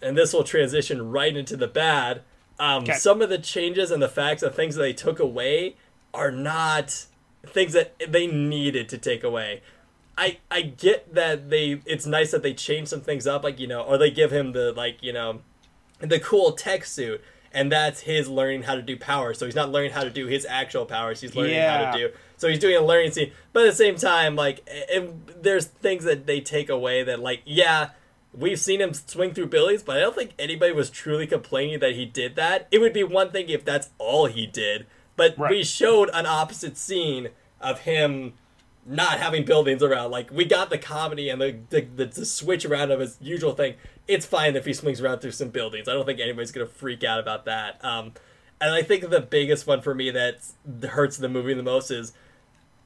and 0.00 0.16
this 0.16 0.32
will 0.32 0.44
transition 0.44 1.10
right 1.10 1.36
into 1.36 1.56
the 1.56 1.66
bad. 1.66 2.22
Um, 2.58 2.84
Okay. 2.84 2.92
Some 2.94 3.20
of 3.22 3.28
the 3.28 3.38
changes 3.38 3.90
and 3.90 4.02
the 4.02 4.08
facts 4.08 4.42
of 4.42 4.54
things 4.54 4.76
that 4.76 4.82
they 4.82 4.92
took 4.92 5.18
away 5.18 5.76
are 6.14 6.30
not 6.30 7.06
things 7.46 7.72
that 7.72 7.94
they 8.08 8.26
needed 8.26 8.88
to 8.90 8.98
take 8.98 9.24
away. 9.24 9.62
I 10.18 10.38
I 10.50 10.62
get 10.62 11.14
that 11.14 11.50
they 11.50 11.80
it's 11.86 12.06
nice 12.06 12.30
that 12.32 12.42
they 12.42 12.52
change 12.52 12.88
some 12.88 13.00
things 13.00 13.26
up, 13.26 13.42
like 13.44 13.58
you 13.58 13.66
know, 13.66 13.82
or 13.82 13.96
they 13.96 14.10
give 14.10 14.30
him 14.30 14.52
the 14.52 14.72
like 14.72 15.02
you 15.02 15.12
know, 15.12 15.40
the 15.98 16.20
cool 16.20 16.52
tech 16.52 16.84
suit, 16.84 17.22
and 17.52 17.72
that's 17.72 18.00
his 18.00 18.28
learning 18.28 18.64
how 18.64 18.74
to 18.74 18.82
do 18.82 18.96
power. 18.96 19.32
So 19.32 19.46
he's 19.46 19.54
not 19.54 19.70
learning 19.70 19.92
how 19.92 20.04
to 20.04 20.10
do 20.10 20.26
his 20.26 20.44
actual 20.44 20.84
powers. 20.84 21.20
He's 21.20 21.34
learning 21.34 21.60
how 21.60 21.90
to 21.92 21.98
do. 21.98 22.10
So 22.36 22.48
he's 22.48 22.58
doing 22.58 22.76
a 22.76 22.82
learning 22.82 23.12
scene, 23.12 23.32
but 23.52 23.64
at 23.64 23.70
the 23.70 23.76
same 23.76 23.96
time, 23.96 24.36
like 24.36 24.62
it, 24.66 25.42
there's 25.42 25.66
things 25.66 26.04
that 26.04 26.26
they 26.26 26.40
take 26.40 26.68
away 26.68 27.02
that 27.02 27.20
like 27.20 27.42
yeah. 27.44 27.90
We've 28.32 28.60
seen 28.60 28.80
him 28.80 28.94
swing 28.94 29.34
through 29.34 29.48
buildings, 29.48 29.82
but 29.82 29.96
I 29.96 30.00
don't 30.02 30.14
think 30.14 30.34
anybody 30.38 30.72
was 30.72 30.88
truly 30.88 31.26
complaining 31.26 31.80
that 31.80 31.96
he 31.96 32.06
did 32.06 32.36
that. 32.36 32.68
It 32.70 32.78
would 32.78 32.92
be 32.92 33.02
one 33.02 33.32
thing 33.32 33.48
if 33.48 33.64
that's 33.64 33.88
all 33.98 34.26
he 34.26 34.46
did, 34.46 34.86
but 35.20 35.36
Right. 35.38 35.50
we 35.50 35.64
showed 35.64 36.08
an 36.14 36.24
opposite 36.24 36.78
scene 36.78 37.28
of 37.60 37.80
him 37.80 38.32
not 38.86 39.18
having 39.18 39.44
buildings 39.44 39.82
around. 39.82 40.10
Like 40.10 40.30
we 40.32 40.46
got 40.46 40.70
the 40.70 40.78
comedy 40.78 41.28
and 41.28 41.38
the 41.38 41.56
the, 41.68 41.82
the, 41.82 42.06
the 42.06 42.24
switch 42.24 42.64
around 42.64 42.90
of 42.90 43.00
his 43.00 43.18
usual 43.20 43.52
thing. 43.52 43.74
It's 44.08 44.24
fine 44.24 44.56
if 44.56 44.64
he 44.64 44.72
swings 44.72 44.98
around 45.02 45.18
through 45.18 45.32
some 45.32 45.50
buildings. 45.50 45.88
I 45.88 45.92
don't 45.92 46.06
think 46.06 46.20
anybody's 46.20 46.52
gonna 46.52 46.64
freak 46.66 47.04
out 47.04 47.20
about 47.20 47.44
that. 47.44 47.84
Um, 47.84 48.14
and 48.62 48.72
I 48.72 48.82
think 48.82 49.10
the 49.10 49.20
biggest 49.20 49.66
one 49.66 49.82
for 49.82 49.94
me 49.94 50.10
that 50.10 50.38
hurts 50.88 51.18
the 51.18 51.28
movie 51.28 51.52
the 51.52 51.62
most 51.62 51.90
is 51.90 52.14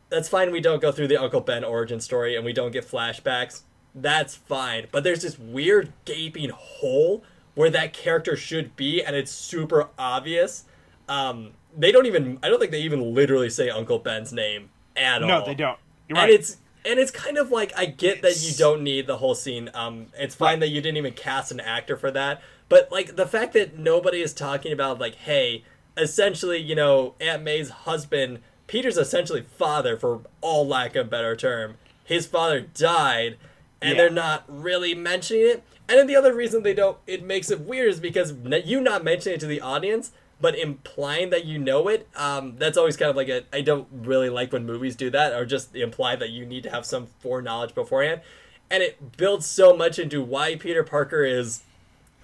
that's 0.09 0.29
fine. 0.29 0.51
We 0.51 0.61
don't 0.61 0.83
go 0.83 0.91
through 0.91 1.09
the 1.09 1.23
Uncle 1.23 1.41
Ben 1.41 1.63
origin 1.63 2.01
story 2.01 2.35
and 2.35 2.45
we 2.45 2.53
don't 2.53 2.73
get 2.73 2.85
flashbacks. 2.85 3.63
That's 3.95 4.35
fine. 4.35 4.89
But 4.91 5.05
there's 5.05 5.23
this 5.23 5.39
weird 5.39 5.93
gaping 6.05 6.51
hole 6.51 7.23
where 7.55 7.71
that 7.71 7.93
character 7.93 8.37
should 8.37 8.75
be, 8.75 9.05
and 9.05 9.15
it's 9.15 9.31
super 9.31 9.87
obvious. 9.97 10.65
Um, 11.09 11.53
they 11.77 11.93
don't 11.93 12.07
even. 12.07 12.39
I 12.43 12.49
don't 12.49 12.59
think 12.59 12.73
they 12.73 12.83
even 12.83 13.15
literally 13.15 13.51
say 13.51 13.69
Uncle 13.71 13.99
Ben's 13.99 14.33
name 14.33 14.71
at 14.97 15.23
all. 15.23 15.29
No, 15.29 15.45
they 15.45 15.55
don't. 15.55 15.79
You're 16.09 16.19
And 16.19 16.29
right. 16.29 16.31
it's 16.31 16.59
and 16.85 16.99
it's 16.99 17.11
kind 17.11 17.39
of 17.39 17.51
like 17.51 17.73
I 17.77 17.87
get 17.87 18.23
that 18.23 18.43
you 18.43 18.55
don't 18.55 18.83
need 18.83 19.07
the 19.07 19.17
whole 19.19 19.35
scene. 19.35 19.71
Um, 19.75 20.07
it's 20.19 20.35
fine 20.35 20.61
that 20.61 20.69
you 20.69 20.81
didn't 20.81 20.99
even 20.99 21.13
cast 21.15 21.51
an 21.51 21.61
actor 21.61 21.97
for 21.97 22.11
that. 22.11 22.43
But 22.69 22.91
like 22.93 23.17
the 23.17 23.27
fact 23.27 23.53
that 23.55 23.79
nobody 23.79 24.21
is 24.21 24.33
talking 24.33 24.73
about 24.73 24.99
like, 24.99 25.15
hey, 25.15 25.65
essentially, 25.97 26.59
you 26.59 26.75
know, 26.75 27.15
Aunt 27.21 27.43
May's 27.43 27.71
husband, 27.71 28.41
Peter's 28.67 28.97
essentially 28.97 29.43
father, 29.43 29.97
for 29.97 30.21
all 30.41 30.67
lack 30.67 30.97
of 30.97 31.07
a 31.07 31.11
better 31.11 31.37
term. 31.37 31.77
His 32.05 32.27
father 32.27 32.61
died, 32.61 33.39
and 33.81 33.93
Yeah. 33.93 33.97
they're 33.97 34.11
not 34.11 34.45
really 34.47 34.95
mentioning 34.95 35.47
it. 35.47 35.63
And 35.89 35.99
then 35.99 36.07
the 36.07 36.17
other 36.17 36.35
reason 36.35 36.63
they 36.63 36.75
don't, 36.75 36.97
it 37.07 37.23
makes 37.23 37.51
it 37.51 37.61
weird, 37.61 37.89
is 37.91 38.01
because 38.01 38.33
you 38.65 38.81
not 38.81 39.05
mentioning 39.05 39.37
it 39.37 39.41
to 39.41 39.47
the 39.47 39.61
audience, 39.61 40.13
but 40.41 40.59
implying 40.59 41.31
that 41.31 41.45
you 41.45 41.59
know 41.59 41.89
it. 41.89 42.09
Um, 42.17 42.57
that's 42.59 42.77
always 42.77 42.97
kind 42.97 43.11
of 43.11 43.17
like 43.17 43.29
a. 43.29 43.45
I 43.53 43.61
don't 43.61 43.89
really 43.93 44.29
like 44.29 44.53
when 44.53 44.67
movies 44.67 44.97
do 44.97 45.11
that, 45.11 45.33
or 45.33 45.45
just 45.45 45.75
imply 45.75 46.17
that 46.17 46.31
you 46.31 46.45
need 46.47 46.63
to 46.65 46.71
have 46.71 46.87
some 46.87 47.07
foreknowledge 47.21 47.75
beforehand. 47.75 48.21
And 48.71 48.83
it 48.83 49.17
builds 49.17 49.47
so 49.47 49.77
much 49.77 49.99
into 49.99 50.23
why 50.23 50.57
Peter 50.57 50.83
Parker 50.83 51.25
is 51.25 51.63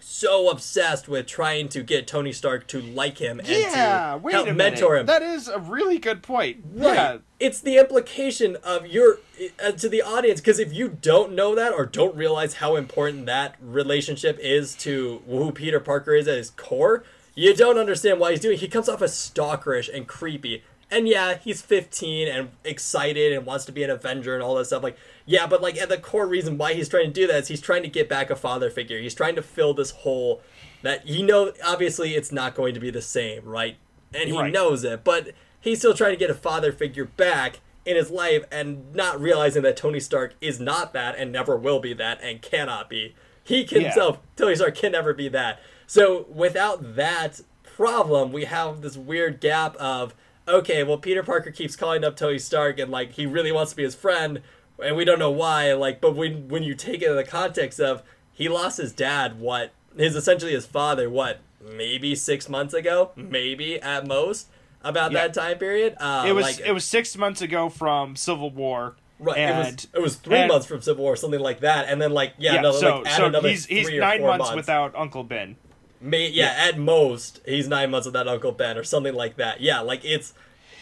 so 0.01 0.51
obsessed 0.51 1.09
with 1.09 1.27
trying 1.27 1.69
to 1.69 1.83
get 1.83 2.07
Tony 2.07 2.33
Stark 2.33 2.67
to 2.69 2.81
like 2.81 3.19
him 3.19 3.39
and 3.39 3.49
yeah, 3.49 4.19
to 4.21 4.29
help 4.29 4.57
mentor 4.57 4.97
him. 4.97 5.07
That 5.07 5.23
is 5.23 5.49
a 5.49 5.59
really 5.59 5.99
good 5.99 6.23
point. 6.23 6.65
Right. 6.73 6.95
Yeah. 6.95 7.19
It's 7.39 7.61
the 7.61 7.77
implication 7.77 8.57
of 8.65 8.87
your 8.87 9.19
uh, 9.63 9.73
to 9.73 9.89
the 9.89 10.03
audience 10.03 10.41
because 10.41 10.59
if 10.59 10.73
you 10.73 10.89
don't 10.89 11.33
know 11.33 11.55
that 11.55 11.73
or 11.73 11.87
don't 11.87 12.15
realize 12.17 12.55
how 12.55 12.77
important 12.77 13.27
that 13.27 13.57
relationship 13.61 14.39
is 14.41 14.75
to 14.77 15.23
who 15.27 15.53
Peter 15.53 15.81
Parker 15.81 16.15
is 16.15 16.27
at 16.27 16.37
his 16.37 16.51
core, 16.51 17.05
you 17.41 17.55
don't 17.55 17.79
understand 17.79 18.21
why 18.21 18.33
he's 18.33 18.41
doing. 18.41 18.59
He 18.59 18.69
comes 18.69 18.89
off 18.89 19.01
as 19.01 19.13
stalkerish 19.13 19.89
and 19.93 20.07
creepy. 20.07 20.63
And 20.91 21.09
yeah, 21.09 21.39
he's 21.39 21.63
15 21.63 22.29
and 22.29 22.51
excited 22.65 23.33
and 23.33 23.47
wants 23.47 23.65
to 23.67 23.73
be 23.73 23.83
an 23.85 23.91
Avenger 23.91 24.35
and 24.35 24.43
all 24.43 24.57
that 24.57 24.67
stuff. 24.67 24.83
Like, 24.83 24.99
yeah, 25.25 25.47
but 25.47 25.63
like 25.63 25.79
at 25.79 25.89
the 25.89 25.97
core 25.97 26.27
reason 26.27 26.59
why 26.59 26.75
he's 26.75 26.89
trying 26.89 27.07
to 27.07 27.13
do 27.13 27.27
that 27.29 27.43
is 27.45 27.49
he's 27.49 27.61
trying 27.61 27.83
to 27.85 27.89
get 27.89 28.09
back 28.09 28.29
a 28.29 28.37
father 28.37 28.69
figure. 28.71 28.99
He's 28.99 29.15
trying 29.15 29.37
to 29.37 29.43
fill 29.43 29.73
this 29.73 29.91
hole 29.93 30.43
that 30.83 31.07
you 31.07 31.25
know 31.25 31.53
obviously 31.65 32.15
it's 32.15 32.33
not 32.33 32.55
going 32.55 32.75
to 32.75 32.81
be 32.81 32.91
the 32.91 33.01
same, 33.03 33.45
right? 33.45 33.77
And 34.13 34.29
he 34.29 34.37
Right. 34.37 34.53
knows 34.53 34.83
it, 34.85 35.05
but 35.05 35.31
he's 35.61 35.79
still 35.79 35.95
trying 35.95 36.13
to 36.13 36.17
get 36.19 36.29
a 36.31 36.35
father 36.35 36.73
figure 36.73 37.05
back 37.05 37.61
in 37.87 37.97
his 37.97 38.11
life 38.11 38.45
and 38.51 38.93
not 38.95 39.21
realizing 39.21 39.63
that 39.63 39.77
Tony 39.77 40.01
Stark 40.01 40.35
is 40.41 40.59
not 40.61 40.93
that 40.93 41.17
and 41.17 41.31
never 41.33 41.57
will 41.57 41.79
be 41.81 41.95
that 41.95 42.21
and 42.23 42.43
cannot 42.43 42.91
be. 42.91 43.15
He 43.45 43.65
can 43.65 43.79
Yeah. 43.83 43.87
himself, 43.89 44.19
Tony 44.37 44.57
Stark 44.57 44.75
can 44.75 44.93
never 44.93 45.15
be 45.15 45.29
that. 45.29 45.61
So 45.91 46.25
without 46.33 46.95
that 46.95 47.41
problem, 47.65 48.31
we 48.31 48.45
have 48.45 48.81
this 48.81 48.97
weird 48.97 49.41
gap 49.41 49.75
of 49.75 50.15
okay, 50.47 50.85
well 50.85 50.99
Peter 50.99 51.25
Parker 51.25 51.51
keeps 51.51 51.75
calling 51.75 52.05
up 52.05 52.15
Tony 52.17 52.39
Stark 52.39 52.79
and 52.79 52.93
like 52.93 53.11
he 53.15 53.27
really 53.27 53.51
wants 53.51 53.73
to 53.73 53.77
be 53.77 53.83
his 53.83 53.97
friend 53.97 54.41
and 54.81 54.95
we 54.95 55.05
don't 55.05 55.19
know 55.19 55.33
why, 55.33 55.73
like 55.73 56.01
but 56.01 56.15
when 56.15 56.47
when 56.47 56.63
you 56.63 56.77
take 56.77 57.03
it 57.03 57.11
in 57.11 57.17
the 57.17 57.25
context 57.25 57.81
of 57.81 58.05
he 58.33 58.49
lost 58.49 58.79
his 58.79 58.93
dad, 58.93 59.41
what 59.41 59.73
his 59.97 60.15
essentially 60.15 60.53
his 60.53 60.65
father, 60.65 61.11
what, 61.11 61.41
maybe 61.61 62.15
six 62.15 62.49
months 62.49 62.73
ago? 62.73 63.11
Maybe 63.17 63.83
at 63.83 64.07
most 64.07 64.47
about 64.85 65.11
Yeah. 65.11 65.23
that 65.27 65.35
time 65.35 65.59
period. 65.59 65.97
Uh, 65.99 66.23
It 66.25 66.35
was 66.35 66.45
like, 66.45 66.61
it 66.61 66.71
was 66.71 66.85
six 66.85 67.17
months 67.17 67.43
ago 67.43 67.69
from 67.69 68.15
Civil 68.15 68.51
War. 68.51 68.95
Right, 69.19 69.39
And, 69.39 69.67
it 69.67 69.75
was 69.75 69.89
it 69.93 70.01
was 70.03 70.15
three 70.15 70.37
and- 70.39 70.49
months 70.53 70.67
from 70.67 70.83
Civil 70.83 71.03
War, 71.03 71.17
something 71.17 71.41
like 71.41 71.59
that, 71.61 71.89
and 71.89 72.01
then 72.01 72.13
like 72.13 72.35
yeah, 72.39 72.53
yeah, 72.53 72.59
another, 72.61 72.79
so 72.79 72.99
like, 73.01 73.13
so 73.13 73.25
another 73.27 73.49
he's 73.49 73.67
he's 73.67 73.91
nine 73.91 74.21
four 74.21 74.39
months, 74.39 74.55
without 74.55 74.95
Uncle 74.95 75.25
Ben. 75.25 75.57
May, 76.01 76.29
yeah, 76.31 76.55
at 76.57 76.79
most 76.79 77.41
he's 77.45 77.69
nine 77.69 77.91
months 77.91 78.07
without 78.07 78.27
Uncle 78.27 78.53
Ben 78.53 78.79
or 78.79 78.85
something 78.85 79.15
like 79.15 79.37
that. 79.37 79.61
Yeah, 79.61 79.81
like 79.81 80.05
it's 80.05 80.33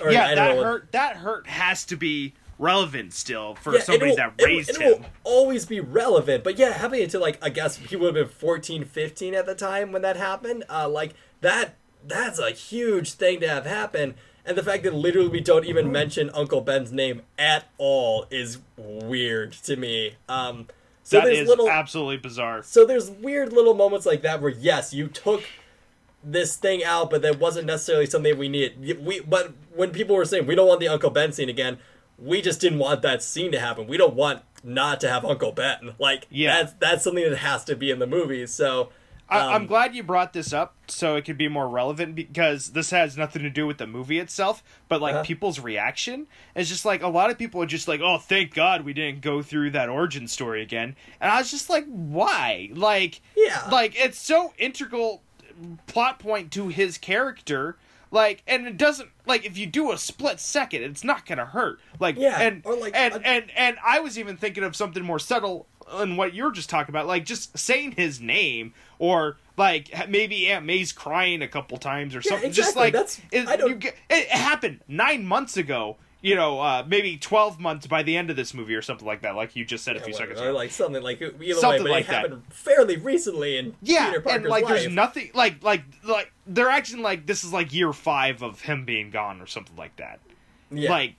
or, 0.00 0.11
I 0.11 0.12
yeah, 0.12 0.35
that 0.35 0.57
hurt. 0.57 0.92
That 0.92 1.16
hurt 1.16 1.46
has 1.48 1.85
to 1.87 1.96
be 1.96 2.35
relevant 2.59 3.12
still 3.12 3.54
for 3.57 3.74
yeah, 3.74 3.81
somebody 3.81 4.11
will- 4.11 4.16
that 4.16 4.33
it 4.38 4.42
will- 4.42 4.46
raised 4.46 4.70
it, 4.70 4.76
him. 4.81 4.88
will 5.00 5.07
always 5.24 5.64
be 5.66 5.81
relevant. 5.81 6.44
But 6.44 6.59
yeah, 6.59 6.72
having 6.72 7.02
it 7.02 7.11
to 7.11 7.18
like 7.18 7.38
I 7.42 7.48
guess 7.50 7.76
he 7.76 7.96
would 7.96 8.14
have 8.14 8.28
been 8.28 8.35
14, 8.37 8.85
15 8.85 9.35
at 9.35 9.46
the 9.46 9.54
time 9.54 9.92
when 9.92 10.02
that 10.02 10.16
happened. 10.16 10.64
Uh, 10.70 10.88
like 10.88 11.14
that 11.40 11.74
that's 12.07 12.38
a 12.38 12.50
huge 12.50 13.12
thing 13.12 13.40
to 13.40 13.48
have 13.48 13.66
happen. 13.66 14.14
And 14.46 14.57
the 14.57 14.62
fact 14.62 14.85
that 14.85 14.94
literally 14.94 15.28
we 15.28 15.40
don't 15.40 15.66
even 15.66 15.92
mention 15.92 16.31
Uncle 16.33 16.61
Ben's 16.62 16.90
name 16.90 17.22
at 17.38 17.66
all 17.76 18.24
is 18.31 18.59
weird 18.76 19.52
to 19.64 19.76
me. 19.76 20.14
Um, 20.28 20.68
so 21.09 21.16
That 21.21 21.25
there's 21.25 21.38
is 21.38 21.49
little 21.49 21.71
absolutely 21.71 22.18
bizarre. 22.18 22.62
So 22.62 22.85
there's 22.85 23.11
weird 23.11 23.51
little 23.51 23.73
moments 23.73 24.05
like 24.05 24.21
that 24.23 24.42
where 24.42 24.51
yes, 24.51 24.92
you 24.92 25.09
took 25.09 25.42
this 26.23 26.57
thing 26.57 26.85
out, 26.85 27.09
but 27.09 27.23
that 27.23 27.38
wasn't 27.38 27.66
necessarily 27.66 28.05
something 28.05 28.37
we 28.37 28.51
needed. 28.51 29.03
We 29.03 29.21
but 29.21 29.55
when 29.75 29.90
people 29.90 30.16
were 30.16 30.27
saying 30.27 30.47
we 30.47 30.55
don't 30.55 30.68
want 30.68 30.81
the 30.81 30.88
Uncle 30.88 31.09
Ben 31.09 31.33
scene 31.33 31.49
again, 31.49 31.79
we 32.18 32.42
just 32.42 32.61
didn't 32.61 32.79
want 32.79 33.01
that 33.01 33.23
scene 33.23 33.51
to 33.53 33.59
happen. 33.59 33.87
We 33.87 33.97
don't 33.97 34.16
want 34.16 34.42
not 34.62 35.01
to 35.01 35.09
have 35.09 35.25
Uncle 35.25 35.53
Ben. 35.53 35.94
Like 35.99 36.27
Yeah. 36.29 36.57
that's 36.62 36.75
that's 36.75 37.05
something 37.05 37.25
that 37.25 37.38
has 37.38 37.64
to 37.64 37.75
be 37.75 37.90
in 37.90 38.01
the 38.01 38.07
movie. 38.07 38.47
So 38.47 38.90
I, 39.30 39.40
um, 39.40 39.52
I'm 39.52 39.66
glad 39.66 39.94
you 39.94 40.02
brought 40.02 40.32
this 40.32 40.52
up 40.54 40.74
so 40.86 41.16
it 41.16 41.24
could 41.26 41.36
be 41.36 41.48
more 41.48 41.68
relevant 41.68 42.14
because 42.14 42.70
this 42.70 42.90
has 42.90 43.16
nothing 43.16 43.42
to 43.42 43.50
do 43.50 43.66
with 43.66 43.76
the 43.78 43.86
movie 43.86 44.18
itself, 44.18 44.62
but 44.88 45.00
like 45.02 45.14
Uh-huh. 45.16 45.24
people's 45.24 45.60
reaction 45.60 46.26
is 46.54 46.68
just 46.68 46.84
like 46.84 47.02
a 47.02 47.08
lot 47.08 47.30
of 47.30 47.36
people 47.38 47.62
are 47.62 47.66
just 47.66 47.88
like, 47.88 48.00
"Oh, 48.02 48.16
thank 48.18 48.54
God 48.54 48.84
we 48.86 48.92
didn't 48.94 49.20
go 49.20 49.42
through 49.42 49.70
that 49.72 49.88
origin 49.90 50.28
story 50.28 50.62
again," 50.62 50.96
and 51.20 51.30
I 51.30 51.38
was 51.38 51.50
just 51.50 51.68
like, 51.68 51.84
"Why?" 51.86 52.70
Like, 52.72 53.20
Yeah. 53.36 53.68
like 53.70 53.94
it's 54.02 54.18
so 54.18 54.54
integral 54.58 55.22
plot 55.86 56.18
point 56.18 56.50
to 56.52 56.68
his 56.68 56.98
character. 56.98 57.76
Like, 58.10 58.42
and 58.48 58.66
it 58.66 58.78
doesn't 58.78 59.10
like 59.26 59.44
if 59.44 59.58
you 59.58 59.66
do 59.66 59.92
a 59.92 59.98
split 59.98 60.40
second, 60.40 60.82
it's 60.82 61.04
not 61.04 61.26
gonna 61.26 61.44
hurt. 61.44 61.78
Like, 62.00 62.16
Yeah, 62.16 62.40
and 62.40 62.62
or, 62.64 62.74
like, 62.74 62.96
and 62.96 63.14
a- 63.16 63.26
and 63.26 63.50
and 63.54 63.76
I 63.84 64.00
was 64.00 64.18
even 64.18 64.38
thinking 64.38 64.64
of 64.64 64.74
something 64.74 65.02
more 65.04 65.18
subtle 65.18 65.66
in 66.02 66.16
what 66.16 66.34
you're 66.34 66.52
just 66.52 66.68
talking 66.70 66.92
about, 66.92 67.06
like 67.06 67.24
just 67.24 67.56
saying 67.58 67.92
his 67.92 68.20
name, 68.20 68.74
or 68.98 69.36
like 69.56 70.08
maybe 70.08 70.48
Aunt 70.48 70.64
May's 70.66 70.92
crying 70.92 71.42
a 71.42 71.48
couple 71.48 71.78
times 71.78 72.14
or 72.14 72.22
something. 72.22 72.52
Just 72.52 72.70
exactly. 72.76 72.82
like 72.82 72.92
That's- 72.92 73.20
it, 73.32 73.48
I 73.48 73.56
don't- 73.56 73.68
you 73.70 73.74
get, 73.76 73.96
it 74.10 74.28
happened 74.28 74.80
nine 74.88 75.24
months 75.24 75.56
ago. 75.56 75.96
You 76.20 76.34
know, 76.34 76.58
uh, 76.60 76.84
maybe 76.84 77.16
twelve 77.16 77.60
months 77.60 77.86
by 77.86 78.02
the 78.02 78.16
end 78.16 78.28
of 78.28 78.34
this 78.34 78.52
movie 78.52 78.74
or 78.74 78.82
something 78.82 79.06
like 79.06 79.22
that, 79.22 79.36
like 79.36 79.54
you 79.54 79.64
just 79.64 79.84
said 79.84 79.96
a 79.96 80.00
few 80.00 80.12
seconds 80.12 80.40
or 80.40 80.48
ago. 80.48 80.52
like 80.52 80.72
something 80.72 81.00
like 81.00 81.22
either 81.22 81.54
Something 81.60 81.86
like 81.86 82.06
it 82.06 82.08
that. 82.08 82.22
happened 82.22 82.42
fairly 82.50 82.96
recently 82.96 83.56
in 83.56 83.76
yeah, 83.82 84.08
Peter 84.08 84.20
Parker's 84.22 84.42
and 84.42 84.50
like 84.50 84.64
life. 84.64 84.72
there's 84.82 84.92
nothing 84.92 85.30
like 85.34 85.62
like 85.62 85.84
like 86.02 86.32
they're 86.44 86.70
acting 86.70 87.02
like 87.02 87.26
this 87.26 87.44
is 87.44 87.52
like 87.52 87.72
year 87.72 87.92
five 87.92 88.42
of 88.42 88.60
him 88.62 88.84
being 88.84 89.12
gone 89.12 89.40
or 89.40 89.46
something 89.46 89.76
like 89.76 89.94
that. 89.98 90.18
yeah. 90.72 90.90
Like 90.90 91.14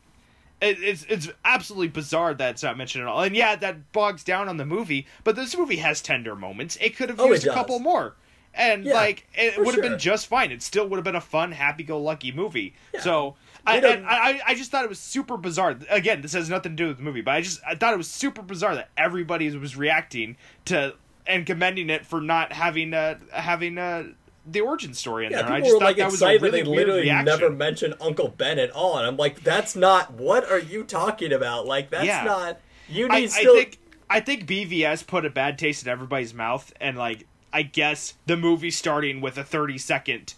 it, 0.61 0.81
it's 0.81 1.05
it's 1.09 1.29
absolutely 1.45 1.87
bizarre 1.89 2.33
that 2.33 2.49
it's 2.51 2.63
not 2.63 2.77
mentioned 2.77 3.03
at 3.03 3.07
all. 3.07 3.21
And 3.23 3.35
yeah, 3.35 3.55
that 3.57 3.91
bogs 3.91 4.23
down 4.23 4.49
on 4.49 4.57
the 4.57 4.65
movie, 4.65 5.07
but 5.23 5.35
this 5.35 5.57
movie 5.57 5.77
has 5.77 6.01
tender 6.01 6.35
moments. 6.35 6.77
It 6.81 6.95
could 6.95 7.09
have 7.09 7.19
Oh, 7.19 7.27
used 7.27 7.47
a 7.47 7.53
couple 7.53 7.79
more. 7.79 8.15
and 8.53 8.83
Yeah, 8.85 8.93
like 8.95 9.27
it 9.33 9.57
would 9.57 9.67
have 9.67 9.75
sure. 9.75 9.83
been 9.83 9.99
just 9.99 10.27
fine. 10.27 10.51
It 10.51 10.61
still 10.61 10.87
would 10.89 10.97
have 10.97 11.03
been 11.03 11.15
a 11.15 11.21
fun, 11.21 11.51
happy-go-lucky 11.51 12.31
movie. 12.31 12.73
So. 13.01 13.35
I, 13.67 13.77
and 13.79 14.05
I, 14.07 14.39
I 14.47 14.55
just 14.55 14.71
thought 14.71 14.85
it 14.85 14.89
was 14.89 14.99
super 14.99 15.35
bizarre. 15.37 15.77
Again, 15.89 16.21
this 16.21 16.31
has 16.33 16.49
nothing 16.49 16.71
to 16.71 16.75
do 16.83 16.87
with 16.87 16.97
the 16.97 17.03
movie, 17.03 17.21
but 17.21 17.31
I 17.35 17.41
just 17.41 17.59
I 17.67 17.75
thought 17.75 17.93
it 17.93 17.97
was 17.97 18.09
super 18.09 18.41
bizarre 18.41 18.73
that 18.75 18.89
everybody 18.97 19.55
was 19.55 19.75
reacting 19.75 20.37
to 20.65 20.95
and 21.27 21.45
commending 21.45 21.89
it 21.89 22.05
for 22.05 22.21
not 22.21 22.53
having 22.53 22.93
uh 22.93 23.19
having 23.31 23.77
uh 23.77 24.05
the 24.51 24.61
origin 24.61 24.93
story 24.93 25.25
in 25.25 25.31
Yeah, 25.31 25.43
there. 25.43 25.51
I 25.53 25.59
just 25.59 25.73
were 25.73 25.79
thought 25.79 25.85
like 25.85 25.97
that 25.97 26.11
was 26.11 26.21
a 26.21 26.25
really 26.37 26.49
they 26.49 26.63
literally 26.63 27.01
reaction. 27.01 27.25
never 27.25 27.49
mentioned 27.49 27.95
Uncle 28.01 28.29
Ben 28.29 28.59
at 28.59 28.71
all, 28.71 28.97
and 28.97 29.05
I'm 29.07 29.17
like, 29.17 29.43
that's 29.43 29.75
not. 29.75 30.11
What 30.13 30.49
are 30.49 30.59
you 30.59 30.83
talking 30.83 31.31
about? 31.33 31.65
Like, 31.65 31.89
that's 31.89 32.05
Yeah. 32.05 32.23
not. 32.23 32.59
You 32.87 33.07
need 33.07 33.13
I, 33.13 33.17
I 33.17 33.25
still. 33.27 33.55
think 33.55 33.77
I 34.09 34.19
think 34.19 34.47
BVS 34.47 35.05
put 35.05 35.25
a 35.25 35.29
bad 35.29 35.57
taste 35.59 35.83
in 35.83 35.89
everybody's 35.89 36.33
mouth, 36.33 36.73
and 36.81 36.97
like 36.97 37.25
I 37.53 37.61
guess 37.63 38.15
the 38.25 38.37
movie 38.37 38.71
starting 38.71 39.21
with 39.21 39.37
a 39.37 39.43
thirty 39.43 39.77
second 39.77 40.33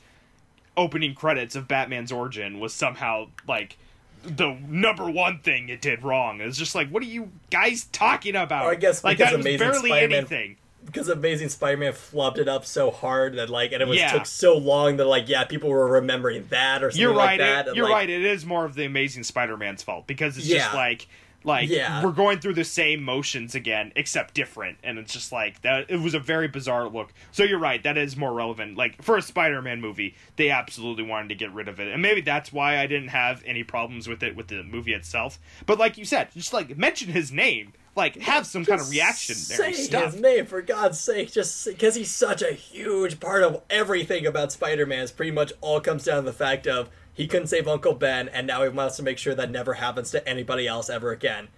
opening 0.78 1.14
credits 1.14 1.56
of 1.56 1.68
Batman's 1.68 2.12
origin 2.12 2.60
was 2.60 2.74
somehow 2.74 3.28
like 3.48 3.78
the 4.24 4.56
number 4.68 5.10
one 5.10 5.40
thing 5.40 5.70
it 5.70 5.82
did 5.82 6.04
wrong. 6.04 6.42
It's 6.42 6.58
just 6.58 6.76
like, 6.76 6.90
what 6.90 7.02
are 7.04 7.08
you 7.08 7.32
guys 7.50 7.86
talking 7.92 8.36
about? 8.36 8.66
Or 8.66 8.72
I 8.72 8.76
guess 8.76 9.04
like 9.04 9.18
that 9.18 9.36
was 9.36 9.44
barely 9.46 9.90
Spider-Man- 9.90 10.18
anything. 10.18 10.58
Because 10.86 11.08
Amazing 11.10 11.50
Spider-Man 11.50 11.94
flopped 11.94 12.38
it 12.40 12.48
up 12.48 12.66
so 12.66 12.92
hard 12.92 13.36
that 13.36 13.50
like, 13.50 13.72
and 13.72 13.82
it 13.82 13.88
was 13.88 13.98
Yeah. 13.98 14.12
took 14.12 14.26
so 14.26 14.58
long 14.58 14.98
that 14.98 15.06
like, 15.06 15.30
yeah, 15.30 15.44
people 15.46 15.70
were 15.70 15.88
remembering 15.88 16.46
that 16.50 16.84
or 16.84 16.90
something 16.92 17.02
You're 17.02 17.14
like 17.14 17.28
right. 17.30 17.38
that. 17.40 17.66
it- 17.66 17.70
and, 17.70 17.78
you're 17.78 17.86
like, 17.86 17.94
right. 17.94 18.10
It 18.10 18.24
is 18.26 18.46
more 18.46 18.66
of 18.66 18.76
the 18.76 18.86
Amazing 18.86 19.24
Spider-Man's 19.24 19.84
fault 19.84 20.08
because 20.08 20.38
it's 20.38 20.48
just 20.48 20.74
like 20.74 21.08
like 21.44 21.70
Yeah. 21.70 22.04
we're 22.04 22.12
going 22.12 22.40
through 22.40 22.54
the 22.56 22.64
same 22.64 23.04
motions 23.04 23.56
again, 23.56 23.92
except 23.96 24.34
different, 24.34 24.78
and 24.84 24.98
it's 25.00 25.14
just 25.14 25.32
like 25.32 25.62
that. 25.62 25.90
It 25.90 26.00
was 26.00 26.14
a 26.14 26.20
very 26.20 26.48
bizarre 26.48 26.88
look. 26.88 27.14
So 27.32 27.44
you're 27.44 27.60
right. 27.60 27.82
That 27.84 27.98
is 27.98 28.16
more 28.18 28.34
relevant. 28.34 28.78
Like 28.78 29.02
for 29.02 29.18
a 29.18 29.22
Spider-Man 29.22 29.82
movie, 29.82 30.16
they 30.36 30.50
absolutely 30.50 31.04
wanted 31.04 31.30
to 31.30 31.36
get 31.36 31.52
rid 31.54 31.68
of 31.68 31.80
it, 31.80 31.88
and 31.88 32.02
maybe 32.02 32.22
that's 32.22 32.52
why 32.54 32.78
I 32.80 32.88
didn't 32.88 33.10
have 33.10 33.44
any 33.46 33.64
problems 33.64 34.08
with 34.08 34.24
it 34.24 34.36
with 34.36 34.48
the 34.48 34.64
movie 34.64 34.94
itself. 34.94 35.40
But 35.66 35.80
like 35.80 35.98
you 35.98 36.06
said, 36.06 36.30
just 36.34 36.54
like 36.54 36.78
mention 36.78 37.10
his 37.12 37.32
name, 37.32 37.74
like 37.96 38.18
have 38.22 38.46
some 38.48 38.64
kind 38.64 38.80
of 38.80 38.88
Just 38.88 38.94
reaction 38.94 39.36
there. 39.50 39.72
Say 39.72 39.84
Stuff. 39.84 40.14
his 40.14 40.22
name 40.22 40.46
for 40.46 40.62
God's 40.62 41.00
sake, 41.00 41.32
just 41.32 41.66
because 41.66 41.96
he's 41.96 42.10
such 42.12 42.42
a 42.42 42.52
huge 42.54 43.20
part 43.20 43.44
of 43.44 43.62
everything 43.70 44.26
about 44.26 44.52
Spider-Man. 44.52 45.00
Is 45.04 45.12
pretty 45.12 45.32
much 45.32 45.52
all 45.62 45.82
comes 45.82 46.06
down 46.06 46.18
to 46.18 46.22
the 46.22 46.34
fact 46.34 46.68
of 46.68 46.90
he 47.14 47.28
couldn't 47.28 47.48
save 47.48 47.68
Uncle 47.68 47.94
Ben, 47.94 48.30
and 48.30 48.48
now 48.48 48.64
he 48.64 48.70
wants 48.70 48.98
to 48.98 49.04
make 49.04 49.18
sure 49.18 49.36
that 49.36 49.52
never 49.52 49.76
happens 49.76 50.12
to 50.12 50.28
anybody 50.28 50.68
else 50.68 50.90
ever 50.90 51.12
again. 51.12 51.50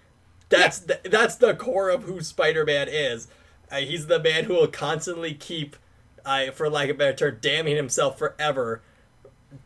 That's 0.49 0.79
the, 0.79 0.99
that's 1.05 1.35
the 1.35 1.55
core 1.55 1.89
of 1.89 2.03
who 2.03 2.21
Spider-Man 2.21 2.87
is. 2.89 3.27
Uh, 3.71 3.77
he's 3.77 4.07
the 4.07 4.19
man 4.19 4.43
who 4.43 4.53
will 4.53 4.67
constantly 4.67 5.33
keep, 5.33 5.75
uh, 6.25 6.51
for 6.51 6.69
lack 6.69 6.89
of 6.89 6.95
a 6.95 6.99
better 6.99 7.31
term, 7.31 7.37
damning 7.41 7.75
himself 7.75 8.17
forever 8.17 8.81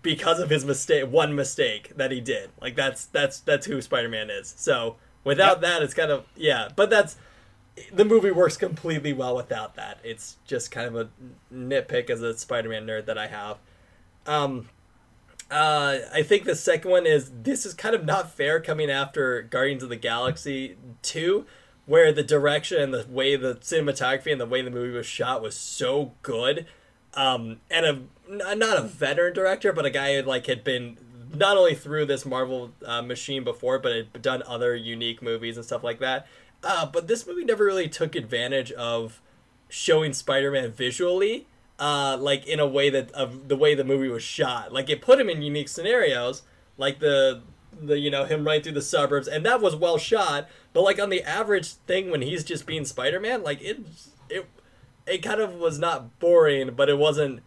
because 0.02 0.40
of 0.40 0.50
his 0.50 0.66
mistake, 0.66 1.10
one 1.12 1.36
mistake 1.36 1.94
that 1.96 2.12
he 2.12 2.22
did. 2.22 2.50
Like 2.62 2.76
that's 2.76 3.06
that's 3.06 3.40
that's 3.40 3.66
who 3.66 3.82
Spider-Man 3.82 4.30
is. 4.30 4.54
So 4.58 4.98
without 5.24 5.58
Yep. 5.58 5.62
that, 5.62 5.82
it's 5.84 5.94
kind 5.94 6.12
of 6.12 6.26
yeah. 6.36 6.70
But 6.76 6.90
that's 6.90 7.18
the 7.94 8.06
movie 8.06 8.32
works 8.32 8.58
completely 8.58 9.14
well 9.14 9.36
without 9.36 9.76
that. 9.76 10.00
It's 10.04 10.38
just 10.46 10.72
kind 10.72 10.88
of 10.88 10.96
a 10.96 11.10
nitpick 11.54 12.10
as 12.10 12.22
a 12.22 12.38
Spider-Man 12.38 12.86
nerd 12.86 13.06
that 13.06 13.18
I 13.18 13.28
have. 13.28 13.58
Um, 14.26 14.70
uh, 15.50 16.00
I 16.14 16.24
think 16.24 16.44
the 16.44 16.56
second 16.56 16.92
one 16.92 17.06
is 17.06 17.32
this 17.44 17.66
is 17.66 17.74
kind 17.74 17.96
of 17.96 18.06
not 18.06 18.32
fair 18.32 18.60
coming 18.60 18.90
after 18.90 19.42
Guardians 19.44 19.84
of 19.84 19.90
the 19.90 19.96
Galaxy 19.96 20.78
2, 21.04 21.46
where 21.86 22.12
the 22.12 22.24
direction 22.24 22.82
and 22.82 22.94
the 22.94 23.06
way 23.10 23.36
the 23.36 23.56
cinematography 23.56 24.32
and 24.32 24.42
the 24.42 24.46
way 24.46 24.62
the 24.62 24.72
movie 24.72 24.96
was 24.96 25.06
shot 25.06 25.42
was 25.42 25.56
so 25.56 26.14
good. 26.22 26.66
Um, 27.14 27.62
and 27.72 27.86
a 27.86 28.02
not 28.30 28.78
a 28.78 28.82
veteran 28.82 29.34
director, 29.34 29.72
but 29.72 29.86
a 29.86 29.90
guy 29.90 30.16
who 30.16 30.28
like 30.28 30.48
had 30.48 30.64
been 30.64 30.98
not 31.34 31.58
only 31.58 31.76
through 31.76 32.06
this 32.06 32.26
Marvel 32.26 32.72
uh, 32.86 33.02
machine 33.02 33.44
before, 33.44 33.80
but 33.80 33.96
had 33.96 34.22
done 34.22 34.44
other 34.46 34.76
unique 34.76 35.22
movies 35.22 35.56
and 35.56 35.66
stuff 35.66 35.84
like 35.84 36.00
that. 36.00 36.28
Uh, 36.64 36.86
but 36.86 37.08
this 37.08 37.26
movie 37.26 37.46
never 37.46 37.64
really 37.64 37.88
took 37.88 38.16
advantage 38.16 38.72
of 38.74 39.22
showing 39.70 40.14
Spider-Man 40.14 40.72
visually, 40.72 41.48
uh, 41.80 42.18
like 42.20 42.48
in 42.48 42.60
a 42.60 42.68
way 42.68 42.90
that 42.90 43.12
of 43.12 43.48
the 43.48 43.56
way 43.56 43.76
the 43.76 43.84
movie 43.84 44.10
was 44.10 44.24
shot. 44.24 44.74
Like 44.74 44.90
it 44.90 45.02
put 45.02 45.20
him 45.20 45.30
in 45.30 45.42
unique 45.42 45.70
scenarios, 45.70 46.44
like 46.78 47.00
the 47.00 47.42
the 47.80 48.00
you 48.00 48.10
know 48.10 48.26
him 48.26 48.46
running 48.46 48.64
through 48.64 48.74
the 48.74 48.82
suburbs, 48.82 49.28
and 49.28 49.46
that 49.46 49.62
was 49.62 49.76
well 49.76 49.98
shot. 49.98 50.48
But 50.74 50.82
like 50.82 51.00
on 51.00 51.10
the 51.10 51.24
average 51.24 51.74
thing 51.74 52.10
when 52.10 52.22
he's 52.22 52.44
just 52.44 52.66
being 52.66 52.86
Spider-Man, 52.86 53.44
like 53.44 53.62
it 53.62 53.80
it 54.30 54.48
it 55.06 55.20
kind 55.20 55.42
of 55.42 55.56
was 55.56 55.80
not 55.80 56.20
boring, 56.20 56.72
but 56.76 56.90
it 56.90 56.98
wasn't. 56.98 57.42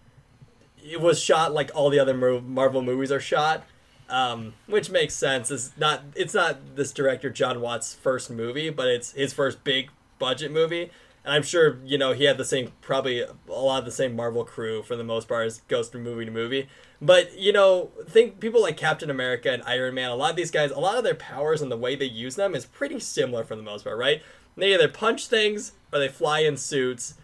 It 0.82 1.00
was 1.00 1.20
shot 1.20 1.52
like 1.52 1.70
all 1.74 1.90
the 1.90 1.98
other 1.98 2.14
Marvel 2.14 2.82
movies 2.82 3.12
are 3.12 3.20
shot, 3.20 3.66
um, 4.08 4.54
which 4.66 4.90
makes 4.90 5.14
sense. 5.14 5.50
It's 5.50 5.72
not 5.76 6.02
it's 6.14 6.34
not 6.34 6.76
this 6.76 6.92
director 6.92 7.30
Jon 7.30 7.60
Watts' 7.60 7.94
first 7.94 8.30
movie, 8.30 8.70
but 8.70 8.88
it's 8.88 9.12
his 9.12 9.32
first 9.32 9.62
big 9.64 9.90
budget 10.18 10.52
movie. 10.52 10.90
And 11.24 11.34
I'm 11.34 11.42
sure 11.42 11.78
you 11.84 11.98
know 11.98 12.12
he 12.12 12.24
had 12.24 12.38
the 12.38 12.44
same 12.44 12.72
probably 12.80 13.20
a 13.20 13.34
lot 13.48 13.80
of 13.80 13.84
the 13.84 13.90
same 13.90 14.16
Marvel 14.16 14.44
crew 14.44 14.82
for 14.82 14.96
the 14.96 15.04
most 15.04 15.28
part 15.28 15.46
as 15.46 15.58
goes 15.68 15.88
from 15.88 16.02
movie 16.02 16.24
to 16.24 16.30
movie. 16.30 16.68
But 17.00 17.38
you 17.38 17.52
know, 17.52 17.90
think 18.08 18.40
people 18.40 18.62
like 18.62 18.76
Captain 18.76 19.10
America 19.10 19.50
and 19.50 19.62
Iron 19.64 19.94
Man. 19.94 20.10
A 20.10 20.14
lot 20.14 20.30
of 20.30 20.36
these 20.36 20.50
guys, 20.50 20.70
a 20.70 20.78
lot 20.78 20.96
of 20.96 21.04
their 21.04 21.14
powers 21.14 21.62
and 21.62 21.70
the 21.70 21.76
way 21.76 21.94
they 21.94 22.06
use 22.06 22.36
them 22.36 22.54
is 22.54 22.66
pretty 22.66 23.00
similar 23.00 23.44
for 23.44 23.56
the 23.56 23.62
most 23.62 23.84
part, 23.84 23.98
right? 23.98 24.22
They 24.56 24.74
either 24.74 24.88
punch 24.88 25.26
things 25.26 25.72
or 25.92 25.98
they 25.98 26.08
fly 26.08 26.40
in 26.40 26.56
suits 26.56 27.14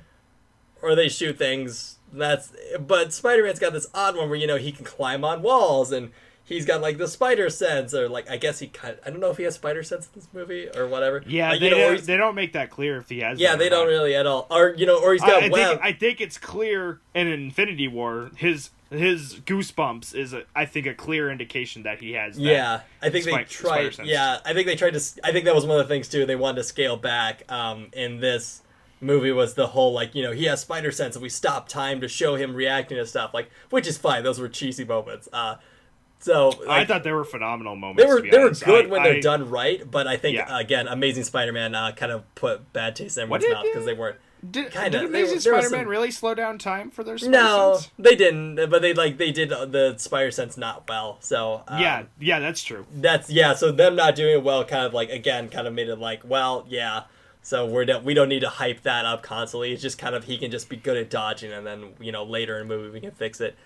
or 0.83 0.95
they 0.95 1.09
shoot 1.09 1.39
things. 1.39 1.99
That's 2.13 2.53
but 2.79 3.13
Spider-Man's 3.13 3.59
got 3.59 3.73
this 3.73 3.89
odd 3.93 4.17
one 4.17 4.29
where 4.29 4.39
you 4.39 4.47
know 4.47 4.57
he 4.57 4.73
can 4.73 4.85
climb 4.85 5.25
on 5.25 5.43
walls 5.43 5.91
and 5.93 6.13
he's 6.47 6.65
got 6.65 6.81
like 6.81 6.97
the 6.97 7.09
spider 7.09 7.51
sense 7.51 7.93
or 7.93 8.09
like 8.09 8.31
I 8.31 8.39
guess 8.39 8.59
he 8.59 8.69
kind 8.69 8.97
I 9.05 9.11
don't 9.11 9.21
know 9.21 9.31
if 9.31 9.37
he 9.37 9.43
has 9.43 9.57
spider 9.57 9.83
sense 9.83 10.07
in 10.07 10.13
this 10.15 10.29
movie 10.33 10.69
or 10.75 10.87
whatever. 10.87 11.23
Yeah, 11.27 11.51
Like, 11.51 11.61
they, 11.61 11.71
know, 11.71 11.77
don't, 11.95 12.03
they 12.05 12.17
don't 12.17 12.35
make 12.35 12.55
that 12.55 12.71
clear 12.71 12.97
if 12.97 13.09
he 13.09 13.21
has. 13.21 13.39
yeah, 13.39 13.57
they 13.57 13.69
don't 13.69 13.87
really 13.89 14.15
at 14.15 14.27
all. 14.27 14.47
Or 14.51 14.71
you 14.77 14.87
know, 14.87 14.99
or 15.03 15.13
he's 15.13 15.21
got 15.23 15.43
I 15.43 15.49
web. 15.49 15.69
think 15.69 15.81
I 15.83 15.93
think 15.93 16.21
it's 16.21 16.39
clear 16.39 17.01
in 17.15 17.27
Infinity 17.27 17.89
War. 17.89 18.31
His 18.37 18.71
his 18.91 19.41
goosebumps 19.41 20.15
is 20.15 20.33
a, 20.33 20.45
I 20.55 20.65
think 20.65 20.87
a 20.87 20.95
clear 20.95 21.29
indication 21.31 21.83
that 21.83 22.01
he 22.01 22.13
has. 22.13 22.37
That. 22.37 22.43
yeah, 22.43 22.81
I 23.03 23.11
think 23.11 23.25
they 23.25 23.45
tried. 23.45 23.99
Yeah, 24.05 24.39
I 24.45 24.55
think 24.55 24.67
they 24.67 24.77
tried 24.77 24.95
to. 24.95 25.01
I 25.25 25.33
think 25.33 25.45
that 25.45 25.55
was 25.55 25.67
one 25.67 25.79
of 25.81 25.87
the 25.89 25.93
things 25.93 26.09
too. 26.09 26.25
They 26.25 26.37
wanted 26.37 26.57
to 26.59 26.65
scale 26.65 26.97
back. 26.97 27.43
Um, 27.51 27.89
in 27.93 28.21
this 28.21 28.63
movie 29.01 29.33
was 29.33 29.55
the 29.55 29.67
whole 29.67 29.93
like 29.93 30.15
you 30.15 30.23
know 30.23 30.33
he 30.33 30.45
has 30.45 30.61
spider 30.61 30.91
sense 30.91 31.15
and 31.17 31.23
we 31.23 31.29
stop 31.29 31.69
time 31.69 32.01
to 32.01 32.09
show 32.09 32.35
him 32.35 32.55
reacting 32.55 32.97
to 32.97 33.05
stuff 33.07 33.35
like 33.35 33.51
which 33.71 33.87
is 33.87 33.99
fine. 33.99 34.23
Those 34.23 34.39
were 34.41 34.49
cheesy 34.49 34.85
moments. 34.85 35.29
Uh, 35.33 35.57
so 36.19 36.53
I 36.69 36.85
thought 36.85 37.05
they 37.05 37.13
were 37.13 37.25
phenomenal 37.25 37.77
moments. 37.77 38.03
they 38.03 38.09
were 38.09 38.17
to 38.19 38.23
be 38.23 38.31
they 38.31 38.39
were 38.39 38.51
good 38.51 38.87
I- 38.87 38.89
when 38.89 39.03
they're 39.03 39.15
I- 39.15 39.21
done 39.21 39.51
right, 39.51 39.89
but 39.89 40.07
I 40.07 40.17
think 40.17 40.37
Yeah. 40.37 40.59
again, 40.59 40.89
Amazing 40.89 41.25
Spider-Man 41.25 41.75
uh, 41.75 41.93
kind 41.93 42.13
of 42.13 42.23
put 42.35 42.73
bad 42.73 42.97
taste 42.97 43.17
in 43.17 43.25
everyone's 43.25 43.45
mouth 43.51 43.65
because 43.65 43.85
they 43.87 43.95
weren't. 43.95 44.17
Did, 44.49 44.71
Kinda. 44.71 44.91
did 44.91 45.09
Amazing 45.09 45.39
there 45.41 45.55
Spider-Man 45.61 45.81
some- 45.81 45.89
really 45.89 46.11
slow 46.11 46.35
down 46.35 46.59
time 46.59 46.91
for 46.91 47.03
their 47.03 47.17
spider 47.19 47.33
No, 47.33 47.75
sense? 47.77 47.91
they 47.99 48.15
didn't. 48.15 48.57
But 48.71 48.83
they 48.83 48.93
like 48.95 49.17
they 49.19 49.33
did 49.33 49.49
the 49.49 49.95
Spider 49.99 50.31
Sense 50.31 50.57
not 50.57 50.89
well. 50.89 51.17
So 51.21 51.63
um, 51.67 51.81
yeah, 51.81 52.03
yeah, 52.21 52.39
that's 52.39 52.63
true. 52.63 52.87
that's 52.95 53.31
yeah. 53.31 53.55
So 53.55 53.73
them 53.73 53.97
not 53.97 54.15
doing 54.15 54.35
it 54.35 54.43
well, 54.45 54.65
kind 54.65 54.85
of 54.85 54.93
like 54.95 55.11
again, 55.11 55.49
kind 55.49 55.67
of 55.67 55.73
made 55.75 55.89
it 55.89 55.97
like, 55.99 56.21
well, 56.25 56.65
yeah. 56.69 57.05
So 57.43 57.65
we're 57.67 57.85
not, 57.85 58.03
we 58.05 58.13
don't 58.13 58.29
need 58.29 58.41
to 58.41 58.49
hype 58.49 58.83
that 58.83 59.05
up 59.05 59.23
constantly. 59.23 59.73
It's 59.73 59.81
just 59.83 59.99
kind 59.99 60.15
of 60.15 60.25
he 60.25 60.37
can 60.37 60.51
just 60.51 60.69
be 60.69 60.77
good 60.77 60.97
at 60.97 61.11
dodging, 61.11 61.53
and 61.53 61.67
then 61.67 61.95
you 61.99 62.13
know 62.13 62.23
later 62.25 62.61
in 62.61 62.69
the 62.69 62.77
movie 62.77 62.91
we 62.91 63.01
can 63.01 63.13
fix 63.13 63.41
it. 63.41 63.57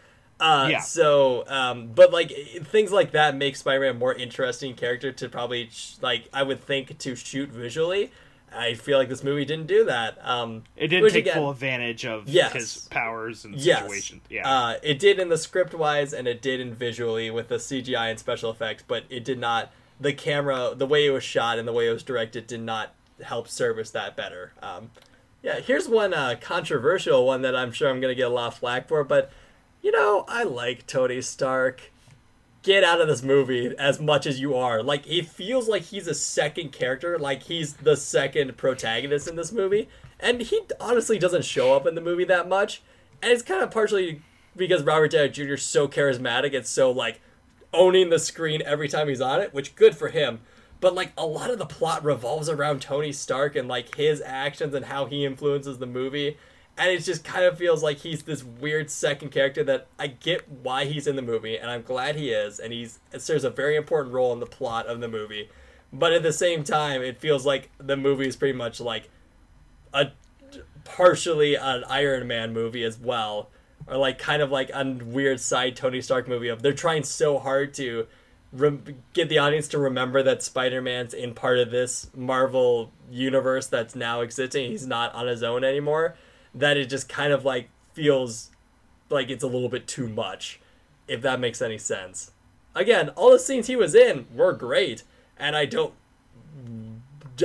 Uh, 0.41 0.69
Yeah. 0.71 0.81
So, 0.81 1.45
um, 1.49 1.89
but 1.95 2.13
like 2.13 2.31
things 2.65 2.91
like 2.91 3.13
that 3.13 3.37
make 3.37 3.57
Spider-Man 3.57 3.91
a 3.91 3.99
more 3.99 4.15
interesting 4.15 4.75
character 4.75 5.13
to 5.13 5.29
probably 5.29 5.69
sh- 5.71 5.97
like 6.01 6.29
I 6.33 6.43
would 6.43 6.63
think 6.65 6.99
to 6.99 7.15
shoot 7.15 7.51
visually. 7.51 8.11
I 8.53 8.75
feel 8.75 8.99
like 8.99 9.09
this 9.09 9.23
movie 9.23 9.45
didn't 9.45 9.69
do 9.69 9.85
that. 9.85 10.19
Um, 10.27 10.65
It 10.77 10.89
didn't 10.89 11.11
take 11.11 11.25
again- 11.25 11.35
full 11.35 11.51
advantage 11.51 12.05
of 12.05 12.29
Yes. 12.29 12.53
his 12.53 12.89
powers 12.91 13.45
and 13.45 13.55
Yes. 13.55 13.83
situations. 13.83 14.23
Yeah, 14.29 14.51
Uh, 14.53 14.75
it 14.83 14.99
did 14.99 15.21
in 15.21 15.29
the 15.29 15.39
script 15.39 15.73
wise 15.73 16.13
and 16.13 16.27
it 16.27 16.43
did 16.43 16.59
in 16.59 16.75
visually 16.75 17.31
with 17.31 17.47
the 17.49 17.61
CGI 17.61 18.09
and 18.09 18.19
special 18.19 18.51
effects, 18.51 18.83
but 18.89 19.05
it 19.09 19.23
did 19.25 19.39
not. 19.39 19.71
The 20.01 20.13
camera, 20.13 20.73
the 20.75 20.87
way 20.87 21.07
it 21.07 21.11
was 21.11 21.23
shot 21.23 21.59
and 21.61 21.69
the 21.69 21.73
way 21.73 21.87
it 21.87 21.93
was 21.93 22.03
directed, 22.03 22.47
did 22.49 22.63
not 22.63 22.93
help 23.23 23.47
service 23.47 23.91
that 23.91 24.17
better. 24.17 24.53
Um, 24.63 24.91
yeah, 25.43 25.61
here's 25.61 25.89
one 25.89 26.13
uh, 26.13 26.35
controversial 26.41 27.27
one 27.27 27.43
that 27.43 27.55
I'm 27.55 27.71
sure 27.71 27.89
I'm 27.89 28.01
gonna 28.01 28.15
get 28.17 28.27
a 28.27 28.35
lot 28.35 28.49
of 28.49 28.59
flack 28.59 28.89
for, 28.89 29.05
but 29.05 29.31
you 29.83 29.93
know, 29.93 30.25
I 30.29 30.45
like 30.45 30.87
Tony 30.87 31.21
Stark. 31.23 31.91
Get 32.63 32.85
out 32.85 33.01
of 33.01 33.09
this 33.09 33.23
movie 33.23 33.75
as 33.79 34.01
much 34.01 34.27
as 34.27 34.39
you 34.39 34.55
are. 34.55 34.83
Like, 34.83 35.07
it 35.07 35.27
feels 35.27 35.69
like 35.69 35.83
he's 35.83 36.07
a 36.07 36.15
second 36.15 36.73
character, 36.73 37.19
like 37.19 37.45
he's 37.45 37.75
the 37.75 37.97
second 37.97 38.57
protagonist 38.59 39.27
in 39.27 39.37
this 39.37 39.51
movie. 39.51 39.89
And 40.19 40.43
he 40.43 40.61
honestly 40.79 41.19
doesn't 41.19 41.47
show 41.47 41.75
up 41.75 41.87
in 41.87 41.95
the 41.95 42.03
movie 42.03 42.25
that 42.25 42.49
much. 42.49 42.83
And 43.23 43.33
it's 43.33 43.43
kind 43.43 43.63
of 43.63 43.71
partially 43.71 44.21
because 44.55 44.83
Robert 44.83 45.13
Downey 45.13 45.31
Jr. 45.31 45.55
is 45.55 45.63
so 45.63 45.89
charismatic 45.89 46.55
and 46.55 46.67
so, 46.67 46.91
like, 46.91 47.21
owning 47.73 48.11
the 48.11 48.19
screen 48.19 48.63
every 48.65 48.89
time 48.89 49.09
he's 49.09 49.21
on 49.21 49.41
it, 49.41 49.55
which 49.55 49.75
good 49.75 49.97
for 49.97 50.09
him. 50.09 50.41
But 50.81 50.95
like 50.95 51.13
a 51.17 51.27
lot 51.27 51.51
of 51.51 51.59
the 51.59 51.67
plot 51.67 52.05
revolves 52.05 52.49
around 52.49 52.81
Tony 52.81 53.13
Stark 53.13 53.55
and 53.55 53.69
like 53.69 53.95
his 53.97 54.23
actions 54.25 54.75
and 54.75 54.87
how 54.87 55.07
he 55.07 55.25
influences 55.25 55.79
the 55.79 55.87
movie. 55.87 56.39
And 56.81 56.91
it 56.91 57.05
just 57.05 57.25
kind 57.25 57.45
of 57.45 57.59
feels 57.59 57.83
like 57.83 57.99
he's 57.99 58.23
this 58.23 58.43
weird 58.43 58.91
second 58.91 59.29
character 59.29 59.63
that 59.65 59.89
I 59.99 60.07
get 60.07 60.51
why 60.51 60.87
he's 60.87 61.07
in 61.07 61.15
the 61.15 61.21
movie, 61.21 61.59
and 61.59 61.71
I'm 61.71 61.83
glad 61.83 62.17
he 62.17 62.31
is, 62.31 62.59
and 62.59 62.73
he's 62.73 63.01
serves 63.19 63.45
a 63.45 63.51
very 63.51 63.77
important 63.77 64.15
role 64.15 64.33
in 64.33 64.41
the 64.41 64.47
plot 64.47 64.87
of 64.87 65.01
the 65.01 65.07
movie. 65.07 65.51
But 65.93 66.15
at 66.15 66.23
the 66.23 66.33
same 66.33 66.65
time, 66.65 67.03
it 67.03 67.21
feels 67.21 67.45
like 67.45 67.71
the 67.77 67.99
movie 67.99 68.27
is 68.27 68.35
pretty 68.35 68.57
much 68.57 68.81
like 68.81 69.11
a 69.93 70.13
partially 70.85 71.55
an 71.55 71.85
Iron 71.85 72.27
Man 72.27 72.55
movie 72.55 72.83
as 72.83 72.99
well, 72.99 73.51
or 73.87 73.99
like 73.99 74.19
kind 74.19 74.41
of 74.41 74.51
like 74.51 74.71
a 74.73 74.85
weird 75.05 75.39
side 75.39 75.77
Tony 75.77 76.01
Stark 76.01 76.29
movie 76.29 76.49
of 76.49 76.63
they're 76.63 76.73
trying 76.73 77.03
so 77.03 77.39
hard 77.39 77.75
to 77.75 78.07
get 79.13 79.29
the 79.29 79.37
audience 79.37 79.69
to 79.69 79.79
remember 79.79 80.23
that 80.23 80.43
Spider-Man's 80.43 81.13
in 81.13 81.35
part 81.35 81.59
of 81.59 81.71
this 81.71 82.11
Marvel 82.17 82.91
universe 83.11 83.67
that's 83.67 83.95
now 83.95 84.23
existing. 84.23 84.71
He's 84.71 84.87
not 84.87 85.15
on 85.15 85.27
his 85.27 85.43
own 85.43 85.63
anymore. 85.63 86.17
That 86.55 86.77
it 86.77 86.87
just 86.87 87.09
kind 87.09 87.33
of 87.33 87.45
like 87.45 87.69
feels 87.93 88.51
like 89.09 89.31
it's 89.31 89.45
a 89.45 89.49
little 89.49 89.69
bit 89.69 89.87
too 89.87 90.09
much, 90.09 90.61
if 91.07 91.23
that 91.23 91.41
makes 91.41 91.61
any 91.63 91.79
sense. 91.79 92.33
Again, 92.75 93.11
all 93.11 93.33
the 93.33 93.39
scenes 93.39 93.67
he 93.67 93.77
was 93.77 93.95
in 93.95 94.27
were 94.35 94.53
great, 94.53 95.03
and 95.39 95.57
I 95.57 95.67
don't. 95.67 95.95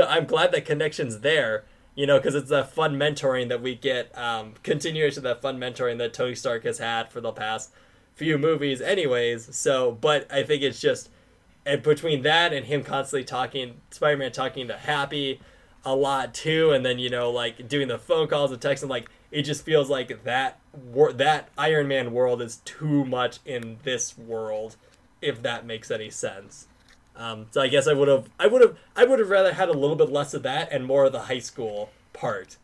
I'm 0.01 0.25
glad 0.25 0.51
that 0.51 0.65
connection's 0.65 1.21
there, 1.21 1.63
you 1.95 2.05
know, 2.05 2.17
because 2.17 2.35
it's 2.35 2.49
that 2.49 2.71
fun 2.71 2.97
mentoring 2.97 3.47
that 3.49 3.61
we 3.61 3.75
get, 3.75 4.15
um, 4.17 4.55
continuation 4.61 5.19
of 5.19 5.23
that 5.23 5.41
fun 5.41 5.57
mentoring 5.57 5.97
that 5.99 6.13
Tony 6.13 6.35
Stark 6.35 6.65
has 6.65 6.79
had 6.79 7.11
for 7.11 7.21
the 7.21 7.31
past 7.31 7.71
few 8.13 8.37
movies, 8.37 8.81
anyways. 8.81 9.55
So, 9.55 9.93
but 9.93 10.31
I 10.31 10.43
think 10.43 10.63
it's 10.63 10.81
just, 10.81 11.09
and 11.65 11.81
between 11.81 12.23
that 12.23 12.51
and 12.51 12.65
him 12.65 12.83
constantly 12.83 13.23
talking, 13.23 13.81
Spider 13.89 14.17
Man 14.17 14.31
talking 14.31 14.67
to 14.67 14.77
Happy 14.77 15.39
a 15.85 15.95
lot 15.95 16.33
too, 16.33 16.71
and 16.71 16.85
then 16.85 16.99
you 16.99 17.09
know, 17.09 17.29
like 17.29 17.67
doing 17.69 17.87
the 17.87 17.99
phone 17.99 18.27
calls 18.27 18.51
and 18.51 18.59
texting, 18.59 18.89
like 18.89 19.09
it 19.31 19.43
just 19.43 19.63
feels 19.63 19.89
like 19.89 20.23
that 20.23 20.59
wor- 20.73 21.13
that 21.13 21.49
Iron 21.57 21.87
Man 21.87 22.11
world 22.11 22.41
is 22.41 22.57
too 22.65 23.05
much 23.05 23.39
in 23.45 23.77
this 23.83 24.17
world, 24.17 24.75
if 25.21 25.41
that 25.43 25.65
makes 25.65 25.91
any 25.91 26.09
sense. 26.09 26.67
Um, 27.15 27.47
so 27.51 27.61
I 27.61 27.67
guess 27.67 27.87
I 27.87 27.93
would 27.93 28.09
have, 28.09 28.29
I 28.37 28.47
would 28.47 28.61
have, 28.61 28.77
I 28.95 29.05
would 29.05 29.19
have 29.19 29.29
rather 29.29 29.53
had 29.53 29.69
a 29.69 29.73
little 29.73 29.95
bit 29.95 30.09
less 30.09 30.33
of 30.33 30.43
that 30.43 30.71
and 30.71 30.85
more 30.85 31.05
of 31.05 31.13
the 31.13 31.21
high 31.21 31.39
school 31.39 31.91
part. 32.11 32.57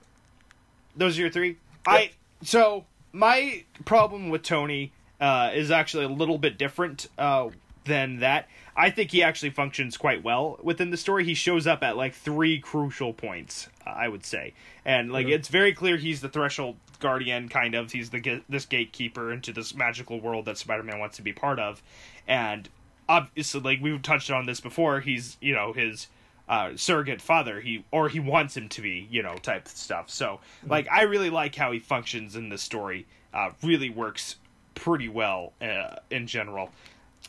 Those 0.96 1.18
are 1.18 1.22
your 1.22 1.30
three. 1.30 1.58
I 1.88 2.12
so 2.44 2.86
my 3.14 3.64
problem 3.86 4.30
with 4.30 4.44
Tony 4.44 4.92
uh, 5.20 5.52
is 5.54 5.72
actually 5.72 6.06
a 6.06 6.10
little 6.10 6.38
bit 6.38 6.58
different 6.58 7.08
uh, 7.18 7.50
than 7.86 8.20
that. 8.20 8.48
I 8.76 8.90
think 8.90 9.12
he 9.12 9.22
actually 9.22 9.50
functions 9.50 9.98
quite 9.98 10.24
well 10.24 10.60
within 10.64 10.92
the 10.92 10.98
story. 10.98 11.26
He 11.26 11.34
shows 11.34 11.68
up 11.68 11.84
at 11.84 11.98
like 11.98 12.14
three 12.14 12.60
crucial 12.60 13.14
points, 13.14 13.68
I 13.86 14.08
would 14.08 14.26
say, 14.26 14.54
and 14.86 15.12
like 15.12 15.28
it's 15.28 15.48
very 15.48 15.74
clear 15.74 15.98
he's 15.98 16.22
the 16.22 16.30
threshold 16.30 16.78
guardian, 17.00 17.50
kind 17.50 17.76
of. 17.76 17.92
He's 17.92 18.10
the 18.10 18.42
this 18.48 18.66
gatekeeper 18.66 19.32
into 19.32 19.52
this 19.52 19.76
magical 19.76 20.22
world 20.22 20.46
that 20.46 20.58
Spider-Man 20.58 21.00
wants 21.00 21.18
to 21.18 21.22
be 21.22 21.34
part 21.34 21.60
of, 21.60 21.84
and 22.28 22.70
obviously, 23.10 23.60
like 23.60 23.82
we've 23.82 24.02
touched 24.02 24.32
on 24.32 24.46
this 24.46 24.62
before, 24.62 25.02
he's 25.02 25.38
you 25.42 25.54
know 25.54 25.74
his 25.74 26.08
uh, 26.48 26.72
surrogate 26.76 27.22
father. 27.22 27.62
He 27.62 27.86
or 27.92 28.10
he 28.10 28.20
wants 28.20 28.56
him 28.56 28.70
to 28.70 28.82
be, 28.82 29.08
you 29.12 29.22
know, 29.24 29.36
type 29.36 29.68
stuff. 29.68 30.10
So 30.10 30.40
like 30.68 30.88
I 30.90 31.04
really 31.04 31.30
like 31.30 31.56
how 31.56 31.72
he 31.72 31.80
functions 31.80 32.36
in 32.36 32.50
the 32.50 32.58
story. 32.58 33.06
Uh, 33.34 33.52
really 33.64 33.90
works 33.90 34.36
pretty 34.76 35.08
well 35.08 35.54
uh, 35.62 35.96
in 36.10 36.28
general. 36.28 36.70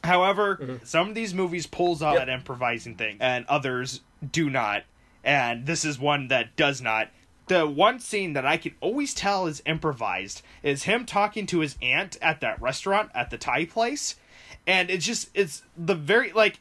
However, 0.04 0.80
some 0.84 1.08
of 1.08 1.14
these 1.14 1.32
movies 1.34 1.66
pulls 1.66 2.02
out 2.02 2.14
Yep. 2.14 2.26
that 2.26 2.32
improvising 2.32 2.96
thing, 2.96 3.16
and 3.20 3.44
others 3.46 4.00
do 4.32 4.50
not. 4.50 4.84
And 5.24 5.66
this 5.66 5.84
is 5.84 5.98
one 5.98 6.28
that 6.28 6.56
does 6.56 6.80
not. 6.80 7.10
The 7.46 7.66
one 7.66 8.00
scene 8.00 8.32
that 8.32 8.46
I 8.46 8.56
can 8.56 8.74
always 8.80 9.14
tell 9.14 9.46
is 9.46 9.62
improvised 9.66 10.42
is 10.62 10.84
him 10.84 11.04
talking 11.06 11.46
to 11.46 11.60
his 11.60 11.76
aunt 11.82 12.16
at 12.22 12.40
that 12.40 12.60
restaurant 12.60 13.10
at 13.14 13.30
the 13.30 13.38
Thai 13.38 13.66
place, 13.66 14.16
and 14.66 14.90
it's 14.90 15.04
just 15.06 15.28
it's 15.34 15.62
the 15.76 15.94
very 15.94 16.32
like 16.32 16.60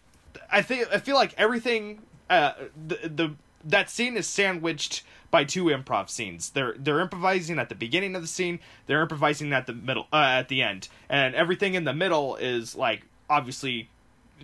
I 0.51 0.61
think 0.61 0.87
I 0.93 0.97
feel 0.99 1.15
like 1.15 1.33
everything 1.37 2.01
uh 2.29 2.53
the 2.87 2.95
the 3.07 3.35
that 3.63 3.89
scene 3.89 4.17
is 4.17 4.27
sandwiched 4.27 5.03
by 5.29 5.43
two 5.45 5.65
improv 5.65 6.09
scenes. 6.09 6.49
They're 6.49 6.75
they're 6.77 6.99
improvising 6.99 7.57
at 7.59 7.69
the 7.69 7.75
beginning 7.75 8.15
of 8.15 8.21
the 8.21 8.27
scene, 8.27 8.59
they're 8.87 9.01
improvising 9.01 9.53
at 9.53 9.65
the 9.67 9.73
middle 9.73 10.07
uh, 10.11 10.17
at 10.17 10.49
the 10.49 10.61
end. 10.61 10.89
And 11.09 11.35
everything 11.35 11.75
in 11.75 11.83
the 11.85 11.93
middle 11.93 12.35
is 12.35 12.75
like 12.75 13.03
obviously 13.31 13.89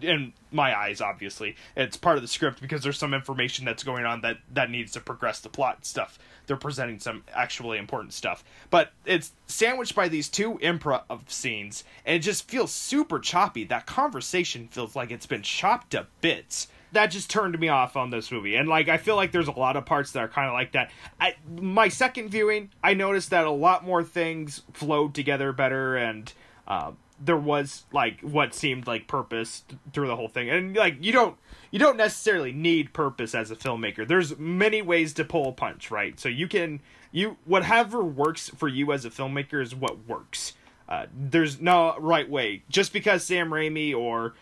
in 0.02 0.34
my 0.52 0.78
eyes 0.78 1.02
obviously 1.02 1.56
it's 1.76 1.98
part 1.98 2.18
of 2.18 2.22
the 2.22 2.28
script 2.28 2.62
because 2.62 2.84
there's 2.84 2.98
some 2.98 3.14
information 3.14 3.66
that's 3.66 3.84
going 3.84 4.06
on 4.06 4.22
that 4.22 4.38
that 4.54 4.70
needs 4.70 4.92
to 4.94 5.00
progress 5.00 5.40
the 5.40 5.50
plot 5.50 5.86
stuff. 5.86 6.18
They're 6.46 6.56
presenting 6.56 7.00
some 7.00 7.24
actually 7.34 7.78
important 7.78 8.14
stuff. 8.14 8.44
But 8.70 8.94
it's 9.06 9.34
sandwiched 9.48 9.96
by 9.96 10.08
these 10.08 10.30
two 10.30 10.56
improv 10.60 11.30
scenes 11.30 11.84
and 12.06 12.16
it 12.16 12.20
just 12.20 12.48
feels 12.48 12.72
super 12.72 13.20
choppy. 13.20 13.66
That 13.66 13.86
conversation 13.86 14.68
feels 14.70 14.96
like 14.96 15.12
it's 15.12 15.26
been 15.26 15.42
chopped 15.42 15.92
to 15.92 16.08
bits. 16.22 16.68
That 16.94 17.08
just 17.08 17.30
turned 17.30 17.60
me 17.60 17.68
off 17.68 17.98
on 17.98 18.12
this 18.12 18.32
movie. 18.32 18.56
And 18.56 18.70
like 18.70 18.88
i 18.88 18.98
feel 18.98 19.16
like 19.16 19.32
there's 19.32 19.48
a 19.48 19.52
lot 19.52 19.76
of 19.76 19.86
parts 19.86 20.12
that 20.14 20.24
are 20.24 20.30
kind 20.30 20.48
of 20.48 20.54
like 20.54 20.72
that. 20.72 20.92
I, 21.20 21.36
my 21.60 21.90
second 21.90 22.30
viewing 22.30 22.72
i 22.84 22.94
noticed 22.94 23.32
that 23.32 23.46
a 23.46 23.52
lot 23.52 23.86
more 23.86 24.04
things 24.04 24.62
flowed 24.74 25.14
together 25.14 25.52
better 25.52 25.98
and 25.98 26.32
uh, 26.68 26.92
there 27.20 27.38
was 27.38 27.86
like 27.92 28.22
what 28.22 28.54
seemed 28.54 28.88
like 28.88 29.08
purpose 29.08 29.64
th- 29.68 29.80
through 29.94 30.08
the 30.08 30.16
whole 30.16 30.28
thing. 30.28 30.50
And 30.50 30.76
like 30.76 31.04
you 31.04 31.12
don't 31.12 31.38
you 31.72 31.80
don't 31.80 31.98
necessarily 31.98 32.52
need 32.52 32.94
purpose 32.94 33.34
as 33.34 33.52
a 33.52 33.56
filmmaker. 33.56 34.08
There's 34.08 34.38
many 34.38 34.82
ways 34.82 35.14
to 35.14 35.24
pull 35.26 35.50
a 35.50 35.52
punch 35.52 35.92
right? 35.92 36.20
So 36.20 36.30
you 36.30 36.48
can 36.48 36.82
you 37.12 37.38
whatever 37.46 38.04
works 38.04 38.50
for 38.50 38.68
you 38.68 38.92
as 38.92 39.06
a 39.06 39.10
filmmaker 39.10 39.62
is 39.62 39.74
what 39.74 40.08
works. 40.08 40.54
Uh, 40.88 41.08
there's 41.14 41.60
no 41.60 41.96
right 42.00 42.30
way. 42.30 42.64
Just 42.70 42.94
because 42.94 43.24
sam 43.24 43.50
raimi 43.50 43.96
or 43.96 44.34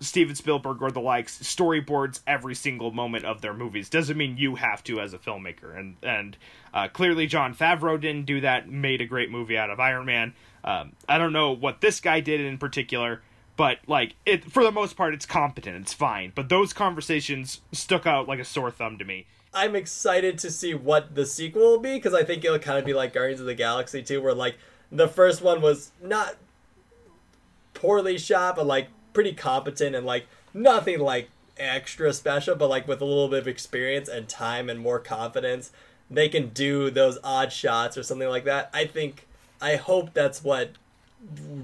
Steven 0.00 0.34
Spielberg 0.34 0.82
or 0.82 0.90
the 0.90 1.00
likes 1.00 1.38
storyboards 1.38 2.20
every 2.26 2.54
single 2.54 2.90
moment 2.90 3.24
of 3.24 3.40
their 3.40 3.54
movies 3.54 3.88
doesn't 3.88 4.16
mean 4.16 4.36
you 4.36 4.56
have 4.56 4.84
to 4.84 5.00
as 5.00 5.14
a 5.14 5.18
filmmaker. 5.18 5.76
And 5.78 5.96
and 6.02 6.36
uh, 6.74 6.88
clearly 6.88 7.26
Jon 7.26 7.54
Favreau 7.54 8.00
didn't 8.00 8.26
do 8.26 8.40
that 8.42 8.68
made 8.68 9.00
a 9.00 9.06
great 9.06 9.30
movie 9.30 9.56
out 9.56 9.70
of 9.70 9.80
Iron 9.80 10.06
Man 10.06 10.34
um, 10.66 10.92
I 11.08 11.16
don't 11.16 11.32
know 11.32 11.52
what 11.52 11.80
this 11.80 12.00
guy 12.00 12.20
did 12.20 12.40
in 12.40 12.58
particular 12.58 13.22
but 13.56 13.78
like 13.86 14.14
it 14.24 14.50
for 14.50 14.62
the 14.62 14.70
most 14.70 14.96
part 14.96 15.14
it's 15.14 15.26
competent. 15.26 15.76
It's 15.76 15.94
fine. 15.94 16.32
But 16.34 16.48
those 16.48 16.72
conversations 16.72 17.62
stuck 17.72 18.06
out 18.06 18.28
like 18.28 18.38
a 18.38 18.44
sore 18.44 18.70
thumb 18.70 18.98
to 18.98 19.04
me. 19.04 19.26
I'm 19.54 19.74
excited 19.74 20.38
to 20.38 20.50
see 20.50 20.74
what 20.74 21.14
the 21.14 21.24
sequel 21.24 21.62
will 21.62 21.80
be 21.80 21.94
because 21.94 22.12
I 22.12 22.22
think 22.22 22.44
it'll 22.44 22.58
kind 22.58 22.78
of 22.78 22.84
be 22.84 22.92
like 22.92 23.14
Guardians 23.14 23.40
of 23.40 23.46
the 23.46 23.54
Galaxy 23.54 24.02
too, 24.02 24.20
where 24.20 24.34
like 24.34 24.56
the 24.92 25.08
first 25.08 25.40
one 25.40 25.62
was 25.62 25.92
not 26.02 26.36
poorly 27.72 28.18
shot, 28.18 28.56
but 28.56 28.66
like 28.66 28.88
pretty 29.14 29.32
competent 29.32 29.96
and 29.96 30.04
like 30.04 30.26
nothing 30.52 31.00
like 31.00 31.30
extra 31.56 32.12
special, 32.12 32.54
but 32.54 32.68
like 32.68 32.86
with 32.86 33.00
a 33.00 33.04
little 33.04 33.28
bit 33.28 33.38
of 33.40 33.48
experience 33.48 34.08
and 34.08 34.28
time 34.28 34.68
and 34.68 34.78
more 34.78 34.98
confidence, 34.98 35.72
they 36.10 36.28
can 36.28 36.50
do 36.50 36.90
those 36.90 37.18
odd 37.24 37.50
shots 37.50 37.96
or 37.96 38.02
something 38.02 38.28
like 38.28 38.44
that. 38.44 38.68
I 38.74 38.84
think, 38.84 39.25
I 39.60 39.76
hope 39.76 40.14
that's 40.14 40.42
what 40.42 40.72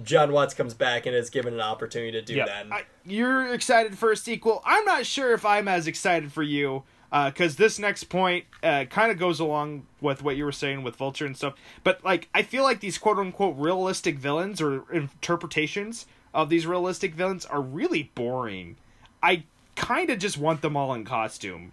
Jon 0.02 0.32
Watts 0.32 0.54
comes 0.54 0.74
back 0.74 1.06
and 1.06 1.14
is 1.14 1.30
given 1.30 1.54
an 1.54 1.60
opportunity 1.60 2.12
to 2.12 2.22
do 2.22 2.36
that. 2.36 2.66
I, 2.70 2.82
you're 3.04 3.52
excited 3.52 3.96
for 3.98 4.10
a 4.10 4.16
sequel. 4.16 4.62
I'm 4.64 4.84
not 4.84 5.06
sure 5.06 5.32
if 5.34 5.44
I'm 5.44 5.68
as 5.68 5.86
excited 5.86 6.32
for 6.32 6.42
you 6.42 6.84
because 7.12 7.56
this 7.56 7.78
next 7.78 8.04
point 8.04 8.46
uh, 8.62 8.86
kind 8.86 9.12
of 9.12 9.18
goes 9.18 9.38
along 9.38 9.86
with 10.00 10.22
what 10.22 10.36
you 10.36 10.44
were 10.44 10.52
saying 10.52 10.82
with 10.82 10.96
Vulture 10.96 11.26
and 11.26 11.36
stuff. 11.36 11.54
But 11.84 12.02
like, 12.04 12.28
I 12.34 12.42
feel 12.42 12.62
like 12.62 12.80
these 12.80 12.98
quote 12.98 13.18
unquote 13.18 13.56
realistic 13.58 14.18
villains 14.18 14.60
or 14.60 14.90
interpretations 14.92 16.06
of 16.32 16.48
these 16.48 16.66
realistic 16.66 17.14
villains 17.14 17.44
are 17.44 17.60
really 17.60 18.10
boring. 18.14 18.76
I 19.22 19.44
kind 19.76 20.10
of 20.10 20.18
just 20.18 20.38
want 20.38 20.62
them 20.62 20.76
all 20.76 20.94
in 20.94 21.04
costume. 21.04 21.72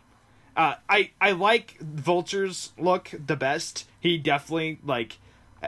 Uh, 0.58 0.76
I 0.90 1.12
I 1.22 1.32
like 1.32 1.78
Vulture's 1.80 2.74
look 2.78 3.12
the 3.26 3.38
best. 3.38 3.88
He 4.00 4.18
definitely 4.18 4.80
like 4.84 5.18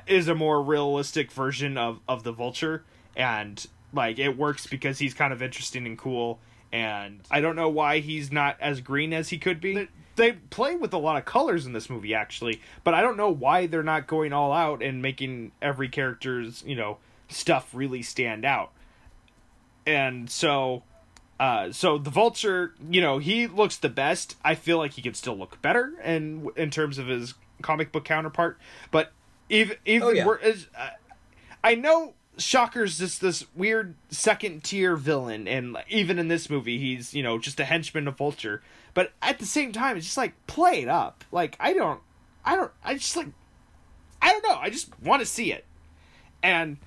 is 0.07 0.27
a 0.27 0.35
more 0.35 0.61
realistic 0.61 1.31
version 1.31 1.77
of 1.77 1.99
of 2.07 2.23
the 2.23 2.31
Vulture, 2.31 2.83
and 3.15 3.65
like 3.93 4.19
it 4.19 4.37
works 4.37 4.67
because 4.67 4.99
he's 4.99 5.13
kind 5.13 5.33
of 5.33 5.41
interesting 5.41 5.85
and 5.85 5.97
cool. 5.97 6.39
And 6.71 7.19
I 7.29 7.41
don't 7.41 7.55
know 7.55 7.69
why 7.69 7.99
he's 7.99 8.31
not 8.31 8.55
as 8.61 8.79
green 8.79 9.11
as 9.11 9.29
he 9.29 9.37
could 9.37 9.59
be. 9.59 9.73
They, 9.73 9.87
they 10.15 10.31
play 10.31 10.75
with 10.75 10.93
a 10.93 10.97
lot 10.97 11.17
of 11.17 11.25
colors 11.25 11.65
in 11.65 11.73
this 11.73 11.89
movie, 11.89 12.13
actually, 12.13 12.61
but 12.83 12.93
I 12.93 13.01
don't 13.01 13.17
know 13.17 13.29
why 13.29 13.67
they're 13.67 13.83
not 13.83 14.07
going 14.07 14.31
all 14.31 14.53
out 14.53 14.81
and 14.81 15.01
making 15.01 15.51
every 15.61 15.89
character's 15.89 16.63
you 16.65 16.75
know 16.75 16.97
stuff 17.27 17.69
really 17.73 18.01
stand 18.01 18.45
out. 18.45 18.71
And 19.85 20.29
so 20.29 20.83
uh, 21.41 21.71
so 21.71 21.97
the 21.97 22.11
vulture, 22.11 22.75
you 22.87 23.01
know, 23.01 23.17
he 23.17 23.47
looks 23.47 23.77
the 23.77 23.89
best. 23.89 24.35
I 24.45 24.53
feel 24.53 24.77
like 24.77 24.91
he 24.91 25.01
could 25.01 25.15
still 25.15 25.35
look 25.35 25.59
better, 25.59 25.93
and 26.03 26.49
in 26.55 26.69
terms 26.69 26.99
of 26.99 27.07
his 27.07 27.33
comic 27.63 27.91
book 27.91 28.05
counterpart. 28.05 28.59
But 28.91 29.11
even 29.51 29.77
even 29.85 30.07
Oh, 30.07 30.11
yeah. 30.11 30.53
uh, 30.77 30.89
I 31.63 31.75
know 31.75 32.13
Shocker's 32.37 32.97
just 32.97 33.21
this 33.21 33.45
weird 33.55 33.93
second 34.09 34.63
tier 34.63 34.95
villain, 34.95 35.47
and 35.47 35.77
even 35.89 36.17
in 36.17 36.27
this 36.27 36.49
movie, 36.49 36.77
he's 36.79 37.13
you 37.13 37.21
know 37.21 37.37
just 37.37 37.59
a 37.59 37.65
henchman 37.65 38.07
of 38.07 38.17
Vulture. 38.17 38.61
But 38.93 39.11
at 39.21 39.39
the 39.39 39.45
same 39.45 39.71
time, 39.71 39.97
it's 39.97 40.05
just 40.07 40.17
like 40.17 40.33
play 40.47 40.81
it 40.81 40.87
up. 40.89 41.23
Like 41.31 41.55
I 41.59 41.73
don't, 41.73 41.99
I 42.43 42.55
don't, 42.55 42.71
I 42.83 42.95
just 42.95 43.15
like 43.15 43.27
I 44.21 44.31
don't 44.31 44.43
know. 44.43 44.55
I 44.57 44.69
just 44.69 44.89
want 45.01 45.19
to 45.21 45.25
see 45.25 45.51
it, 45.51 45.65
and 46.41 46.77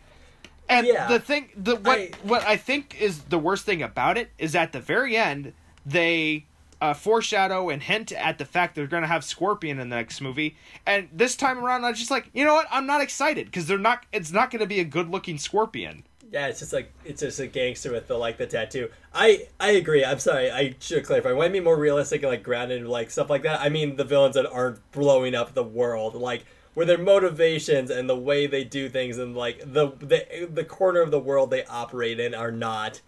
and 0.68 0.86
Yeah. 0.86 1.08
the 1.08 1.20
thing, 1.20 1.50
the 1.56 1.76
what 1.76 1.98
I- 1.98 2.10
what 2.22 2.42
I 2.44 2.56
think 2.56 3.00
is 3.00 3.20
the 3.24 3.38
worst 3.38 3.64
thing 3.66 3.82
about 3.82 4.16
it 4.18 4.30
is 4.38 4.54
at 4.56 4.72
the 4.72 4.80
very 4.80 5.16
end 5.16 5.52
they 5.86 6.46
uh, 6.84 6.92
foreshadow 6.92 7.70
and 7.70 7.82
hint 7.82 8.12
at 8.12 8.36
the 8.36 8.44
fact 8.44 8.74
they're 8.74 8.86
going 8.86 9.02
to 9.02 9.08
have 9.08 9.24
Scorpion 9.24 9.80
in 9.80 9.88
the 9.88 9.96
next 9.96 10.20
movie, 10.20 10.56
and 10.86 11.08
this 11.10 11.34
time 11.34 11.58
around 11.58 11.82
I'm 11.84 11.94
just 11.94 12.10
like, 12.10 12.28
you 12.34 12.44
know 12.44 12.52
what? 12.52 12.66
I'm 12.70 12.86
not 12.86 13.00
excited 13.00 13.46
because 13.46 13.66
they're 13.66 13.78
not. 13.78 14.04
It's 14.12 14.30
not 14.30 14.50
going 14.50 14.60
to 14.60 14.66
be 14.66 14.80
a 14.80 14.84
good 14.84 15.08
looking 15.08 15.38
Scorpion. 15.38 16.04
Yeah, 16.30 16.48
it's 16.48 16.58
just 16.58 16.74
like 16.74 16.92
it's 17.04 17.22
just 17.22 17.40
a 17.40 17.46
gangster 17.46 17.90
with 17.90 18.06
the 18.06 18.18
like 18.18 18.36
the 18.36 18.46
tattoo. 18.46 18.90
I 19.14 19.48
I 19.58 19.70
agree. 19.70 20.04
I'm 20.04 20.18
sorry. 20.18 20.50
I 20.50 20.74
should 20.78 21.04
clarify. 21.06 21.32
When 21.32 21.48
I 21.48 21.52
mean 21.52 21.64
more 21.64 21.78
realistic 21.78 22.22
and 22.22 22.30
like 22.30 22.42
grounded, 22.42 22.82
and, 22.82 22.90
like 22.90 23.10
stuff 23.10 23.30
like 23.30 23.44
that, 23.44 23.60
I 23.62 23.70
mean 23.70 23.96
the 23.96 24.04
villains 24.04 24.34
that 24.34 24.50
aren't 24.50 24.80
blowing 24.92 25.34
up 25.34 25.54
the 25.54 25.64
world, 25.64 26.14
like 26.14 26.44
where 26.74 26.84
their 26.84 26.98
motivations 26.98 27.88
and 27.90 28.10
the 28.10 28.16
way 28.16 28.46
they 28.46 28.64
do 28.64 28.90
things 28.90 29.16
and 29.16 29.34
like 29.34 29.60
the 29.60 29.92
the 30.00 30.48
the 30.52 30.64
corner 30.64 31.00
of 31.00 31.10
the 31.10 31.20
world 31.20 31.50
they 31.50 31.64
operate 31.64 32.20
in 32.20 32.34
are 32.34 32.52
not 32.52 33.00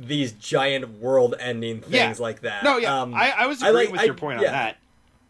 these 0.00 0.32
giant 0.32 0.98
world-ending 0.98 1.82
things 1.82 1.92
Yeah. 1.94 2.14
like 2.18 2.40
that. 2.40 2.64
No, 2.64 2.78
yeah, 2.78 3.02
Um, 3.02 3.14
I, 3.14 3.30
I 3.36 3.46
was 3.46 3.62
I 3.62 3.68
agreeing 3.68 3.86
like- 3.86 3.92
with 3.92 4.00
I- 4.00 4.04
your 4.04 4.14
point 4.14 4.40
yeah. 4.40 4.46
on 4.48 4.52
that. 4.54 4.76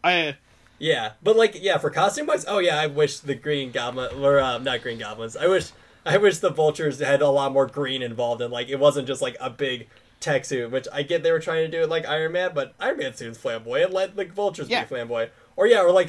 I 0.03 0.37
Yeah, 0.79 1.11
but 1.21 1.35
like, 1.35 1.61
yeah, 1.61 1.77
for 1.77 1.89
costume 1.89 2.25
wise, 2.27 2.45
oh 2.47 2.59
yeah, 2.59 2.79
I 2.79 2.87
wish 2.87 3.19
the 3.19 3.35
Green 3.35 3.71
Goblin 3.71 4.23
or 4.23 4.39
um, 4.39 4.63
not 4.63 4.81
Green 4.81 4.97
Goblins. 4.97 5.35
I 5.37 5.45
wish, 5.47 5.71
I 6.05 6.17
wish 6.17 6.39
the 6.39 6.49
Vultures 6.49 6.99
had 6.99 7.21
a 7.21 7.27
lot 7.29 7.51
more 7.51 7.67
green 7.67 8.01
involved, 8.01 8.41
and 8.41 8.51
like 8.51 8.69
it 8.69 8.79
wasn't 8.79 9.07
just 9.07 9.21
like 9.21 9.37
a 9.39 9.49
big 9.51 9.87
tech 10.19 10.45
suit, 10.45 10.71
which 10.71 10.87
I 10.91 11.03
get 11.03 11.21
they 11.21 11.31
were 11.31 11.39
trying 11.39 11.65
to 11.65 11.77
do 11.77 11.83
it 11.83 11.89
like 11.89 12.07
Iron 12.07 12.31
Man, 12.31 12.51
but 12.55 12.73
Iron 12.79 12.97
Man 12.97 13.13
suit's 13.13 13.37
flamboyant. 13.37 13.91
Let 13.93 14.15
the 14.15 14.25
Vultures 14.25 14.69
Yeah. 14.69 14.81
be 14.83 14.87
flamboyant, 14.87 15.31
or 15.55 15.67
yeah, 15.67 15.81
or 15.83 15.91
like 15.91 16.07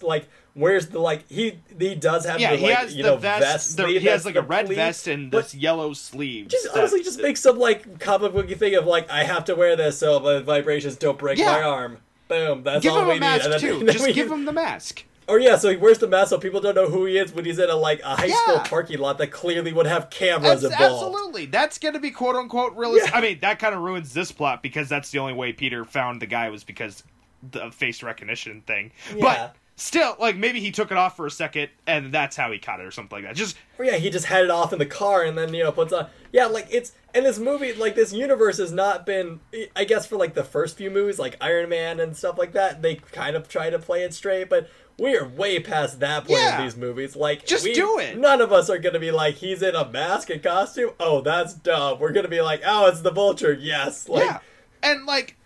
to, 0.00 0.06
like 0.06 0.28
where's 0.54 0.88
the 0.88 0.98
like 0.98 1.28
he 1.28 1.58
he 1.78 1.94
does 1.94 2.24
have 2.26 2.40
yeah, 2.40 2.50
the 2.52 2.56
he 2.58 2.66
like 2.66 2.76
has 2.76 2.94
you 2.94 3.02
the 3.02 3.10
know 3.12 3.16
vest. 3.16 3.76
the- 3.76 3.86
he 3.86 3.94
has 3.94 4.04
that's 4.04 4.24
like 4.26 4.36
a 4.36 4.42
red 4.42 4.66
pleat, 4.66 4.76
vest 4.76 5.08
and 5.08 5.30
this 5.32 5.54
yellow 5.54 5.92
sleeve. 5.92 6.48
just 6.48 6.68
honestly 6.74 7.02
just 7.02 7.20
make 7.20 7.36
some 7.36 7.58
like 7.58 7.98
comic 8.00 8.32
booky 8.32 8.54
thing 8.54 8.74
of 8.74 8.86
like 8.86 9.10
I 9.10 9.24
have 9.24 9.44
to 9.46 9.54
wear 9.54 9.76
this 9.76 9.98
so 9.98 10.18
the 10.18 10.42
vibrations 10.42 10.96
don't 10.96 11.18
break 11.18 11.38
Yeah. 11.38 11.52
my 11.52 11.62
arm. 11.62 11.98
Boom. 12.28 12.62
That's 12.62 12.82
give 12.82 12.92
all 12.92 13.00
him 13.02 13.08
we 13.08 13.16
a 13.16 13.20
mask 13.20 13.48
need. 13.50 13.58
Too. 13.60 13.78
then 13.84 13.92
Just 13.92 14.06
we- 14.06 14.12
give 14.12 14.30
him 14.30 14.44
the 14.44 14.52
mask. 14.52 15.04
Or 15.28 15.38
yeah, 15.38 15.56
so 15.56 15.70
he 15.70 15.76
wears 15.76 15.98
the 15.98 16.08
mask 16.08 16.30
so 16.30 16.38
people 16.38 16.60
don't 16.60 16.74
know 16.74 16.88
who 16.88 17.06
he 17.06 17.16
is 17.16 17.32
when 17.32 17.44
he's 17.44 17.58
in 17.60 17.70
a 17.70 17.76
like 17.76 18.00
a 18.02 18.16
high 18.16 18.28
school 18.28 18.58
parking 18.58 18.98
lot 18.98 19.18
that 19.18 19.28
clearly 19.28 19.72
would 19.72 19.86
have 19.86 20.10
cameras 20.10 20.64
Abs- 20.64 20.64
involved. 20.64 20.82
absolutely, 21.06 21.46
that's 21.46 21.78
gonna 21.78 22.00
be 22.00 22.10
quote 22.10 22.34
unquote 22.34 22.74
realistic. 22.76 23.10
Yeah. 23.12 23.18
I 23.18 23.20
mean, 23.22 23.38
that 23.40 23.58
kind 23.60 23.72
of 23.74 23.80
ruins 23.82 24.12
this 24.12 24.32
plot 24.32 24.62
because 24.64 24.88
that's 24.88 25.10
the 25.12 25.20
only 25.20 25.32
way 25.32 25.52
Peter 25.52 25.84
found 25.84 26.20
the 26.20 26.26
guy 26.26 26.50
was 26.50 26.64
because 26.64 27.04
the 27.50 27.70
face 27.70 28.02
recognition 28.02 28.62
thing. 28.62 28.90
Yeah. 29.14 29.20
But 29.20 29.56
still, 29.82 30.16
like 30.18 30.36
maybe 30.36 30.60
he 30.60 30.70
took 30.70 30.90
it 30.90 30.96
off 30.96 31.16
for 31.16 31.26
a 31.26 31.30
second 31.30 31.68
and 31.86 32.12
that's 32.12 32.36
how 32.36 32.50
he 32.52 32.58
caught 32.58 32.80
it 32.80 32.84
or 32.86 32.90
something 32.90 33.16
like 33.18 33.24
that. 33.24 33.36
Just 33.36 33.56
Or 33.78 33.84
yeah, 33.84 33.96
he 33.96 34.10
just 34.10 34.26
had 34.26 34.44
it 34.44 34.50
off 34.50 34.72
in 34.72 34.78
the 34.78 34.86
car 34.86 35.22
and 35.22 35.36
then 35.36 35.52
you 35.52 35.62
know 35.64 35.72
puts 35.72 35.92
on. 35.92 36.06
Yeah, 36.32 36.46
like 36.46 36.68
it's 36.70 36.92
and 37.14 37.26
this 37.26 37.38
movie 37.38 37.72
like 37.72 37.94
this 37.94 38.12
universe 38.12 38.58
has 38.58 38.72
not 38.72 39.04
been. 39.04 39.40
I 39.76 39.84
guess 39.84 40.06
for 40.06 40.16
like 40.16 40.34
the 40.34 40.44
first 40.44 40.76
few 40.76 40.90
movies 40.90 41.18
like 41.18 41.36
Iron 41.40 41.68
Man 41.68 42.00
and 42.00 42.16
stuff 42.16 42.38
like 42.38 42.52
that, 42.52 42.80
they 42.82 42.94
kind 42.96 43.36
of 43.36 43.48
try 43.48 43.70
to 43.70 43.78
play 43.78 44.02
it 44.02 44.14
straight, 44.14 44.48
but. 44.48 44.68
We 44.98 45.16
are 45.16 45.26
way 45.26 45.58
past 45.58 46.00
that 46.00 46.26
point 46.26 46.38
Yeah. 46.38 46.58
in 46.58 46.64
these 46.64 46.76
movies. 46.76 47.16
Like, 47.16 47.46
Just 47.46 47.64
we- 47.64 47.72
do 47.72 47.98
it. 47.98 48.18
None 48.18 48.42
of 48.42 48.52
us 48.52 48.68
are 48.68 48.76
gonna 48.78 48.98
be 49.00 49.10
like, 49.10 49.36
he's 49.36 49.62
in 49.62 49.74
a 49.74 49.90
mask 49.90 50.28
and 50.28 50.42
costume. 50.42 50.90
Oh, 51.00 51.22
that's 51.22 51.54
dumb. 51.54 51.98
We're 51.98 52.12
gonna 52.12 52.28
be 52.28 52.42
like, 52.42 52.60
oh, 52.64 52.86
it's 52.88 53.00
the 53.00 53.10
Vulture. 53.10 53.54
Yes. 53.54 54.06
Like, 54.06 54.24
yeah, 54.26 54.38
and 54.82 55.06
like 55.06 55.36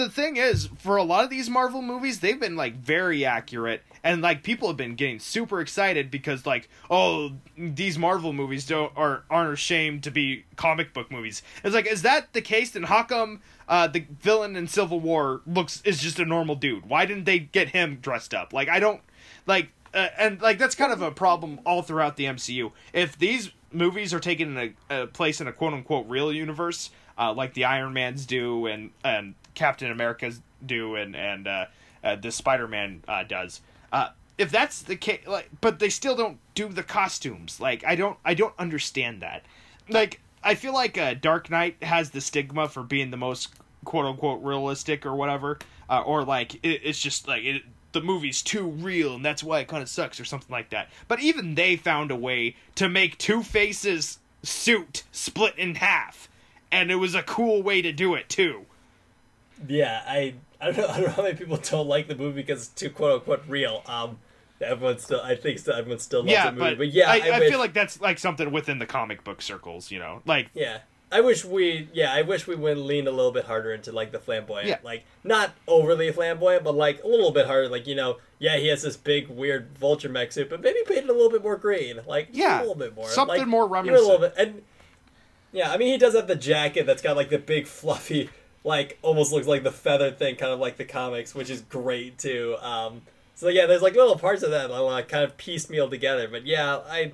the 0.00 0.10
thing 0.10 0.36
is, 0.36 0.68
for 0.78 0.96
a 0.96 1.02
lot 1.02 1.24
of 1.24 1.30
these 1.30 1.48
Marvel 1.48 1.82
movies, 1.82 2.20
they've 2.20 2.40
been 2.40 2.56
like 2.56 2.74
very 2.74 3.24
accurate, 3.24 3.82
and 4.02 4.22
like 4.22 4.42
people 4.42 4.68
have 4.68 4.76
been 4.76 4.94
getting 4.94 5.18
super 5.18 5.60
excited 5.60 6.10
because 6.10 6.46
like, 6.46 6.68
oh, 6.90 7.32
these 7.56 7.98
Marvel 7.98 8.32
movies 8.32 8.66
don't 8.66 8.92
are 8.96 9.24
aren't 9.30 9.52
ashamed 9.52 10.02
to 10.04 10.10
be 10.10 10.44
comic 10.56 10.92
book 10.92 11.10
movies. 11.10 11.42
It's 11.62 11.74
like, 11.74 11.86
is 11.86 12.02
that 12.02 12.32
the 12.32 12.40
case? 12.40 12.70
Then 12.70 12.84
how 12.84 13.02
come 13.02 13.40
uh, 13.68 13.86
the 13.86 14.04
villain 14.20 14.56
in 14.56 14.66
Civil 14.66 15.00
War 15.00 15.42
looks 15.46 15.82
is 15.82 16.00
just 16.00 16.18
a 16.18 16.24
normal 16.24 16.56
dude? 16.56 16.86
Why 16.86 17.06
didn't 17.06 17.24
they 17.24 17.38
get 17.38 17.68
him 17.68 17.98
dressed 18.00 18.34
up? 18.34 18.52
Like, 18.52 18.68
I 18.68 18.80
don't 18.80 19.02
like, 19.46 19.68
uh, 19.94 20.08
and 20.18 20.40
like 20.40 20.58
that's 20.58 20.74
kind 20.74 20.92
of 20.92 21.02
a 21.02 21.10
problem 21.10 21.60
all 21.64 21.82
throughout 21.82 22.16
the 22.16 22.24
MCU. 22.24 22.72
If 22.92 23.18
these 23.18 23.50
movies 23.72 24.12
are 24.14 24.20
taking 24.20 24.56
a, 24.56 24.72
a 24.90 25.06
place 25.06 25.40
in 25.40 25.46
a 25.46 25.52
quote 25.52 25.74
unquote 25.74 26.08
real 26.08 26.32
universe, 26.32 26.90
uh, 27.18 27.32
like 27.32 27.54
the 27.54 27.64
Iron 27.66 27.92
Mans 27.92 28.24
do 28.26 28.66
and 28.66 28.90
and 29.04 29.34
Captain 29.54 29.90
America's 29.90 30.40
do 30.64 30.94
and 30.96 31.16
and 31.16 31.46
uh, 31.46 31.66
uh, 32.04 32.16
the 32.16 32.30
Spider 32.30 32.68
Man 32.68 33.02
uh, 33.08 33.24
does. 33.24 33.60
Uh, 33.92 34.08
if 34.38 34.50
that's 34.50 34.82
the 34.82 34.96
case, 34.96 35.26
like, 35.26 35.50
but 35.60 35.78
they 35.78 35.90
still 35.90 36.16
don't 36.16 36.38
do 36.54 36.68
the 36.68 36.82
costumes. 36.82 37.60
Like, 37.60 37.84
I 37.84 37.94
don't, 37.94 38.16
I 38.24 38.32
don't 38.32 38.54
understand 38.58 39.20
that. 39.20 39.44
Like, 39.88 40.20
I 40.42 40.54
feel 40.54 40.72
like 40.72 40.96
uh, 40.96 41.14
Dark 41.14 41.50
Knight 41.50 41.76
has 41.82 42.10
the 42.10 42.22
stigma 42.22 42.68
for 42.68 42.82
being 42.82 43.10
the 43.10 43.18
most 43.18 43.50
quote 43.84 44.06
unquote 44.06 44.42
realistic 44.42 45.04
or 45.04 45.14
whatever, 45.14 45.58
uh, 45.90 46.00
or 46.00 46.24
like 46.24 46.54
it, 46.56 46.80
it's 46.84 47.00
just 47.00 47.28
like 47.28 47.44
it, 47.44 47.62
the 47.92 48.00
movie's 48.00 48.40
too 48.40 48.66
real 48.66 49.16
and 49.16 49.24
that's 49.24 49.42
why 49.42 49.60
it 49.60 49.68
kind 49.68 49.82
of 49.82 49.88
sucks 49.88 50.20
or 50.20 50.24
something 50.24 50.52
like 50.52 50.70
that. 50.70 50.88
But 51.08 51.20
even 51.20 51.54
they 51.54 51.76
found 51.76 52.10
a 52.10 52.16
way 52.16 52.56
to 52.76 52.88
make 52.88 53.18
Two 53.18 53.42
Faces 53.42 54.18
suit 54.42 55.02
split 55.12 55.58
in 55.58 55.74
half, 55.74 56.30
and 56.72 56.90
it 56.90 56.96
was 56.96 57.14
a 57.14 57.22
cool 57.22 57.62
way 57.62 57.82
to 57.82 57.92
do 57.92 58.14
it 58.14 58.28
too. 58.30 58.64
Yeah, 59.68 60.02
I 60.06 60.34
I 60.60 60.66
don't 60.66 60.78
know 60.78 60.86
I 60.88 60.96
don't 61.00 61.06
know 61.06 61.12
how 61.12 61.22
many 61.22 61.36
people 61.36 61.56
don't 61.56 61.88
like 61.88 62.08
the 62.08 62.16
movie 62.16 62.42
because 62.42 62.66
it's 62.66 62.68
too 62.68 62.90
quote 62.90 63.12
unquote 63.12 63.42
real. 63.48 63.82
Um, 63.86 64.18
everyone 64.60 64.98
still 64.98 65.20
I 65.20 65.34
think 65.34 65.58
still, 65.58 65.74
everyone 65.74 65.98
still 65.98 66.20
loves 66.20 66.32
yeah, 66.32 66.46
the 66.46 66.52
movie, 66.52 66.70
but, 66.70 66.78
but, 66.78 66.88
yeah, 66.88 67.10
I, 67.10 67.16
I, 67.16 67.36
I, 67.36 67.48
feel 67.48 67.58
like 67.58 67.72
that's 67.72 68.00
like 68.00 68.18
something 68.18 68.50
within 68.50 68.78
the 68.78 68.86
comic 68.86 69.24
book 69.24 69.42
circles, 69.42 69.90
you 69.90 69.98
know, 69.98 70.22
like 70.26 70.50
yeah. 70.54 70.78
I 71.12 71.22
wish 71.22 71.44
we 71.44 71.88
yeah 71.92 72.12
I 72.12 72.22
wish 72.22 72.46
we 72.46 72.54
would 72.54 72.78
lean 72.78 73.08
a 73.08 73.10
little 73.10 73.32
bit 73.32 73.44
harder 73.44 73.72
into 73.72 73.90
like 73.90 74.12
the 74.12 74.20
flamboyant 74.20 74.68
Yeah. 74.68 74.78
like 74.84 75.04
not 75.24 75.50
overly 75.66 76.12
flamboyant 76.12 76.62
but 76.62 76.76
like 76.76 77.02
a 77.02 77.08
little 77.08 77.32
bit 77.32 77.46
harder 77.46 77.68
like 77.68 77.88
you 77.88 77.96
know 77.96 78.18
yeah 78.38 78.56
he 78.58 78.68
has 78.68 78.82
this 78.82 78.96
big 78.96 79.28
weird 79.28 79.76
vulture 79.76 80.08
mech 80.08 80.30
suit 80.30 80.48
but 80.48 80.60
maybe 80.60 80.78
paint 80.86 81.04
it 81.04 81.10
a 81.10 81.12
little 81.12 81.30
bit 81.30 81.42
more 81.42 81.56
green 81.56 81.98
like 82.06 82.28
Yeah, 82.30 82.58
a 82.58 82.60
little 82.60 82.76
bit 82.76 82.94
more 82.94 83.08
something 83.08 83.38
like, 83.38 83.48
more 83.48 83.64
even 83.78 83.88
a 83.88 83.98
little 83.98 84.20
reminiscent. 84.20 84.36
bit 84.36 84.48
and 84.48 84.62
yeah 85.50 85.72
I 85.72 85.78
mean 85.78 85.88
he 85.88 85.98
does 85.98 86.14
have 86.14 86.28
the 86.28 86.36
jacket 86.36 86.86
that's 86.86 87.02
got 87.02 87.16
like 87.16 87.30
the 87.30 87.38
big 87.38 87.66
fluffy 87.66 88.30
like 88.64 88.98
almost 89.02 89.32
looks 89.32 89.46
like 89.46 89.62
the 89.62 89.72
feather 89.72 90.10
thing 90.10 90.36
kind 90.36 90.52
of 90.52 90.60
like 90.60 90.76
the 90.76 90.84
comics 90.84 91.34
which 91.34 91.48
is 91.50 91.62
great 91.62 92.18
too 92.18 92.56
um 92.60 93.02
so 93.34 93.48
yeah 93.48 93.66
there's 93.66 93.82
like 93.82 93.94
little 93.94 94.18
parts 94.18 94.42
of 94.42 94.50
that 94.50 94.68
that 94.68 94.74
I 94.74 95.00
to 95.02 95.08
kind 95.08 95.24
of 95.24 95.36
piecemeal 95.36 95.88
together 95.88 96.28
but 96.28 96.44
yeah 96.46 96.76
I 96.88 97.12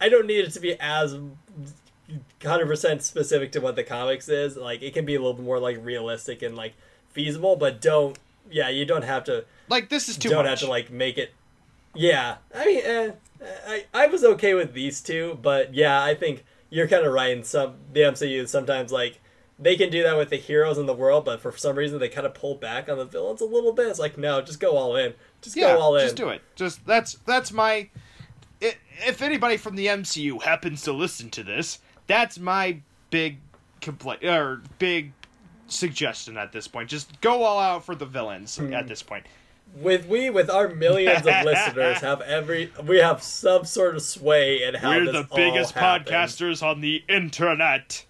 I 0.00 0.08
don't 0.08 0.26
need 0.26 0.44
it 0.44 0.52
to 0.52 0.60
be 0.60 0.78
as 0.80 1.18
hundred 2.44 2.66
percent 2.66 3.02
specific 3.02 3.52
to 3.52 3.60
what 3.60 3.76
the 3.76 3.84
comics 3.84 4.28
is. 4.28 4.56
Like 4.56 4.82
it 4.82 4.94
can 4.94 5.04
be 5.04 5.14
a 5.14 5.20
little 5.20 5.40
more 5.40 5.58
like 5.58 5.84
realistic 5.84 6.42
and 6.42 6.56
like 6.56 6.74
feasible, 7.10 7.56
but 7.56 7.80
don't. 7.80 8.18
Yeah, 8.50 8.70
you 8.70 8.86
don't 8.86 9.04
have 9.04 9.24
to. 9.24 9.44
like 9.68 9.88
this 9.90 10.08
is 10.08 10.16
too 10.16 10.30
don't 10.30 10.44
much. 10.44 10.50
have 10.50 10.58
to 10.60 10.68
like 10.68 10.90
make 10.90 11.18
it. 11.18 11.34
Yeah, 11.94 12.36
I 12.54 12.64
mean, 12.64 12.80
eh, 12.84 13.10
I 13.66 13.84
I 13.92 14.06
was 14.06 14.24
okay 14.24 14.54
with 14.54 14.72
these 14.72 15.00
two, 15.00 15.38
but 15.42 15.74
yeah, 15.74 16.02
I 16.02 16.14
think 16.14 16.44
you're 16.70 16.88
kind 16.88 17.04
of 17.04 17.12
right. 17.12 17.36
In 17.36 17.44
some 17.44 17.74
the 17.92 18.00
MCU 18.00 18.48
sometimes 18.48 18.92
like 18.92 19.20
they 19.58 19.76
can 19.76 19.90
do 19.90 20.02
that 20.04 20.16
with 20.16 20.30
the 20.30 20.36
heroes 20.36 20.78
in 20.78 20.86
the 20.86 20.94
world, 20.94 21.24
but 21.24 21.40
for 21.40 21.56
some 21.56 21.76
reason 21.76 21.98
they 21.98 22.08
kind 22.08 22.26
of 22.26 22.34
pull 22.34 22.54
back 22.54 22.88
on 22.88 22.96
the 22.98 23.04
villains 23.04 23.40
a 23.40 23.44
little 23.44 23.72
bit. 23.72 23.88
It's 23.88 23.98
like 23.98 24.16
no, 24.18 24.40
just 24.40 24.60
go 24.60 24.76
all 24.76 24.96
in. 24.96 25.14
Just 25.42 25.56
yeah, 25.56 25.74
go 25.74 25.80
all 25.80 25.96
in. 25.96 26.04
just 26.04 26.16
do 26.16 26.28
it. 26.28 26.42
Just 26.56 26.84
that's 26.86 27.14
that's 27.26 27.52
my. 27.52 27.88
if 28.60 29.22
anybody 29.22 29.56
from 29.56 29.76
the 29.76 29.86
MCU 29.86 30.42
happens 30.42 30.82
to 30.82 30.92
listen 30.92 31.30
to 31.30 31.42
this, 31.42 31.78
that's 32.06 32.38
my 32.38 32.78
big 33.10 33.38
complaint 33.80 34.24
or 34.24 34.62
big 34.78 35.12
suggestion 35.68 36.36
at 36.36 36.52
this 36.52 36.66
point. 36.66 36.88
Just 36.88 37.20
go 37.20 37.42
all 37.42 37.58
out 37.58 37.84
for 37.84 37.94
the 37.94 38.06
villains 38.06 38.56
Hmm. 38.56 38.72
at 38.72 38.88
this 38.88 39.02
point. 39.02 39.26
with 39.76 40.06
we 40.06 40.30
with 40.30 40.48
our 40.50 40.68
millions 40.68 41.26
of 41.26 41.44
listeners 41.44 41.98
have 41.98 42.20
every 42.22 42.72
we 42.84 42.98
have 42.98 43.22
some 43.22 43.64
sort 43.64 43.94
of 43.96 44.02
sway 44.02 44.62
in 44.62 44.74
how 44.74 44.90
We're 44.90 45.12
the 45.12 45.28
biggest 45.34 45.74
podcasters 45.74 46.62
on 46.62 46.80
the 46.80 47.04
internet. 47.08 48.04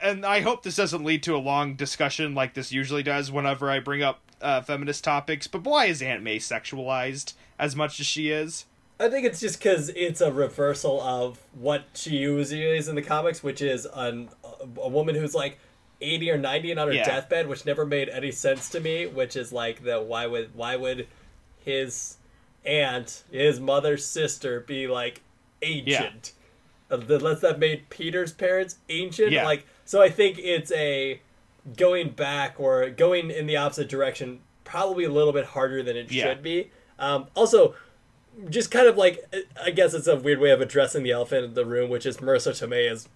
And 0.00 0.24
I 0.24 0.40
hope 0.40 0.62
this 0.62 0.76
doesn't 0.76 1.04
lead 1.04 1.22
to 1.24 1.34
a 1.34 1.38
long 1.38 1.74
discussion 1.74 2.34
like 2.34 2.54
this 2.54 2.70
usually 2.72 3.02
does 3.02 3.32
whenever 3.32 3.70
I 3.70 3.80
bring 3.80 4.02
up 4.02 4.20
uh, 4.40 4.60
feminist 4.60 5.02
topics. 5.04 5.46
But 5.48 5.64
why 5.64 5.86
is 5.86 6.00
Aunt 6.02 6.22
May 6.22 6.38
sexualized 6.38 7.34
as 7.58 7.74
much 7.74 7.98
as 7.98 8.06
she 8.06 8.30
is? 8.30 8.64
I 9.00 9.08
think 9.08 9.26
it's 9.26 9.40
just 9.40 9.58
because 9.58 9.90
it's 9.90 10.20
a 10.20 10.32
reversal 10.32 11.00
of 11.00 11.38
what 11.52 11.84
she 11.94 12.16
usually 12.16 12.62
is 12.76 12.88
in 12.88 12.94
the 12.96 13.02
comics, 13.02 13.42
which 13.42 13.62
is 13.62 13.86
an, 13.94 14.28
a 14.80 14.88
woman 14.88 15.14
who's 15.14 15.34
like 15.34 15.58
eighty 16.00 16.30
or 16.30 16.38
ninety 16.38 16.70
and 16.70 16.78
on 16.80 16.88
her 16.88 16.94
Yeah. 16.94 17.04
deathbed, 17.04 17.48
which 17.48 17.64
never 17.66 17.84
made 17.86 18.08
any 18.08 18.30
sense 18.32 18.68
to 18.70 18.80
me. 18.80 19.06
Which 19.06 19.36
is 19.36 19.52
like 19.52 19.82
the 19.84 20.00
why 20.00 20.26
would 20.26 20.54
why 20.54 20.76
would 20.76 21.06
his 21.64 22.16
aunt, 22.64 23.22
his 23.30 23.60
mother's 23.60 24.04
sister, 24.04 24.60
be 24.60 24.86
like 24.88 25.22
ancient? 25.62 26.32
Uh, 26.90 26.96
Unless 27.08 27.40
that 27.40 27.58
made 27.58 27.90
Peter's 27.90 28.32
parents 28.32 28.76
ancient. 28.88 29.30
Yeah. 29.30 29.44
Like 29.44 29.66
so, 29.88 30.02
I 30.02 30.10
think 30.10 30.38
it's 30.38 30.70
a 30.72 31.20
going 31.76 32.10
back 32.10 32.56
or 32.58 32.90
going 32.90 33.30
in 33.30 33.46
the 33.46 33.56
opposite 33.56 33.88
direction. 33.88 34.40
Probably 34.64 35.04
a 35.04 35.10
little 35.10 35.32
bit 35.32 35.46
harder 35.46 35.82
than 35.82 35.96
it 35.96 36.12
Yeah. 36.12 36.24
should 36.28 36.42
be. 36.42 36.70
Um, 36.98 37.26
also, 37.34 37.74
just 38.50 38.70
kind 38.70 38.86
of 38.86 38.96
like 38.98 39.24
I 39.64 39.70
guess 39.70 39.94
it's 39.94 40.06
a 40.06 40.16
weird 40.16 40.40
way 40.40 40.50
of 40.50 40.60
addressing 40.60 41.02
the 41.04 41.10
elephant 41.12 41.44
in 41.46 41.54
the 41.54 41.64
room, 41.64 41.88
which 41.88 42.04
is 42.04 42.18
Marisa 42.18 42.52
Tomei 42.52 42.90
is 42.90 43.08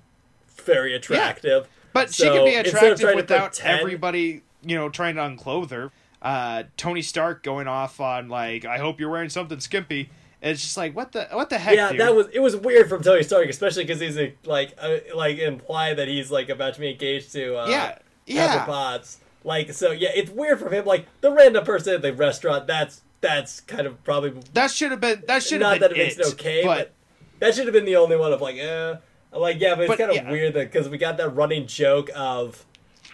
very 0.64 0.94
attractive. 0.94 1.64
Yeah. 1.64 1.68
But 1.92 2.14
she 2.14 2.22
can 2.24 2.44
be 2.44 2.54
attractive 2.54 3.14
without 3.14 3.52
pretend- 3.52 3.80
everybody, 3.80 4.42
you 4.62 4.76
know, 4.76 4.88
trying 4.88 5.16
to 5.16 5.22
unclothe 5.24 5.70
her. 5.72 5.90
Uh, 6.22 6.62
Tony 6.76 7.02
Stark 7.02 7.42
going 7.42 7.68
off 7.68 8.00
on 8.00 8.28
like, 8.28 8.64
"I 8.64 8.78
hope 8.78 8.98
you're 8.98 9.10
wearing 9.10 9.28
something 9.28 9.60
skimpy." 9.60 10.08
And 10.42 10.50
it's 10.50 10.60
just 10.60 10.76
like, 10.76 10.94
what 10.96 11.12
the 11.12 11.28
what 11.30 11.50
the 11.50 11.58
heck? 11.58 11.76
Yeah, 11.76 11.92
dude? 11.92 12.00
that 12.00 12.14
was 12.14 12.26
it 12.32 12.40
was 12.40 12.56
weird 12.56 12.88
from 12.88 13.02
Tony 13.02 13.22
Stark, 13.22 13.48
especially 13.48 13.84
because 13.84 14.00
he's 14.00 14.18
a, 14.18 14.34
like 14.44 14.74
uh, 14.76 14.96
like 15.14 15.38
implied 15.38 15.98
that 15.98 16.08
he's 16.08 16.32
like 16.32 16.48
about 16.48 16.74
to 16.74 16.80
be 16.80 16.90
engaged 16.90 17.32
to 17.32 17.56
uh, 17.56 17.68
Yeah, 17.68 17.88
Pepper 17.90 18.02
yeah. 18.26 18.64
Potts. 18.66 19.18
Like 19.44 19.72
so, 19.72 19.92
yeah, 19.92 20.10
it's 20.14 20.30
weird 20.30 20.58
from 20.58 20.72
him. 20.72 20.84
Like 20.84 21.06
the 21.20 21.30
random 21.30 21.64
person 21.64 21.94
at 21.94 22.02
the 22.02 22.12
restaurant. 22.12 22.66
That's 22.66 23.02
that's 23.20 23.60
kind 23.60 23.86
of 23.86 24.02
probably 24.02 24.34
that 24.52 24.72
should 24.72 24.90
have 24.90 25.00
been 25.00 25.22
that 25.28 25.44
should 25.44 25.60
not 25.60 25.74
been 25.74 25.80
that 25.82 25.92
it 25.92 25.98
makes 25.98 26.18
it 26.18 26.26
okay, 26.34 26.62
but, 26.64 26.78
but, 26.78 26.92
that 27.38 27.54
should 27.54 27.66
have 27.66 27.72
been 27.72 27.84
the 27.84 27.96
only 27.96 28.16
one 28.16 28.32
of 28.32 28.40
like, 28.40 28.56
eh. 28.56 28.96
Like 29.32 29.60
yeah, 29.60 29.74
but 29.76 29.82
it's 29.82 29.88
But, 29.90 29.98
kind 29.98 30.10
of 30.10 30.16
yeah. 30.16 30.30
weird 30.30 30.54
that 30.54 30.72
because 30.72 30.88
we 30.88 30.98
got 30.98 31.16
that 31.16 31.30
running 31.30 31.66
joke 31.66 32.10
of 32.14 32.66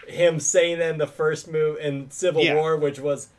him 0.07 0.39
saying 0.39 0.79
that 0.79 0.91
in 0.91 0.97
the 0.97 1.07
first 1.07 1.49
move 1.49 1.77
in 1.77 2.11
Civil 2.11 2.43
Yeah. 2.43 2.55
War, 2.55 2.75
which 2.75 2.99
was 2.99 3.29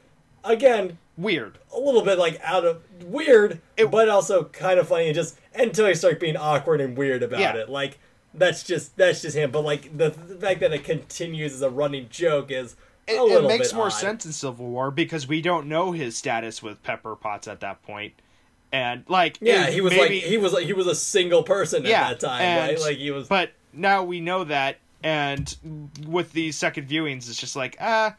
again 0.45 0.99
weird. 1.23 1.59
a 1.75 1.79
little 1.79 2.03
bit 2.03 2.19
like 2.19 2.41
out 2.43 2.65
of 2.65 2.83
weird, 3.05 3.61
It- 3.77 3.91
but 3.91 4.09
also 4.09 4.45
kind 4.45 4.79
of 4.79 4.89
funny. 4.89 5.07
And 5.07 5.15
just 5.15 5.39
until 5.55 5.85
Tony 5.87 5.95
Stark 5.95 6.21
being 6.21 6.37
awkward 6.37 6.81
and 6.81 6.97
weird 6.97 7.23
about 7.23 7.41
Yeah. 7.41 7.57
it, 7.57 7.69
like 7.69 7.99
that's 8.35 8.63
just 8.63 8.97
that's 8.97 9.23
just 9.23 9.37
him. 9.37 9.51
But 9.51 9.63
like 9.65 9.97
the, 9.97 10.11
the 10.11 10.37
fact 10.37 10.61
that 10.61 10.73
it 10.73 10.85
continues 10.85 11.53
as 11.55 11.63
a 11.63 11.71
running 11.71 12.09
joke 12.11 12.51
is 12.51 12.77
a 13.09 13.15
It, 13.15 13.21
little 13.23 13.45
it 13.47 13.49
makes 13.49 13.69
bit 13.69 13.77
more 13.77 13.87
odd. 13.87 13.91
sense 13.91 14.25
in 14.27 14.33
Civil 14.33 14.67
War 14.69 14.91
because 14.91 15.27
we 15.27 15.41
don't 15.41 15.67
know 15.67 15.93
his 15.93 16.17
status 16.17 16.63
with 16.63 16.83
Pepper 16.83 17.17
Potts 17.17 17.49
at 17.49 17.61
that 17.61 17.83
point, 17.83 18.13
and 18.73 19.05
like 19.09 19.39
Yeah, 19.41 19.69
he 19.71 19.81
was 19.81 19.93
maybe- 19.93 20.21
like 20.21 20.25
he 20.25 20.39
was 20.39 20.53
like 20.53 20.67
he 20.67 20.73
was 20.73 20.87
a 20.87 20.95
single 20.95 21.43
person 21.43 21.85
yeah, 21.85 22.09
at 22.11 22.21
that 22.21 22.27
time, 22.27 22.41
and- 22.43 22.71
right? 22.73 22.81
Like 22.81 22.99
he 22.99 23.11
was. 23.11 23.27
But 23.27 23.51
now 23.73 24.05
we 24.05 24.21
know 24.21 24.45
that, 24.45 24.77
and 25.03 25.57
with 26.07 26.33
these 26.33 26.57
second 26.57 26.89
viewings, 26.89 27.29
it's 27.29 27.37
just 27.41 27.57
like 27.57 27.77
ah, 27.81 28.15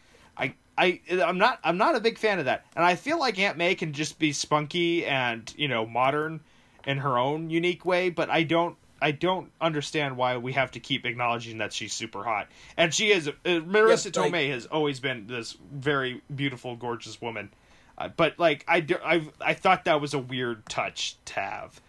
I. 0.78 1.02
I'm 1.10 1.38
not 1.38 1.60
I'm 1.64 1.78
not 1.78 1.96
a 1.96 2.00
big 2.00 2.18
fan 2.18 2.40
of 2.40 2.46
that, 2.46 2.66
and 2.76 2.84
I 2.84 2.96
feel 2.96 3.20
like 3.20 3.38
Aunt 3.40 3.58
May 3.58 3.76
can 3.76 3.94
just 3.94 4.20
be 4.20 4.32
spunky 4.34 5.06
and 5.06 5.54
you 5.58 5.68
know 5.68 5.86
modern 5.86 6.42
in 6.86 6.98
her 6.98 7.18
own 7.18 7.50
unique 7.50 7.86
way, 7.86 8.10
but 8.10 8.30
I 8.30 8.44
don't 8.44 8.78
I 9.02 9.12
don't 9.12 9.52
understand 9.60 10.18
why 10.18 10.38
we 10.38 10.54
have 10.54 10.72
to 10.72 10.80
keep 10.80 11.06
acknowledging 11.06 11.58
that 11.60 11.74
she's 11.74 11.94
super 11.94 12.24
hot, 12.24 12.48
and 12.78 12.94
she 12.94 13.12
is. 13.12 13.28
Uh, 13.28 13.32
Marisa 13.46 14.16
like- 14.18 14.32
Tomei 14.32 14.52
has 14.52 14.66
always 14.66 15.00
been 15.00 15.28
this 15.28 15.58
very 15.72 16.22
beautiful, 16.34 16.76
gorgeous 16.76 17.22
woman, 17.22 17.52
uh, 17.98 18.10
but 18.10 18.40
like 18.40 18.66
I, 18.68 18.86
I 19.04 19.28
I 19.40 19.54
thought 19.54 19.86
that 19.86 20.00
was 20.02 20.14
a 20.14 20.20
weird 20.20 20.66
touch 20.68 21.16
to 21.26 21.34
have. 21.40 21.82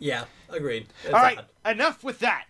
Yeah, 0.00 0.24
agreed. 0.48 0.86
It's 1.04 1.12
All 1.12 1.20
right, 1.20 1.38
odd. 1.38 1.72
enough 1.72 2.04
with 2.04 2.20
that. 2.20 2.44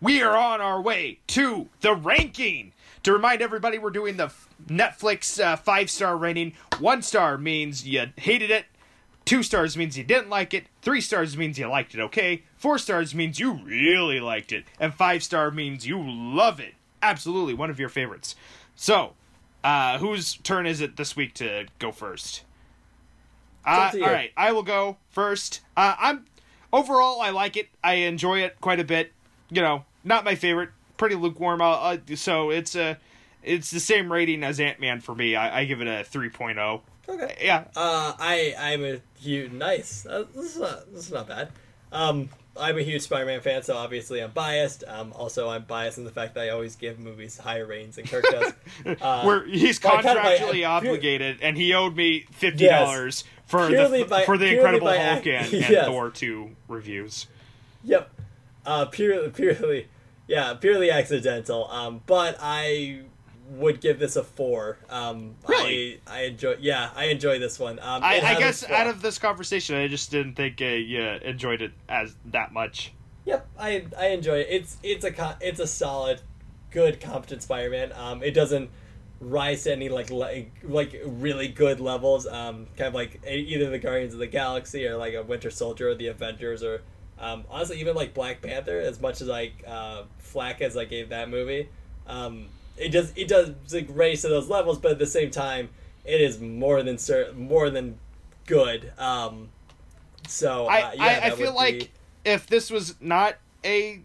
We 0.00 0.20
are 0.22 0.36
on 0.36 0.60
our 0.60 0.80
way 0.82 1.20
to 1.28 1.68
the 1.80 1.94
ranking. 1.94 2.72
To 3.04 3.12
remind 3.12 3.42
everybody, 3.42 3.78
we're 3.78 3.90
doing 3.90 4.16
the 4.16 4.32
Netflix 4.66 5.42
uh, 5.42 5.56
five 5.56 5.90
star 5.90 6.16
rating. 6.16 6.52
One 6.78 7.02
star 7.02 7.36
means 7.36 7.86
you 7.86 8.06
hated 8.16 8.50
it. 8.50 8.66
Two 9.24 9.42
stars 9.42 9.76
means 9.76 9.96
you 9.96 10.04
didn't 10.04 10.30
like 10.30 10.52
it. 10.54 10.66
Three 10.82 11.00
stars 11.00 11.36
means 11.36 11.58
you 11.58 11.66
liked 11.68 11.94
it 11.94 12.00
okay. 12.00 12.42
Four 12.56 12.78
stars 12.78 13.14
means 13.14 13.38
you 13.38 13.52
really 13.52 14.20
liked 14.20 14.52
it. 14.52 14.64
And 14.80 14.94
five 14.94 15.22
star 15.22 15.50
means 15.50 15.86
you 15.86 16.02
love 16.04 16.60
it. 16.60 16.74
Absolutely, 17.02 17.54
one 17.54 17.70
of 17.70 17.80
your 17.80 17.88
favorites. 17.88 18.36
So, 18.76 19.14
uh, 19.64 19.98
whose 19.98 20.34
turn 20.36 20.66
is 20.66 20.80
it 20.80 20.96
this 20.96 21.16
week 21.16 21.34
to 21.34 21.66
go 21.78 21.90
first? 21.92 22.44
Uh, 23.66 23.70
up 23.70 23.92
to 23.92 23.98
you. 23.98 24.04
all 24.04 24.12
right, 24.12 24.32
I 24.36 24.52
will 24.52 24.62
go 24.62 24.96
first. 25.10 25.60
Uh, 25.76 25.94
I'm 25.98 26.26
overall, 26.72 27.20
I 27.20 27.30
like 27.30 27.56
it. 27.56 27.68
I 27.82 27.94
enjoy 27.94 28.40
it 28.40 28.60
quite 28.60 28.80
a 28.80 28.84
bit. 28.84 29.12
You 29.50 29.62
know, 29.62 29.84
not 30.04 30.24
my 30.24 30.34
favorite. 30.34 30.70
Pretty 31.02 31.16
lukewarm. 31.16 31.60
Uh, 31.60 31.96
so 32.14 32.50
it's 32.50 32.76
a, 32.76 32.96
it's 33.42 33.70
the 33.72 33.80
same 33.80 34.12
rating 34.12 34.44
as 34.44 34.60
Ant 34.60 34.78
Man 34.80 35.00
for 35.00 35.14
me. 35.14 35.34
I, 35.34 35.60
I 35.60 35.64
give 35.64 35.80
it 35.80 35.88
a 35.88 36.04
3.0. 36.08 36.80
Okay. 37.08 37.36
Yeah, 37.42 37.64
Uh, 37.74 38.12
I 38.18 38.54
I'm 38.56 38.84
a 38.84 39.00
huge 39.20 39.50
nice. 39.50 40.06
Uh, 40.06 40.24
this 40.34 40.54
is 40.54 40.60
not 40.60 40.92
this 40.92 41.06
is 41.06 41.12
not 41.12 41.26
bad. 41.26 41.48
Um, 41.90 42.28
I'm 42.56 42.78
a 42.78 42.82
huge 42.82 43.02
Spider-Man 43.02 43.40
fan, 43.40 43.62
so 43.64 43.76
obviously 43.76 44.22
I'm 44.22 44.30
biased. 44.30 44.84
Um, 44.86 45.12
also 45.14 45.48
I'm 45.48 45.64
biased 45.64 45.98
in 45.98 46.04
the 46.04 46.10
fact 46.12 46.34
that 46.34 46.44
I 46.44 46.48
always 46.50 46.76
give 46.76 47.00
movies 47.00 47.36
higher 47.36 47.66
ratings 47.66 47.96
than 47.96 48.06
Kirk 48.06 48.24
does. 48.30 48.52
Uh, 49.02 49.24
where 49.24 49.44
he's 49.46 49.80
by 49.80 50.00
kind 50.02 50.06
of 50.06 50.22
by- 50.22 50.36
contractually 50.36 50.52
pure- 50.52 50.68
obligated, 50.68 51.38
and 51.42 51.56
he 51.56 51.74
owed 51.74 51.96
me 51.96 52.26
fifty 52.30 52.68
dollars 52.68 53.24
for 53.46 53.66
the 53.66 54.06
by- 54.08 54.24
for 54.24 54.38
the 54.38 54.54
Incredible 54.54 54.86
by 54.86 54.98
Hulk 54.98 55.26
and 55.26 55.52
yes. 55.52 55.86
Thor 55.86 56.10
two 56.10 56.50
reviews. 56.68 57.26
Yep. 57.82 58.08
Uh, 58.64 58.84
purely, 58.86 59.28
purely, 59.30 59.88
yeah, 60.26 60.54
purely 60.54 60.90
accidental. 60.90 61.68
Um, 61.70 62.02
but 62.06 62.36
I 62.40 63.02
would 63.50 63.80
give 63.80 63.98
this 63.98 64.16
a 64.16 64.24
four. 64.24 64.78
Um, 64.88 65.34
Really? 65.46 66.00
I, 66.06 66.20
I 66.20 66.22
enjoy. 66.22 66.56
Yeah, 66.60 66.90
I 66.94 67.06
enjoy 67.06 67.38
this 67.38 67.58
one. 67.58 67.78
Um, 67.80 68.02
I, 68.02 68.20
I 68.20 68.38
guess 68.38 68.68
out 68.68 68.86
of 68.86 69.02
this 69.02 69.18
conversation, 69.18 69.76
I 69.76 69.88
just 69.88 70.10
didn't 70.10 70.34
think 70.34 70.60
uh, 70.60 70.66
you 70.66 71.00
enjoyed 71.02 71.62
it 71.62 71.72
as 71.88 72.16
that 72.26 72.52
much. 72.52 72.92
Yep, 73.24 73.48
I 73.58 73.86
I 73.98 74.06
enjoy 74.08 74.38
it. 74.40 74.48
It's 74.50 74.76
it's 74.82 75.04
a 75.04 75.36
it's 75.40 75.60
a 75.60 75.66
solid, 75.66 76.22
good, 76.70 77.00
competent 77.00 77.42
Spider-Man. 77.42 77.92
Um, 77.92 78.22
it 78.22 78.32
doesn't 78.32 78.70
rise 79.20 79.62
to 79.64 79.72
any 79.72 79.88
like 79.88 80.10
like 80.10 80.50
like 80.64 81.00
really 81.04 81.48
good 81.48 81.78
levels. 81.78 82.26
Um, 82.26 82.66
kind 82.76 82.88
of 82.88 82.94
like 82.94 83.20
either 83.28 83.70
the 83.70 83.78
Guardians 83.78 84.14
of 84.14 84.18
the 84.18 84.26
Galaxy 84.26 84.86
or 84.86 84.96
like 84.96 85.14
a 85.14 85.22
Winter 85.22 85.50
Soldier 85.50 85.90
or 85.90 85.94
the 85.94 86.08
Avengers 86.08 86.62
or 86.62 86.82
um, 87.22 87.44
honestly 87.48 87.80
even 87.80 87.94
like 87.94 88.12
Black 88.12 88.42
Panther. 88.42 88.80
As 88.80 89.00
much 89.00 89.20
as 89.20 89.28
like 89.28 89.64
uh, 89.66 90.02
flack 90.18 90.60
as 90.60 90.76
I 90.76 90.84
gave 90.84 91.10
that 91.10 91.30
movie, 91.30 91.68
um, 92.06 92.46
it 92.76 92.88
does 92.88 93.12
it 93.16 93.28
does 93.28 93.50
like, 93.72 93.86
raise 93.90 94.22
to 94.22 94.28
those 94.28 94.48
levels. 94.48 94.78
But 94.78 94.92
at 94.92 94.98
the 94.98 95.06
same 95.06 95.30
time, 95.30 95.70
it 96.04 96.20
is 96.20 96.40
more 96.40 96.82
than 96.82 96.98
cer- 96.98 97.32
more 97.34 97.70
than 97.70 97.98
good. 98.46 98.92
Um, 98.98 99.50
so 100.26 100.66
I, 100.66 100.80
uh, 100.80 100.92
yeah, 100.94 101.04
I, 101.04 101.26
I 101.28 101.30
feel 101.30 101.54
like 101.54 101.78
be- 101.78 101.90
if 102.24 102.48
this 102.48 102.70
was 102.70 102.96
not 103.00 103.36
a 103.64 104.00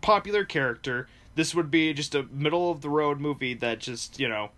popular 0.00 0.44
character, 0.44 1.08
this 1.34 1.54
would 1.54 1.70
be 1.70 1.92
just 1.92 2.14
a 2.14 2.22
middle 2.24 2.70
of 2.70 2.80
the 2.80 2.88
road 2.88 3.20
movie 3.20 3.52
that 3.54 3.80
just 3.80 4.18
you 4.18 4.28
know 4.30 4.50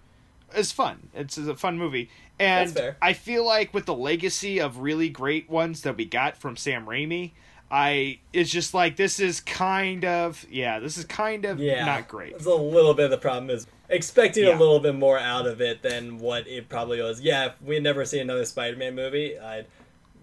is 0.54 0.70
fun. 0.70 1.08
It's 1.14 1.36
a 1.36 1.56
fun 1.56 1.78
movie, 1.78 2.10
and. 2.38 2.94
I 3.02 3.12
feel 3.12 3.44
like 3.44 3.74
with 3.74 3.86
the 3.86 3.94
legacy 3.94 4.60
of 4.60 4.78
really 4.78 5.08
great 5.08 5.50
ones 5.50 5.82
that 5.82 5.96
we 5.96 6.04
got 6.04 6.36
from 6.36 6.56
Sam 6.56 6.86
Raimi. 6.86 7.32
I 7.74 8.18
it's 8.34 8.50
just 8.50 8.74
like 8.74 8.96
this 8.96 9.18
is 9.18 9.40
kind 9.40 10.04
of 10.04 10.44
yeah 10.50 10.78
this 10.78 10.98
is 10.98 11.06
kind 11.06 11.46
of 11.46 11.58
yeah, 11.58 11.84
not 11.86 12.06
great 12.06 12.34
It's 12.34 12.44
a 12.44 12.54
little 12.54 12.92
bit 12.92 13.06
of 13.06 13.10
the 13.10 13.16
problem 13.18 13.48
is 13.48 13.66
expecting 13.88 14.44
Yeah. 14.44 14.56
a 14.56 14.58
little 14.58 14.78
bit 14.78 14.94
more 14.94 15.18
out 15.18 15.46
of 15.46 15.60
it 15.62 15.80
than 15.82 16.18
what 16.18 16.46
it 16.46 16.68
probably 16.68 17.00
was. 17.00 17.20
Yeah, 17.22 17.46
if 17.46 17.62
we 17.62 17.80
never 17.80 18.04
see 18.04 18.20
another 18.20 18.44
Spider-Man 18.44 18.94
movie, 18.94 19.38
I'd 19.38 19.66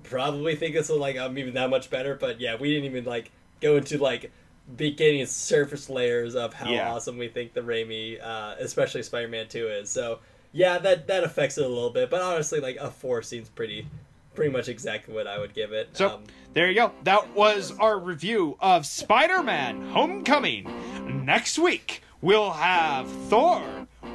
probably 0.04 0.56
think 0.56 0.76
this 0.76 0.90
was 0.90 1.00
like 1.00 1.18
um, 1.18 1.38
even 1.38 1.54
that 1.56 1.70
much 1.70 1.90
better. 1.90 2.16
But 2.16 2.40
yeah, 2.40 2.56
we 2.56 2.70
didn't 2.70 2.86
even 2.86 3.06
like 3.06 3.32
go 3.62 3.78
into 3.78 3.98
like 3.98 4.32
beginning 4.78 5.26
surface 5.26 5.90
layers 5.90 6.36
of 6.36 6.54
how 6.54 6.70
Yeah. 6.70 6.92
awesome 6.92 7.18
we 7.18 7.28
think 7.30 7.54
the 7.54 7.62
Raimi, 7.62 8.24
uh, 8.24 8.56
especially 8.60 9.02
Spider-Man 9.04 9.48
Two 9.48 9.68
is. 9.68 9.90
So 9.90 10.20
yeah, 10.52 10.78
that 10.80 11.08
that 11.08 11.24
affects 11.24 11.58
it 11.58 11.66
a 11.66 11.68
little 11.68 11.90
bit. 11.90 12.10
But 12.12 12.22
honestly, 12.22 12.60
like 12.60 12.78
a 12.78 12.90
four 12.92 13.22
seems 13.24 13.50
pretty, 13.50 13.88
pretty 14.36 14.52
much 14.52 14.68
exactly 14.70 15.14
what 15.14 15.28
I 15.28 15.38
would 15.40 15.54
give 15.54 15.72
it. 15.72 15.90
So 15.98 16.10
um, 16.16 16.24
there 16.54 16.68
you 16.70 16.76
go. 16.76 16.92
That 17.04 17.36
was 17.36 17.78
our 17.80 18.00
review 18.00 18.58
of 18.60 18.86
Spider 18.86 19.44
Man 19.44 19.90
Homecoming. 19.90 21.26
Next 21.26 21.60
week, 21.60 22.02
we'll 22.22 22.52
have 22.52 23.08
Thor 23.28 23.62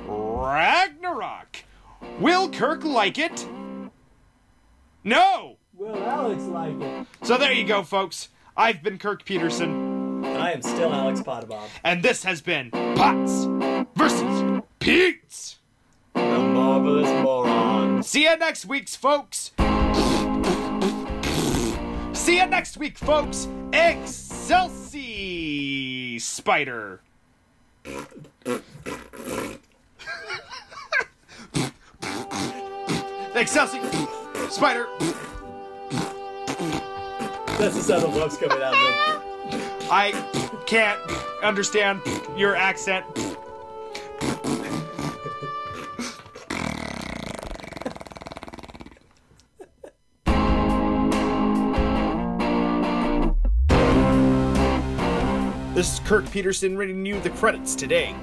Ragnarok. 0.06 1.64
Will 2.20 2.48
Kirk 2.50 2.84
like 2.84 3.18
it? 3.18 3.46
No! 5.02 5.56
will 5.76 5.96
Alex 6.04 6.42
like 6.44 6.80
it? 6.80 7.06
So 7.22 7.36
there 7.36 7.52
you 7.52 7.64
go, 7.66 7.82
folks. 7.82 8.28
I've 8.56 8.82
been 8.82 8.98
Kirk 8.98 9.24
Peterson, 9.24 10.24
And 10.24 10.38
I 10.38 10.52
am 10.52 10.62
still 10.62 10.92
Alex 10.92 11.20
Potterbaum, 11.20 11.66
and 11.82 12.02
this 12.02 12.22
has 12.22 12.40
been 12.40 12.70
Potts 12.70 13.44
versus 13.96 14.62
Pete's. 14.78 15.58
the 16.14 16.20
marvelous 16.20 17.08
moron. 17.22 18.02
See 18.04 18.22
you 18.22 18.36
next 18.36 18.64
week's 18.66 18.94
folks. 18.94 19.50
See 22.24 22.38
you 22.38 22.46
next 22.46 22.78
week, 22.78 22.96
folks. 22.96 23.48
Excelsi 23.72 24.98
Spider. 26.18 27.02
Excelsi 33.34 33.78
Spider. 34.50 34.86
That's 37.58 37.74
the 37.74 37.82
sound 37.82 38.04
of 38.04 38.16
love's 38.16 38.38
coming 38.38 38.62
out 38.62 38.72
of 38.72 38.80
him. 38.80 38.94
I 39.90 40.12
can't 40.64 40.98
understand 41.42 42.00
your 42.38 42.56
accent. 42.56 43.04
This 55.84 56.00
is 56.00 56.08
Kirk 56.08 56.30
Peterson 56.30 56.78
reading 56.78 57.04
you 57.04 57.20
the 57.20 57.28
credits 57.28 57.74
today. 57.74 58.16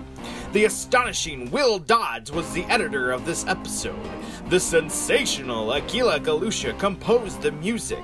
The 0.51 0.65
astonishing 0.65 1.51
Will 1.51 1.77
Dodds 1.77 2.31
was 2.31 2.51
the 2.53 2.63
editor 2.63 3.11
of 3.11 3.23
this 3.23 3.45
episode. 3.45 4.03
The 4.49 4.59
sensational 4.59 5.71
Aquila 5.71 6.21
Galusha 6.21 6.75
composed 6.79 7.43
the 7.43 7.51
music. 7.51 8.03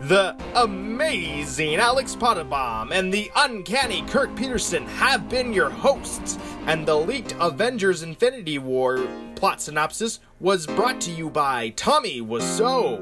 The 0.00 0.36
amazing 0.56 1.76
Alex 1.76 2.16
Potterbaum 2.16 2.90
and 2.90 3.14
the 3.14 3.30
uncanny 3.36 4.02
Kirk 4.08 4.34
Peterson 4.34 4.84
have 4.86 5.28
been 5.28 5.52
your 5.52 5.70
hosts, 5.70 6.36
and 6.66 6.84
the 6.84 6.96
leaked 6.96 7.36
Avengers 7.38 8.02
Infinity 8.02 8.58
War 8.58 9.06
plot 9.36 9.60
synopsis 9.60 10.18
was 10.40 10.66
brought 10.66 11.00
to 11.02 11.12
you 11.12 11.30
by 11.30 11.68
Tommy 11.76 12.20
Wiseau. 12.20 13.00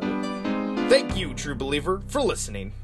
Thank 0.90 1.16
you, 1.16 1.32
true 1.32 1.54
believer, 1.54 2.02
for 2.06 2.20
listening. 2.20 2.74